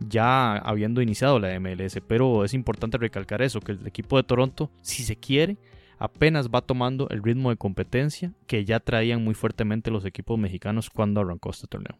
ya 0.00 0.56
habiendo 0.56 1.00
iniciado 1.00 1.38
la 1.38 1.58
MLS. 1.60 2.00
Pero 2.06 2.44
es 2.44 2.54
importante 2.54 2.98
recalcar 2.98 3.40
eso, 3.40 3.60
que 3.60 3.72
el 3.72 3.86
equipo 3.86 4.16
de 4.16 4.24
Toronto, 4.24 4.68
si 4.82 5.04
se 5.04 5.14
quiere, 5.14 5.56
apenas 5.98 6.48
va 6.48 6.62
tomando 6.62 7.08
el 7.10 7.22
ritmo 7.22 7.50
de 7.50 7.56
competencia 7.56 8.32
que 8.48 8.64
ya 8.64 8.80
traían 8.80 9.22
muy 9.22 9.34
fuertemente 9.34 9.92
los 9.92 10.04
equipos 10.04 10.38
mexicanos 10.40 10.90
cuando 10.90 11.20
arrancó 11.20 11.50
este 11.50 11.68
torneo. 11.68 11.96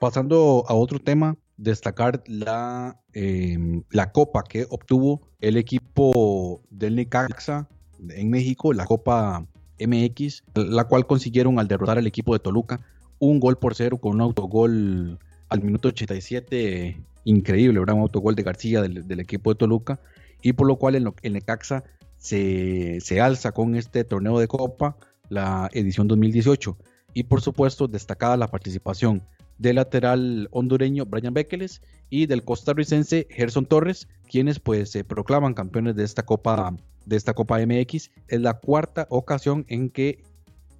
Pasando 0.00 0.64
a 0.68 0.74
otro 0.74 0.98
tema, 0.98 1.36
destacar 1.58 2.22
la, 2.26 2.98
em, 3.12 3.82
la 3.90 4.12
copa 4.12 4.44
que 4.44 4.66
obtuvo 4.70 5.28
el 5.40 5.58
equipo 5.58 6.62
del 6.70 6.94
Necaxa 6.94 7.68
en 8.10 8.30
México, 8.30 8.72
la 8.72 8.86
Copa 8.86 9.44
MX, 9.78 10.44
la 10.54 10.84
cual 10.84 11.06
consiguieron 11.06 11.58
al 11.58 11.68
derrotar 11.68 11.98
al 11.98 12.06
equipo 12.06 12.32
de 12.32 12.38
Toluca 12.38 12.80
un 13.18 13.40
gol 13.40 13.58
por 13.58 13.74
cero 13.74 13.98
con 13.98 14.14
un 14.14 14.20
autogol 14.20 15.18
al 15.48 15.62
minuto 15.62 15.88
87, 15.88 17.02
increíble, 17.24 17.80
¿verdad? 17.80 17.96
Un 17.96 18.02
autogol 18.02 18.36
de 18.36 18.44
García 18.44 18.80
del, 18.80 19.20
equipo 19.20 19.52
de 19.52 19.58
Toluca, 19.58 20.00
y 20.42 20.52
por 20.52 20.68
lo 20.68 20.76
cual 20.76 20.94
el, 20.94 21.10
el 21.22 21.32
Necaxa 21.32 21.82
se, 22.16 23.00
se 23.00 23.20
alza 23.20 23.50
con 23.50 23.74
este 23.74 24.04
torneo 24.04 24.38
de 24.38 24.46
Copa, 24.46 24.96
la 25.28 25.68
edición 25.72 26.06
2018. 26.06 26.76
Y 27.14 27.24
por 27.24 27.40
supuesto, 27.40 27.88
destacada 27.88 28.36
la 28.36 28.48
participación 28.48 29.22
del 29.58 29.76
lateral 29.76 30.48
hondureño 30.52 31.04
Brian 31.04 31.34
Bekeles 31.34 31.82
y 32.10 32.26
del 32.26 32.44
costarricense 32.44 33.26
Gerson 33.30 33.66
Torres, 33.66 34.08
quienes 34.28 34.60
pues 34.60 34.90
se 34.90 35.04
proclaman 35.04 35.54
campeones 35.54 35.96
de 35.96 36.04
esta 36.04 36.24
Copa 36.24 36.74
de 37.04 37.16
esta 37.16 37.34
Copa 37.34 37.58
MX. 37.58 38.10
Es 38.28 38.40
la 38.40 38.54
cuarta 38.54 39.06
ocasión 39.10 39.64
en 39.68 39.90
que 39.90 40.22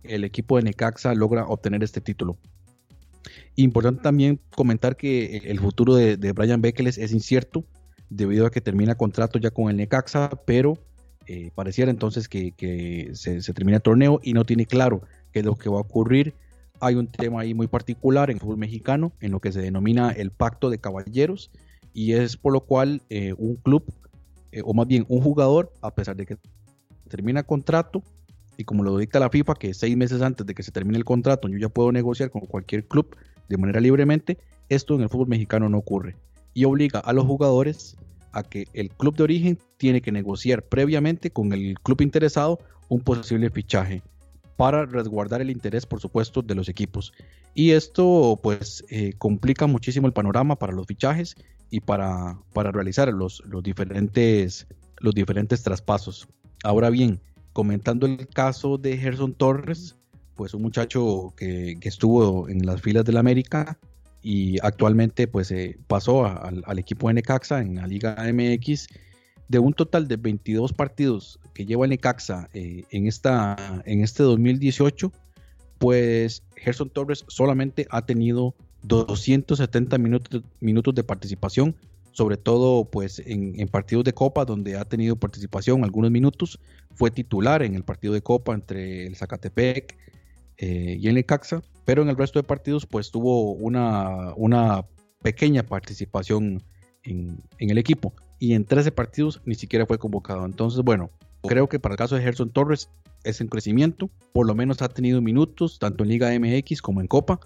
el 0.05 0.25
equipo 0.25 0.57
de 0.57 0.63
Necaxa 0.63 1.15
logra 1.15 1.47
obtener 1.47 1.83
este 1.83 2.01
título. 2.01 2.39
Importante 3.57 4.03
también 4.03 4.41
comentar 4.55 4.97
que 4.97 5.39
el 5.45 5.59
futuro 5.59 5.95
de, 5.95 6.33
Brian 6.33 6.63
Bekeles 6.63 6.99
es 6.99 7.13
incierto 7.13 7.65
debido 8.09 8.47
a 8.47 8.51
que 8.51 8.61
termina 8.61 8.95
contrato 8.95 9.39
ya 9.39 9.51
con 9.51 9.69
el 9.71 9.77
Necaxa, 9.77 10.31
pero 10.47 10.79
eh, 11.27 11.51
pareciera 11.55 11.91
entonces 11.91 12.29
que, 12.29 13.11
se, 13.13 13.43
se, 13.43 13.53
termina 13.53 13.77
el 13.77 13.83
torneo 13.83 14.21
y 14.23 14.33
no 14.33 14.45
tiene 14.45 14.65
claro 14.65 15.03
qué 15.33 15.41
es 15.41 15.45
lo 15.45 15.57
que 15.57 15.69
va 15.69 15.79
a 15.79 15.83
ocurrir 15.83 16.35
hay 16.81 16.95
un 16.95 17.07
tema 17.07 17.41
ahí 17.41 17.55
muy 17.55 17.67
particular 17.67 18.31
en 18.31 18.37
el 18.37 18.41
fútbol 18.41 18.59
mexicano, 18.59 19.13
en 19.21 19.33
lo 19.33 19.41
que 19.41 19.53
se 19.53 19.61
denomina 19.61 20.11
el 20.11 20.31
pacto 20.31 20.71
de 20.71 20.79
caballeros, 20.79 21.51
y 21.93 22.13
es 22.13 22.37
por 22.37 22.53
lo 22.53 22.61
cual 22.61 23.03
eh, 23.11 23.35
un 23.37 23.57
club, 23.57 23.85
eh, 24.53 24.63
o 24.65 24.75
más 24.75 24.87
bien 24.87 25.05
un 25.09 25.21
jugador, 25.21 25.73
a 25.81 25.95
pesar 25.95 26.17
de 26.17 26.27
que 26.27 26.37
termina 27.09 27.43
contrato, 27.43 28.03
y 28.57 28.65
como 28.65 28.83
lo 28.83 28.97
dicta 28.99 29.21
la 29.21 29.31
FIFA, 29.31 29.55
que 29.55 29.75
seis 29.75 29.97
meses 29.97 30.21
antes 30.23 30.47
de 30.47 30.55
que 30.55 30.63
se 30.63 30.73
termine 30.73 30.99
el 30.99 31.05
contrato 31.05 31.49
yo 31.49 31.59
ya 31.59 31.69
puedo 31.69 31.93
negociar 31.93 32.31
con 32.31 32.43
cualquier 32.43 32.87
club 32.87 33.17
de 33.49 33.57
manera 33.57 33.81
libremente, 33.81 34.39
esto 34.69 34.95
en 34.95 35.03
el 35.03 35.09
fútbol 35.09 35.29
mexicano 35.29 35.69
no 35.69 35.79
ocurre. 35.79 36.17
Y 36.55 36.65
obliga 36.65 36.99
a 36.99 37.13
los 37.13 37.25
jugadores 37.25 37.97
a 38.33 38.43
que 38.43 38.67
el 38.75 38.91
club 38.91 39.17
de 39.17 39.23
origen 39.23 39.59
tiene 39.77 40.01
que 40.01 40.13
negociar 40.13 40.63
previamente 40.63 41.31
con 41.31 41.53
el 41.53 41.79
club 41.81 42.03
interesado 42.03 42.59
un 42.89 43.01
posible 43.01 43.49
fichaje 43.51 44.03
para 44.59 44.87
resguardar 44.87 45.41
el 45.41 45.51
interés, 45.51 45.87
por 45.87 46.01
supuesto, 46.01 46.43
de 46.43 46.57
los 46.57 46.69
equipos. 46.69 47.13
Y 47.55 47.71
esto 47.71 48.41
pues 48.43 48.85
eh, 48.91 49.13
complica 49.17 49.69
muchísimo 49.69 50.09
el 50.09 50.13
panorama 50.13 50.57
para 50.57 50.73
los 50.73 50.85
fichajes 50.85 51.37
y 51.71 51.79
para, 51.79 52.37
para 52.53 52.73
realizar 52.73 53.07
los, 53.15 53.41
los, 53.47 53.63
diferentes, 53.63 54.67
los 54.99 55.15
diferentes 55.15 55.63
traspasos. 55.63 56.27
Ahora 56.65 56.91
bien, 56.91 57.21
comentando 57.53 58.07
el 58.07 58.27
caso 58.27 58.79
de 58.79 58.99
Gerson 58.99 59.33
Torres, 59.33 59.95
pues 60.35 60.55
un 60.55 60.63
muchacho 60.63 61.33
que, 61.37 61.79
estuvo 61.83 62.49
en 62.49 62.67
las 62.67 62.83
filas 62.83 63.05
del 63.05 63.19
América 63.19 63.79
y 64.23 64.59
actualmente 64.67 65.29
pues 65.29 65.53
eh, 65.53 65.79
pasó 65.87 66.27
al, 66.27 66.65
al 66.67 66.79
equipo 66.81 67.07
de 67.07 67.15
Necaxa 67.15 67.61
en 67.61 67.77
la 67.77 67.87
Liga 67.87 68.17
MX 68.33 68.89
de 69.47 69.61
un 69.61 69.73
total 69.73 70.09
de 70.09 70.17
22 70.17 70.73
partidos 70.73 71.39
que 71.59 71.67
lleva 71.67 71.87
el 71.87 71.91
Necaxa 71.91 72.49
eh, 72.55 72.85
en, 72.93 73.09
esta, 73.09 73.83
en 73.85 74.05
este 74.05 74.23
2018, 74.23 75.11
pues 75.79 76.45
Gerson 76.55 76.89
Torres 76.89 77.25
solamente 77.27 77.89
ha 77.91 78.07
tenido 78.07 78.55
270 78.85 79.99
minutos, 79.99 80.45
minutos 80.61 80.95
de 80.95 81.03
participación, 81.03 81.75
sobre 82.13 82.37
todo 82.37 82.85
pues 82.85 83.21
en, 83.27 83.67
partidos 83.67 84.05
de 84.05 84.13
Copa 84.13 84.45
donde 84.45 84.77
ha 84.77 84.85
tenido 84.85 85.17
participación 85.17 85.83
algunos 85.83 86.13
minutos, 86.13 86.61
fue 86.95 87.11
titular 87.11 87.65
en 87.65 87.75
el 87.75 87.83
partido 87.83 88.15
de 88.15 88.23
Copa 88.23 88.55
entre 88.55 89.09
el 89.09 89.17
Zacatepec 89.17 89.97
eh, 90.59 90.97
y 91.01 91.09
el 91.09 91.17
Necaxa, 91.17 91.61
pero 91.85 92.03
en 92.03 92.09
el 92.09 92.17
resto 92.17 92.39
de 92.39 92.45
partidos 92.45 92.87
pues 92.87 93.11
tuvo 93.11 93.51
una, 93.51 94.33
una 94.37 94.87
pequeña 95.23 95.65
participación 95.65 96.63
en, 97.03 97.43
en 97.59 97.71
el 97.71 97.79
equipo 97.79 98.15
y 98.39 98.53
en 98.53 98.65
13 98.65 98.93
partidos 98.93 99.43
ni 99.45 99.57
siquiera 99.57 99.87
fue 99.87 99.99
convocado. 99.99 100.47
Entonces, 100.47 100.83
bueno, 100.85 101.11
creo 101.43 101.69
que 101.69 101.79
para 101.79 101.95
el 101.95 101.99
caso 101.99 102.17
de 102.17 102.23
Gerson 102.23 102.51
Torres 102.51 102.91
es 103.25 103.41
en 103.41 103.49
crecimiento, 103.49 104.11
por 104.33 104.47
lo 104.47 104.55
menos 104.55 104.83
ha 104.83 104.89
tenido 104.89 105.21
minutos 105.21 105.79
tanto 105.79 106.05
en 106.05 106.11
Liga 106.11 106.31
MX 106.39 106.83
como 106.83 107.01
en 107.01 107.07
Copa. 107.07 107.41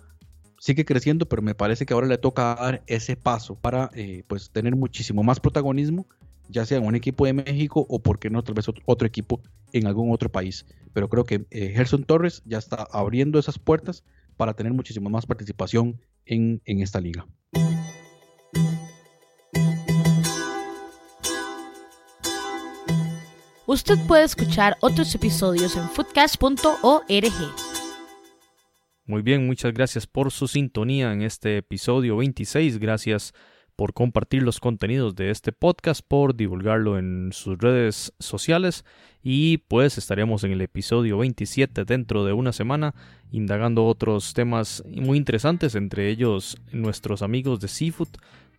Sigue 0.58 0.84
creciendo, 0.84 1.26
pero 1.26 1.42
me 1.42 1.54
parece 1.54 1.86
que 1.86 1.94
ahora 1.94 2.06
le 2.06 2.18
toca 2.18 2.54
dar 2.54 2.82
ese 2.86 3.16
paso 3.16 3.56
para 3.56 3.90
eh, 3.94 4.22
pues 4.28 4.50
tener 4.50 4.76
muchísimo 4.76 5.22
más 5.24 5.40
protagonismo, 5.40 6.06
ya 6.48 6.64
sea 6.64 6.78
en 6.78 6.86
un 6.86 6.94
equipo 6.94 7.26
de 7.26 7.32
México 7.32 7.84
o 7.88 7.98
porque 8.00 8.30
no 8.30 8.44
tal 8.44 8.54
vez 8.54 8.66
otro 8.84 9.06
equipo 9.06 9.40
en 9.72 9.86
algún 9.86 10.12
otro 10.12 10.30
país. 10.30 10.66
Pero 10.92 11.08
creo 11.08 11.24
que 11.24 11.46
eh, 11.50 11.72
Gerson 11.74 12.04
Torres 12.04 12.42
ya 12.44 12.58
está 12.58 12.86
abriendo 12.92 13.38
esas 13.38 13.58
puertas 13.58 14.04
para 14.36 14.54
tener 14.54 14.72
muchísimo 14.72 15.10
más 15.10 15.26
participación 15.26 16.00
en, 16.26 16.60
en 16.64 16.80
esta 16.80 17.00
liga. 17.00 17.26
Usted 23.72 23.96
puede 24.06 24.24
escuchar 24.24 24.76
otros 24.80 25.14
episodios 25.14 25.76
en 25.76 25.88
foodcast.org. 25.88 27.06
Muy 29.06 29.22
bien, 29.22 29.46
muchas 29.46 29.72
gracias 29.72 30.06
por 30.06 30.30
su 30.30 30.46
sintonía 30.46 31.10
en 31.10 31.22
este 31.22 31.56
episodio 31.56 32.18
26. 32.18 32.78
Gracias 32.78 33.32
por 33.76 33.94
compartir 33.94 34.42
los 34.42 34.60
contenidos 34.60 35.14
de 35.14 35.30
este 35.30 35.52
podcast, 35.52 36.02
por 36.06 36.34
divulgarlo 36.34 36.98
en 36.98 37.30
sus 37.32 37.58
redes 37.58 38.12
sociales. 38.18 38.84
Y 39.22 39.58
pues 39.68 39.98
estaremos 39.98 40.44
en 40.44 40.52
el 40.52 40.60
episodio 40.60 41.18
27 41.18 41.84
dentro 41.84 42.24
de 42.24 42.32
una 42.32 42.52
semana 42.52 42.94
indagando 43.30 43.86
otros 43.86 44.34
temas 44.34 44.82
muy 44.86 45.16
interesantes, 45.16 45.74
entre 45.74 46.08
ellos 46.08 46.58
nuestros 46.72 47.22
amigos 47.22 47.60
de 47.60 47.68
Seafood. 47.68 48.08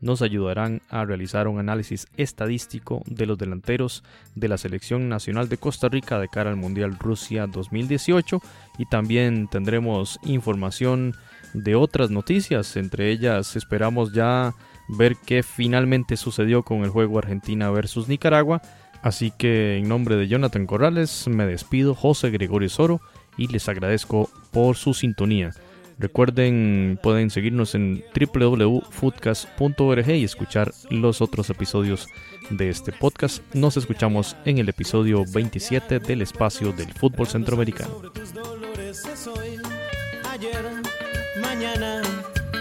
Nos 0.02 0.22
ayudarán 0.22 0.82
a 0.90 1.06
realizar 1.06 1.48
un 1.48 1.60
análisis 1.60 2.08
estadístico 2.18 3.04
de 3.06 3.26
los 3.26 3.38
delanteros 3.38 4.04
de 4.36 4.50
la 4.50 4.58
Selección 4.58 5.08
Nacional 5.08 5.48
de 5.48 5.58
Costa 5.58 5.88
Rica 5.88 6.20
de 6.20 6.28
cara 6.28 6.50
al 6.50 6.58
Mundial 6.58 6.98
Rusia 7.00 7.48
2018 7.48 8.42
y 8.80 8.86
también 8.86 9.48
tendremos 9.48 10.20
información 10.26 11.14
de 11.54 11.76
otras 11.76 12.10
noticias, 12.10 12.76
entre 12.76 13.12
ellas 13.12 13.56
esperamos 13.56 14.12
ya 14.12 14.56
ver 14.88 15.16
qué 15.26 15.44
finalmente 15.44 16.18
sucedió 16.18 16.64
con 16.64 16.84
el 16.84 16.90
juego 16.90 17.20
Argentina 17.20 17.70
versus 17.72 18.08
Nicaragua, 18.08 18.62
así 19.02 19.32
que 19.32 19.78
en 19.78 19.88
nombre 19.88 20.16
de 20.16 20.28
Jonathan 20.28 20.66
Corrales 20.66 21.28
me 21.28 21.46
despido, 21.46 21.96
José 21.96 22.30
Gregorio 22.30 22.70
Soro 22.70 23.02
y 23.38 23.48
les 23.48 23.68
agradezco 23.70 24.30
por 24.52 24.76
su 24.76 24.94
sintonía. 24.94 25.52
Recuerden, 26.00 27.00
pueden 27.02 27.30
seguirnos 27.30 27.76
en 27.76 28.04
www.foodcast.org 28.14 30.10
y 30.10 30.24
escuchar 30.24 30.74
los 30.90 31.22
otros 31.22 31.50
episodios 31.50 32.08
de 32.50 32.70
este 32.70 32.92
podcast. 32.92 33.44
Nos 33.54 33.78
escuchamos 33.78 34.36
en 34.46 34.58
el 34.58 34.70
episodio 34.70 35.24
27 35.32 36.00
del 36.00 36.24
espacio 36.24 36.72
del 36.74 36.92
fútbol 36.94 37.28
centroamericano. 37.28 38.02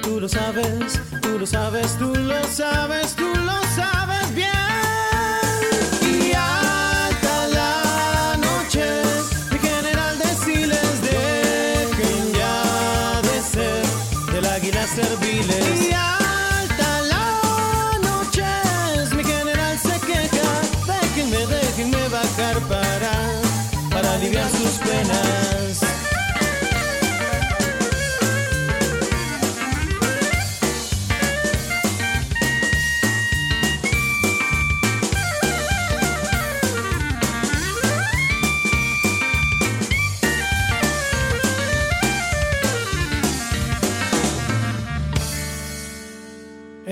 Tú 0.02 0.20
lo 0.20 0.28
sabes, 0.28 1.00
tú 1.20 1.38
lo 1.38 1.46
sabes, 1.46 1.96
tú 1.98 2.14
lo 2.14 2.44
sabes, 2.44 3.14
tú 3.14 3.24
lo 3.34 3.62
sabes 3.74 4.01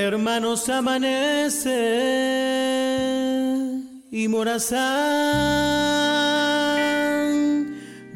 Hermanos, 0.02 0.68
amanece 0.70 1.76
y 4.10 4.28
Morazán 4.28 4.80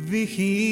vigila. 0.08 0.64